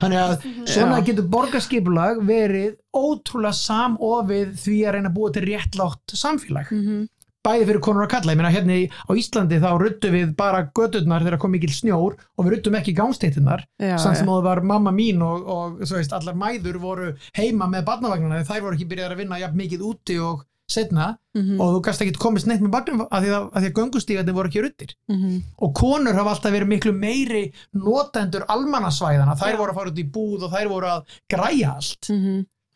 [0.00, 0.34] þannig að
[0.70, 1.04] svona Já.
[1.10, 7.08] getur borgarskipulag verið ótrúlega samofið því að reyna að búa til réttlátt samfélag Mhm.
[7.46, 11.24] Bæði fyrir konur og kalla, ég meina hérna á Íslandi þá ruttu við bara gödurnar
[11.24, 14.64] þegar kom mikil snjór og við ruttum ekki gangsteitinnar Já, samt sem að það var
[14.72, 19.14] mamma mín og, og veist, allar mæður voru heima með barnavagnana þær voru ekki byrjað
[19.14, 22.72] að vinna jafn mikið úti og setna Mhm, og þú gast ekki komist neitt með
[22.74, 25.40] barnum að því að, að, að göngustígarnir voru ekki ruttir mhm.
[25.64, 27.42] og konur hafa alltaf verið miklu meiri
[27.78, 29.58] notendur almannasvæðana þær Já.
[29.60, 32.10] voru að fara út í búð og þær voru að græja allt.
[32.10, 32.18] Í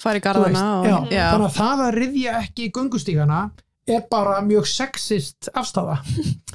[0.03, 3.43] Þú veist, garðana og, þannig að það að riðja ekki göngustígana
[3.91, 5.99] er bara mjög sexist afstafa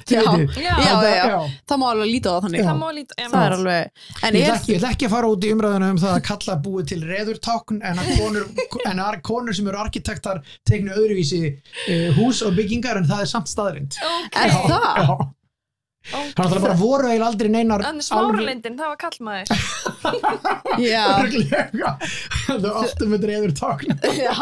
[0.08, 0.22] Já.
[0.56, 1.40] Já, Já, já.
[1.68, 2.62] það má alveg líta á það þannig.
[2.62, 2.68] Já.
[2.70, 3.82] það má líta það er alveg
[4.24, 6.86] en Ég ætla, ekki, ekki að fara út í umræðuna um það að kalla búið
[6.94, 8.46] til reðurtákn en að konur,
[8.92, 10.40] en að konur sem eru arkitektar
[10.70, 14.40] tegnu öðruvísi uh, hús og byggingar en það er samt staðrind ok.
[14.46, 15.28] Er það?
[16.08, 19.48] Já, þannig að það bara voru eiginlega aldrei neinar en smáralindin, það var kallmaður.
[20.88, 21.04] Já,
[22.48, 23.98] það er ofta með reðurtákn.
[24.16, 24.38] Já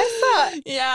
[0.00, 0.56] er það?
[0.70, 0.92] já,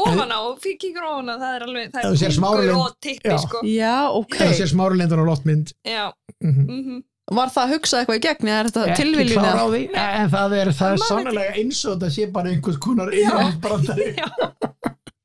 [0.00, 0.40] ofan á,
[0.80, 3.38] kíkur ofan á það er alveg, það er pungur og tippi Já.
[3.44, 3.62] sko.
[3.68, 4.36] Já, ok.
[4.40, 5.74] Það sé smárulindan á loftmynd.
[5.86, 6.04] Já,
[6.42, 7.02] mm mhm.
[7.32, 9.82] Var það að hugsa eitthvað í gegn eða er þetta ekki tilviljun klára á því
[10.02, 14.26] en það er, það er sannlega eins og það sé bara einhvers konar innanhansbrandari Já.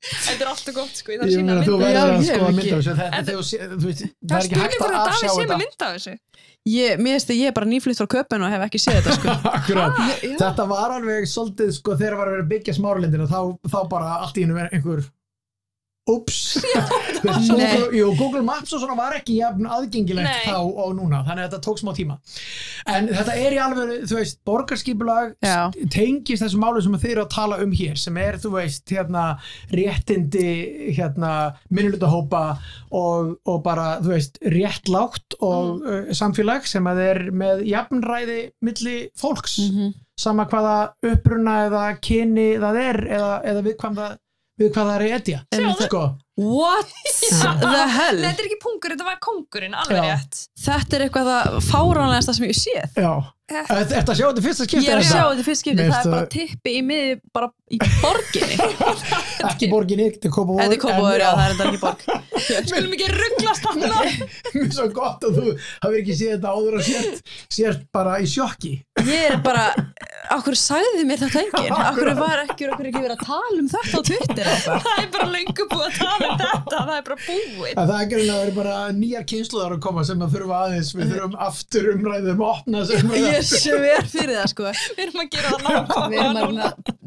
[0.07, 1.91] Þetta er alltaf gott sko, ég þarf að sína þú mynda.
[1.91, 3.41] Já, verður að skoða mynda þessu þú
[3.73, 6.13] þú það Það er hægt fyrir að Davíð sé með mynda af þessu.
[6.67, 9.11] ég, mér finnst að ég er bara nýflutt frá köpun og hef ekki séð þetta
[9.17, 9.85] sko.
[10.41, 14.37] Þetta var alveg svolítið sko þegar var að vera byggja smáralindina þá, þá bara allt
[14.37, 15.05] í hennu verið einhver
[16.07, 16.37] ups
[17.23, 20.45] Google, jú, Google Maps og svona var ekki jafn aðgengilegt Nei.
[20.47, 22.17] þá og núna þannig að þetta tók smá tíma
[22.87, 25.57] en þetta er í alveg, þú veist, borgarskipulag Já.
[25.91, 29.25] tengist þessu málu sem þið eru að tala um hér sem er, þú veist, hérna
[29.73, 31.31] réttindi, hérna
[31.73, 32.43] minnulutahópa
[32.95, 35.81] og, og bara, þú veist, réttlátt og Mm.
[35.83, 39.93] uh, samfélag sem að er með jafnræði milli fólks Mhm.
[40.17, 44.15] sama hvaða uppruna eða kyni það er eða, eða við hvað það
[44.57, 45.39] við hvað það er í etja
[45.85, 46.03] sko,
[46.41, 46.93] what?
[47.61, 48.21] The hell?
[48.23, 50.05] Þetta er ekki pungur, þetta var kongurinn, alveg Já.
[50.11, 50.43] rétt.
[50.67, 53.11] þetta er eitthvað það fáránlegasta sem ég sé já
[53.47, 56.01] Er þetta að sjá þetta fyrsta skipti ég er að sjá þetta fyrst skipti, það
[56.01, 58.57] er bara tippi í miði bara í borginni.
[59.47, 61.99] Ekki borginni, þetta er Kópavogur þetta er kópaður, en já, það er þetta ekki borg.
[62.67, 63.79] Skulum ekki rugglast hann.
[63.87, 65.45] er svo gott að þú
[65.85, 67.15] hafið ekki séð þetta áður og sért,
[67.55, 68.73] sért bara í sjokki.
[69.07, 69.65] Ég er bara,
[70.35, 73.95] okkur sagði mér þetta enginn, okkur var ekki okkur ekki verið að tala um þetta
[73.95, 74.45] á Twitter.
[74.87, 77.71] Það er bara löngu búið að tala um þetta, það er bara búið.
[77.71, 79.71] að það er ekki að vera bara nýjar kynsluðar
[83.45, 84.71] sver fyrir það sko.
[84.97, 86.97] Við erum að gera það við erum nákvæmlega að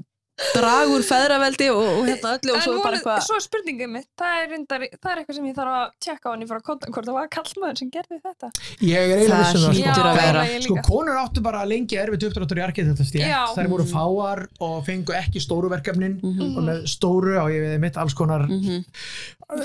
[0.90, 4.06] úr feðraveldi og, og hérna öllu og svo er bara eitthvað svo er spurningum mitt,
[4.18, 6.60] það er, reyndar, það er eitthvað sem ég þarf að tjekka á hann í fara
[6.62, 8.50] að konta hvort það var kallmaður sem gerði þetta.
[8.80, 10.10] ég er eiginlega vissum það hlýtur sko.
[10.10, 10.44] að vera.
[10.66, 13.42] Sko konur áttu bara lengi erfitt uppdráttur í arkitektastjætt Já.
[13.56, 16.56] þær voru fáar og fengu ekki stóru verkefnin Mhm.
[16.56, 18.84] og með stóru á ég við mitt alls konar Mhm.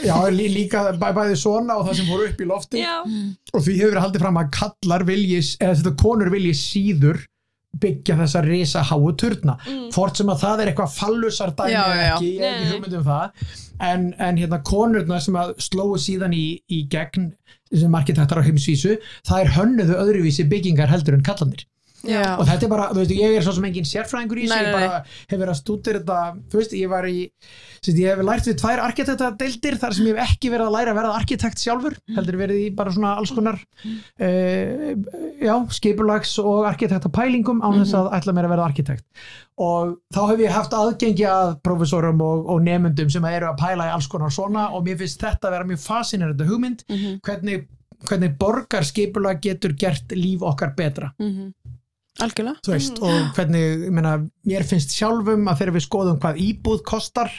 [0.04, 3.00] já, lí, líka bæ, bæði svona og það sem fóru upp í lofti Já,
[3.54, 7.24] og því hefur verið haldið fram að kallar vilji, eða þetta konur vilji síður
[7.82, 9.58] byggja þessa risa háu turna.
[9.66, 9.90] Mm.
[9.96, 13.08] hvort sem að það er eitthvað fallusar dæmi eða ekki, ég hef ekki hugmynd um
[13.10, 13.46] það.
[13.86, 17.34] En, en hérna konurna sem að slóu síðan í, í gegn
[17.74, 21.66] sem arkitektar á heimsvísu það er hönnuðu öðruvísi byggingar heldur en kallanir
[22.10, 22.36] Já.
[22.40, 24.76] og þetta er bara, þú veist, ég er svo sem engin sérfræðingur í þessu, ég
[24.76, 26.20] bara hef verið að stútir þetta,
[26.52, 27.18] þú veist, ég var í
[27.86, 30.94] sérst, ég hef lært við tvær arkitektadeildir þar sem ég hef ekki verið að læra
[30.96, 34.92] að verða arkitekt sjálfur, heldur verið í bara svona alls konar uh,
[35.42, 39.06] já, skipulags og arkitektapælingum án þess að ætla mér að verða arkitekt.
[39.62, 43.88] Og þá hef ég haft aðgengi að professorum og, og nemyndum sem eru að pæla
[43.88, 46.84] í alls konar svona og mér finnst þetta að vera mjög fascinerandi hugmynd.
[46.92, 47.20] Mhm.
[47.24, 47.68] hvernig,
[48.10, 51.14] hvernig borgarskipulag getur gert líf okkar betra.
[51.20, 51.54] Mhm.
[52.24, 52.60] Algjörlega.
[52.64, 54.12] Þú veist, og hvernig, ég meina,
[54.48, 57.32] mér finnst sjálfum að þegar við skoðum hvað íbúð kostar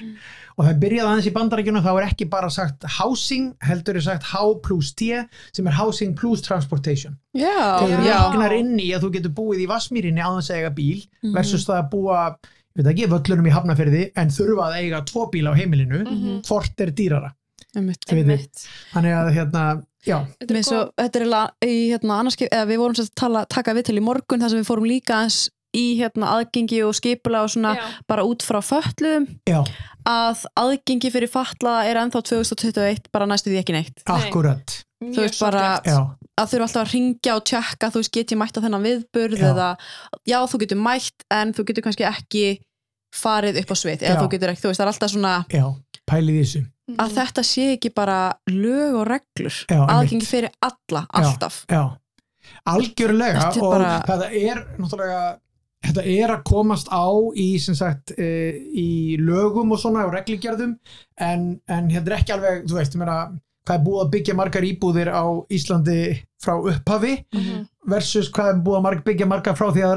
[0.56, 4.04] og það er byrjað aðeins í bandarækjunum þá er ekki bara sagt housing, heldur er
[4.06, 5.08] sagt H plus T
[5.52, 7.16] sem er housing plus transportation.
[7.36, 10.60] Já, þegar þú regnar inn í að þú getur búið í Vassmýrinni á þess að
[10.60, 11.34] eiga bíl Mhm.
[11.34, 12.36] versus það að búa,
[12.76, 16.42] ég veit ekki, völlunum í Hafnafyrði en þurfa að eiga tvo bíla á heimilinu Mhm.
[16.46, 17.32] hvort er dýrara.
[17.76, 19.62] Þannig að hérna,
[20.06, 23.20] já, Þetta er góð- þetta er í hérna annarskip, eða við vorum sem sagt að
[23.24, 26.78] tala, taka við til í morgun þar sem við fórum líka aðeins í hérna aðgengi
[26.86, 27.82] og skipula og svona Já.
[28.08, 29.60] bara út frá fötluðum já,
[30.08, 34.14] að aðgengi fyrir fatlaða er ennþá 2021 bara næstu því ekki neitt Nei.
[34.16, 35.80] akkurat þú Mjög veist bara-
[36.36, 39.36] að þurfa alltaf að ringja og tjekka þú veist get ég mætt á þennan viðburð
[39.36, 39.50] Já.
[39.52, 39.68] eða
[40.28, 42.46] já þú getur mætt en þú getur kannski ekki
[43.12, 44.20] farið upp á svið eða Já.
[44.22, 45.64] þú getur ekki, þú veist það er alltaf svona já,
[46.08, 46.62] pælið í þessu
[46.94, 48.18] að þetta sé ekki bara
[48.50, 49.56] lög og reglur.
[49.70, 51.64] Já, aðgengi fyrir alla, alltaf.
[51.70, 51.82] já.
[52.70, 55.22] Algjörlega Þetta er og bara- þetta er náttúrulega
[55.86, 57.06] þetta er að komast á
[57.36, 58.28] í sem sagt e,
[58.74, 60.76] í lögum og svona og regligerðum
[61.18, 63.18] en, en þetta er ekki alveg, þú veist, ég meina
[63.66, 66.00] hvað er búið að byggja margar íbúðir á Íslandi
[66.42, 67.14] frá upphafi
[67.90, 69.94] versus hvað er búið að marg, byggja margar frá því að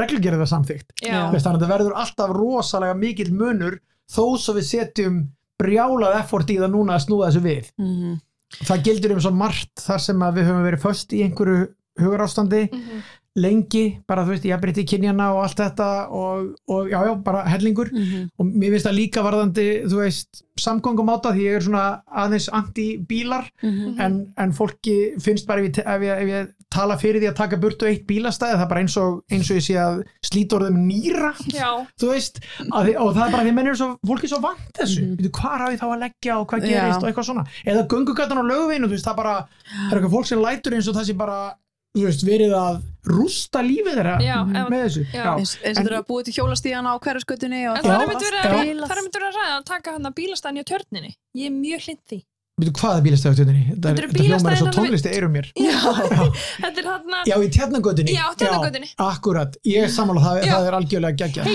[0.50, 0.94] samþykkt?
[1.06, 1.30] Já.
[1.32, 3.80] Veist, þannig að þetta verður alltaf rosalega mikill munur
[4.10, 5.20] þó svo við setjum
[5.60, 8.20] brjálað effort í það núna að snúða þessu við Mhm.
[8.66, 11.68] það gildur um svo margt þar sem að við höfum verið föst í einhverju
[12.00, 13.02] hugarástandi Mhm.
[13.38, 17.44] Lengi, bara þú veist, ég breytti kynjana og allt þetta og, og já, já, bara
[17.46, 18.30] hellingur Mhm.
[18.40, 22.50] og mér finnst það líka varðandi, þú veist samgöngum áta því ég er svona aðeins
[22.52, 24.00] anti-bílar Mhm.
[24.00, 27.36] en, en fólki finnst bara ef ég, ef, ég, ef ég tala fyrir því að
[27.36, 30.58] taka burtu eitt bílastæði það er bara eins og, eins og ég sé að slíta
[30.60, 32.40] orðum nýra Já, þú veist,
[32.72, 35.16] að og það er bara því menn er svo, fólk er svo vant þessu, mm.
[35.16, 35.32] -hmm.
[35.32, 36.68] hvað ég þá að leggja og hvað Já.
[36.70, 40.12] gerist og eitthvað svona eða göngugatan á lögveinu, þú veist, það bara það er eitthvað
[40.18, 41.54] fólk sem lætur eins og það sé bara
[41.98, 45.28] þú veist, verið að rústa lífið þeirra Já, með þessu já.
[45.38, 48.10] eins, eins og eru að búið til hjólastíðana á hverjaskötunni og en það er já.
[48.10, 51.14] að, það er ræða að taka hann að bílastæðin í tjörninni.
[51.40, 52.20] Ég er mjög hlind því.
[52.60, 53.62] Veitu, hvað er bílastæðutöðinni?
[53.70, 56.24] Þetta, Þetta er- eru þetta hljómar er svo bílastæðin tónlisti eirum mér Já, Já.
[56.66, 58.90] þetta er hann að, Já, í tjarnagötunni Já, Tjarnargötunni.
[59.06, 61.46] Akkurat, ég er sammála það, það er algjörlega geggja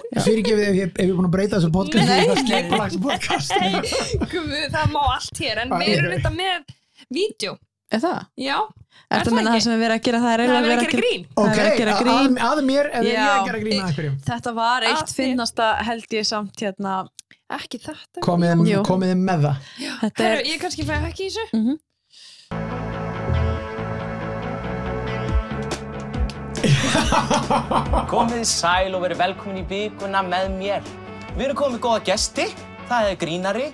[0.00, 3.76] og fyrirgefið ef ég er búin að breyta þessu podcast í
[4.32, 6.74] það það má allt hér, en við erum þetta með
[7.12, 7.58] vídeo.
[7.92, 8.24] Er það?
[8.40, 8.56] Já,
[9.06, 9.46] Er Er það ekki?
[9.46, 11.20] það sem er verið að gera það er er eiginlega verið að gera grín.
[11.26, 13.26] er Ok, verið að gera að, grín að mér eða ég Já.
[13.36, 15.14] að gera grína einhverjum Þetta var Að eitt þér.
[15.20, 16.94] finnasta held ég samt hérna
[17.56, 18.20] Ekki þetta.
[18.26, 19.56] komið komið með það
[20.02, 21.46] Þetta Herru, er ég kannski fæ ekki í þessu.
[21.54, 21.78] Mhm.
[28.10, 30.86] Komið þið sæl og verið velkomin í vikuna með mér.
[31.36, 32.46] Við erum komið góða gesti,
[32.88, 33.66] það er grínari,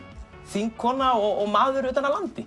[0.53, 2.45] þingkona og, og maður utan að landi.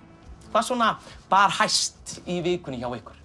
[0.56, 0.86] Hvað svona
[1.28, 3.16] bar hæst í vikunni hjá ykkur?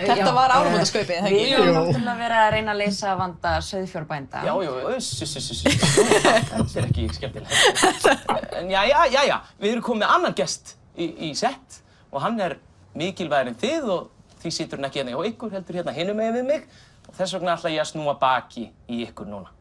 [0.00, 1.54] Þetta var áramótaskaupið, það Við ekki?
[1.56, 4.42] erum náttúrulega verið að reyna að leysa vanda söðfjórbænda.
[4.44, 8.52] Já, já, uss, uss, þetta er ekki skemmtilegt.
[8.60, 11.80] En já, já, já, já, við erum komið með annan gest í, í sett
[12.10, 12.58] og hann er
[13.00, 16.36] mikilvægir en þið og því situr hann ekki hérna hjá ykkur, heldur hérna hinum með
[16.40, 16.68] við mig
[17.08, 19.52] og þess vegna ætla ég að snúa baki í ykkur núna.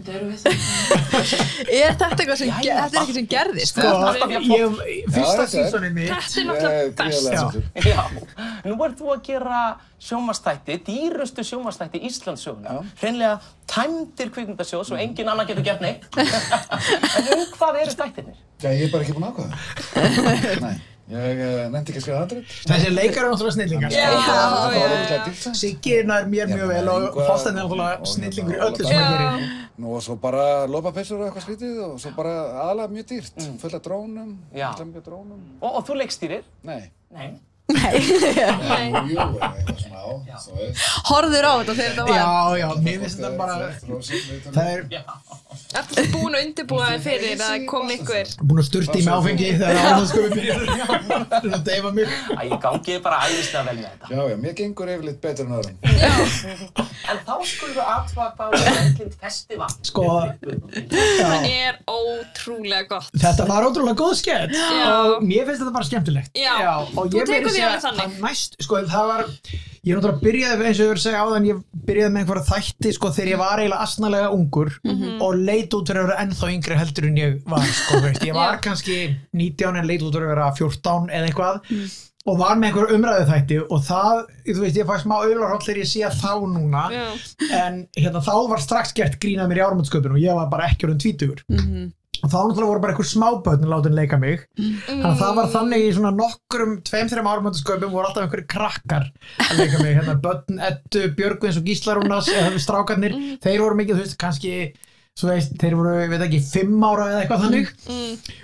[1.80, 2.74] Er þetta eitthvað sem, Jæja.
[2.76, 3.72] þetta er eitthvað sem gerðist?
[3.74, 3.82] Sko,
[4.50, 4.80] ég,
[5.14, 7.26] fyrsta er- mitt Þetta er náttúrulega best.
[7.30, 7.44] Já.
[7.90, 8.02] Já,
[8.66, 9.60] nú ert þú að gera
[10.00, 12.78] sjónvastætti, dýrustu sjónvastætti Íslandssöguna.
[13.02, 13.34] Hreinlega
[13.70, 16.06] tæmdir kvikmyndasjóðs og engin annar getur gert neitt.
[17.16, 18.38] en um hvað eru stættirnir?
[18.60, 19.54] Já, ég er bara ekki búinn að ákvæða.
[20.66, 20.74] Nei,
[21.10, 22.52] ég uh, nefndi ekki að skrifa handrið.
[22.70, 24.04] þessi leikar er náttúrulega snillingar Já.
[24.26, 24.84] Það já.
[25.42, 25.56] það.
[25.60, 29.58] Siggi nær mér mjög vel og Fostan er náttúrulega snillingur í öllu sem hann gerir
[29.80, 32.34] Nú og svo bara lopapessur og eitthvað skrítið og svo bara
[32.66, 33.46] aðalega mjög dýrt.
[33.62, 35.38] Fullt af drónum, fullt af mjög drónum.
[35.62, 36.42] Og, og þú leikstýrir?
[36.68, 36.82] Nei.
[37.16, 37.30] Nei.
[37.70, 38.00] Nei.
[38.02, 40.08] Jú, jú, eitthvað svona á.
[41.10, 42.24] Horður á þetta þegar þetta var Já,
[42.60, 43.54] já, mér finnst þetta bara
[45.70, 48.30] það er Ertu búin að undirbúa þig fyrir að koma ykkur?
[48.50, 50.60] búin að sturta í mig áfengi þegar það sko við byrjar
[51.54, 54.10] að deyfa mig Æ, ég gangi bara æðislega vel með þetta.
[54.10, 55.76] Já, já, mér gengur yfirleitt betur en öðrum.
[57.10, 57.82] En þá skulum við
[58.38, 59.70] hvað er Vellind Festival.
[59.90, 60.04] Sko,
[61.20, 63.10] Það er ótrúlega gott.
[63.22, 64.14] Þetta var ótrúlega góð
[64.56, 64.90] Já.
[64.90, 66.54] og mér finnst þetta bara skemmtilegt Já.
[66.80, 68.06] og Þú tekur því segja alveg þannig.
[68.06, 69.26] að næst, sko það var
[69.84, 72.48] ég er náttúrulega byrjaði eins og ég verið að segja áðan ég byrjaði með einhverja
[72.50, 75.16] þætti sko þegar ég var eiginlega asnalega ungur Mhm.
[75.22, 78.34] og leit út fyrir að vera ennþá yngri heldur en ég var sko veist, ég
[78.34, 81.88] var kannski 19 en leit út fyrir að vera 14 eða eitthvað Mm.
[82.26, 85.80] og var með einhver umræðu þætti og það, þú veist, ég fæ smá auðlarhóll þegar
[85.80, 87.06] ég sé þá núna Já.
[87.64, 90.84] en hérna, þá var strax gert grínað mér í árumöndsköpun og ég var bara ekki
[90.86, 91.40] orðin tvítugur
[92.20, 94.44] og þá náttúrulega voru bara einhver smábötn látin leika mig.
[94.58, 99.08] Þannig að það var þannig í svona nokkrum tveim, þreim árumöndsköpum voru alltaf einhverju krakkar
[99.46, 99.96] að leika mig.
[99.96, 104.54] Hérna, bötn, ettu, björgvins og gíslarúnas eða strákarnir, þeir voru mikið þú veist, kannski,
[105.16, 107.74] svo veist, þeir voru ég veit ekki, fimm ára eða eitthvað þannig.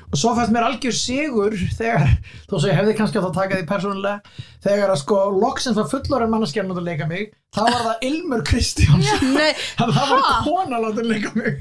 [0.07, 2.13] Og svo fannst mér algjör sigur þegar,
[2.47, 5.91] þó svo ég hefði kannski átt að taka því persónulega, þegar að sko loksins var
[5.91, 10.81] fullorinn manneskjarn að leika mig þá var það Ilmur Kristjáns Þannig að það var kona
[10.81, 11.61] að leika mig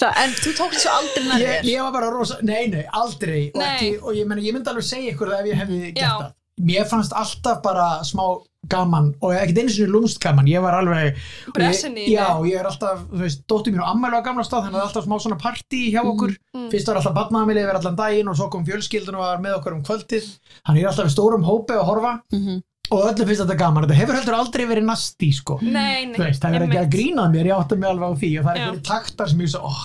[0.00, 3.50] það, en þú tókst þessu aldrei nær ég, ég var bara rosa, nei nei, aldrei.
[3.54, 3.70] Og, Nei.
[3.76, 6.12] ekki, og ég, meni, ég myndi alveg segja ykkur það ef ég hefði gert Já.
[6.18, 6.34] það.
[6.58, 8.24] Mér fannst alltaf bara smá
[8.68, 10.48] gaman og ekkert einu sinni lúmst gaman.
[10.50, 11.14] Ég var alveg
[11.54, 14.64] og ég, já, ég er alltaf, þú veist, dóttir mín og ammælu á gamla stað
[14.66, 16.34] þannig að það er alltaf smá svona partí hjá Mm, okkur.
[16.72, 19.76] fyrst var alltaf badnaðamili yfir allan daginn og svo kom fjölskyldun og var með okkur
[19.78, 20.26] um kvöldið.
[20.66, 22.12] Þannig ég er alltaf í stórum hópi að horfa.
[22.34, 22.58] Mhm.
[22.88, 26.16] Og öllum finnst þetta gaman þetta hefur heldur aldrei verið nasti sko Nei, nei.
[26.18, 28.52] Veist, það er ekki að grínað mér, ég átti mig alveg á því og það
[28.54, 29.82] er einhverju taktar sem ég svo, oh,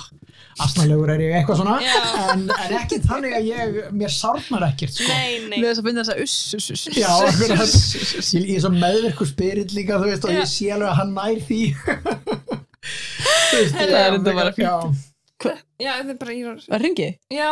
[0.64, 1.76] asnalegur er ég eitthvað svona
[2.30, 5.08] en, en ekki þannig að ég mér sárnar ekkert sko.
[5.10, 5.58] Nei, nei.
[5.58, 7.00] Við þess að finna þess að uss, uss, uss, uss.
[7.02, 7.74] Já, akkurat.
[8.38, 11.16] ég, ég er svo meðvirkur spyrill líka þú veist og ég sé alveg að hann
[11.18, 11.62] nær því
[12.84, 14.68] veist, Það er enda bara fínt.
[14.68, 14.78] já,
[15.84, 17.10] Já, þetta er bara í Var ringi?
[17.34, 17.50] Já,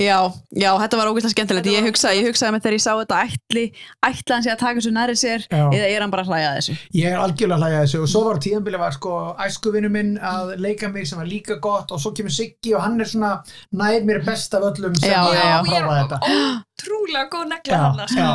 [0.00, 0.16] Já,
[0.56, 1.66] já, þetta var ógeðslega skemmtilegt.
[1.68, 3.64] Ég var hugsaði, ég hugsaði með þegar ég sá þetta ætli,
[4.08, 5.64] ætla hann sé að taka þessu næri sér Já.
[5.68, 6.76] eða er hann bara að hlæja að þessu?
[6.96, 9.12] ég er algjörlega að hlæja að þessu og svo var tíðanbili var sko
[9.46, 12.96] æskuvinu minn að leika mig sem var líka gott og svo kemur Siggi og hann
[13.04, 13.34] er svona
[13.76, 15.60] nær mér best af öllum sem Já, að já, já.
[15.68, 18.32] prófa þetta ótrúlega góð negla hann sko.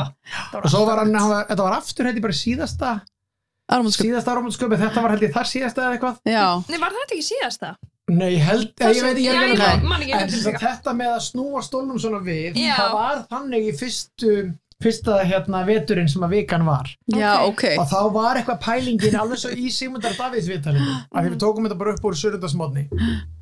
[0.61, 2.93] og svo var hann, hann var, þetta var aftur hætti bara síðasta
[3.67, 4.05] Áramótasköp.
[4.05, 6.45] síðasta áramótasköpi, þetta var ég þar síðasta eða eitthvað Já,
[8.07, 12.21] Nei, held, ég, ég veit, ég er ekki en þetta með að snúa stólnum svona
[12.23, 12.77] við Já.
[12.77, 14.35] það var þannig í fyrstu
[14.83, 16.91] fyrsta hérna veturinn sem að vikan var.
[17.09, 17.63] Já, ok.
[17.81, 21.67] og þá var eitthvað pælingin alveg svo í Sigmundar Davids viðtalinu af því við tókum
[21.67, 22.85] þetta bara upp úr surundasmotni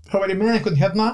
[0.09, 1.09] þá var ég með einhvern hérna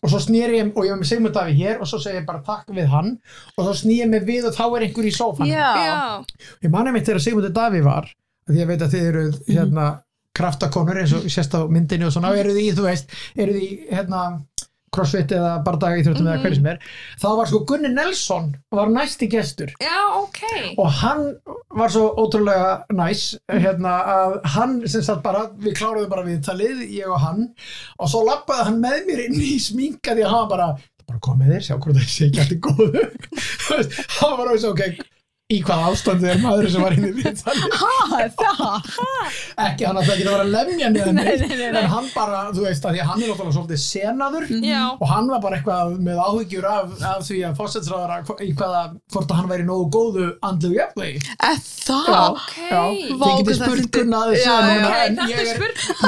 [0.00, 2.28] og svo snýri ég, og ég var með Sigmund Davíð hér og svo segi ég
[2.28, 3.14] bara takk við hann
[3.56, 6.22] og þá snýri ég mig við og þá er einhver í sófan Já,
[6.64, 9.90] ég manna mitt þegar Sigmundur Davíð var af því ég veit að þið eru hérna
[10.36, 13.56] kraftakonur eins og sérst á myndinni og svona og eru þið í, þú veist, eru
[13.56, 14.22] þið í hérna
[14.92, 16.80] crossfit eða bardaga íþjóttum eða hverju sem er.
[17.22, 19.72] Þá var sko Gunni Nelson var næsti gestur.
[19.80, 20.42] Já, ok.
[20.76, 21.22] Og hann
[21.72, 27.08] var svo ótrúlega næs hérna að hann sem sagt bara, við kláruðum bara viðtalið ég
[27.08, 27.46] og hann
[27.96, 30.68] og svo lappaði hann með mér inn í sminka því að hann bara
[31.08, 33.00] bara kom með þér, sjá hvort það sé ekki allt í góðu.
[34.20, 35.11] Hann var alveg svo ok
[35.52, 37.90] í hvað ástandi er maður sem var inn í viðtalið ha,
[38.38, 38.90] það.
[39.66, 41.80] ekki hann að það ekki að vera lemja niður Nei, nei, nei, nei.
[41.82, 45.06] en hann bara, þú veist, að því að hann er náttúrulega svolítið senaður Já, og
[45.12, 48.82] hann var bara eitthvað með áhyggjur af, af því að fósetsræðara í hvaða,
[49.14, 52.12] hvort að hann væri nógu góðu andlu jafnvegi Er það?
[52.32, 52.56] ok.
[52.62, 54.52] þið getið spurt Gunna að þessu
[55.32, 55.62] ég er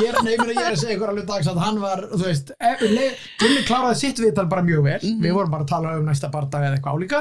[0.04, 2.04] ég er, nei, ég meina, ég er að segja ykkur alveg dags að hann var,
[2.14, 2.54] þú veist
[2.84, 3.10] le-
[3.42, 5.00] Gunni kláraði sitt viðtal bara mjög vel.
[5.04, 5.20] Mhm.
[5.24, 7.20] við vorum bara að tala um næsta bardag eða eitthvað álíka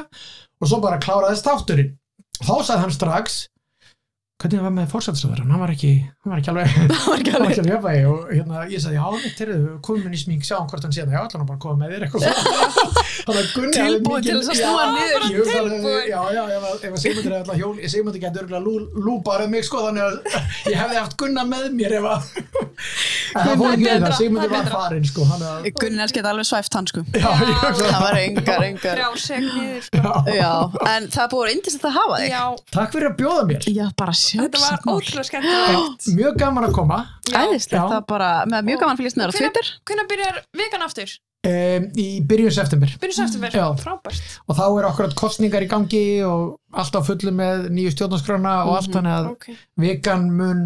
[0.64, 1.92] og svo bara kláraðist þátturinn
[2.42, 3.40] þá sagði hann strax
[4.42, 5.90] hvernig það var með fórsættisöður hann var ekki,
[6.24, 7.52] hann var ekki alveg Það var ekki hann var alveg.
[7.54, 10.44] ekki alveg jafnvægi og hérna, ég sagði, já, mitt er þau komum inn í smík,
[10.48, 12.24] sjáum hvort hann sé það, já, ætla hann bara koma með þér eitthvað
[13.24, 15.24] Tilbúin til þess að snúa niður.
[15.32, 16.04] ég tilbúin.
[16.10, 16.64] já, já, ef
[17.00, 18.74] Sigmundur hefði alltaf hjól, Sigmundur getur örgulega lú,
[19.06, 20.16] lúparið mig sko, þannig að
[20.74, 22.20] ég hefði haft Gunna með mér ef að
[23.34, 25.22] það fór ekki við það, Sigmundur það er var farinn sko,
[25.80, 27.00] Gunni elskar þetta alveg svæft hann sko.
[27.14, 28.98] ég Það var engar, engar.
[34.32, 36.08] Þetta var ótrúlega skemmtilegt.
[36.18, 37.02] Mjög gaman að koma.
[37.34, 39.72] Er bara, með mjög gaman að fylgjast neður á Hvenær- Twitter.
[39.90, 41.16] Hvernig byrjar vikan aftur?
[41.44, 42.88] um, í byrjun september.
[43.02, 43.66] Byrjum september, Já.
[43.76, 44.22] frábært.
[44.48, 48.78] Og þá er okkur kostningar í gangi og allt á fullu með nýju stjórnarskrána og
[48.78, 49.50] allt þannig að Ok.
[49.84, 50.62] vikan mun,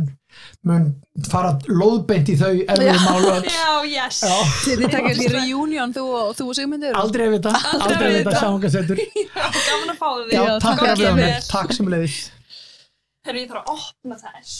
[0.69, 0.85] mun
[1.31, 4.21] fara lóðbeint í þau ef við málu öll Já, yes.
[4.21, 4.37] Já.
[4.77, 6.93] Þið takkir því reunion, þú og, þú og Sigmundur.
[7.01, 10.37] aldrei að vita, aldrei að vita Gaman að fá þig.
[11.17, 11.47] Þér.
[11.49, 12.19] takk sem leiðis
[13.27, 14.53] Herru, ég þarf að opna þess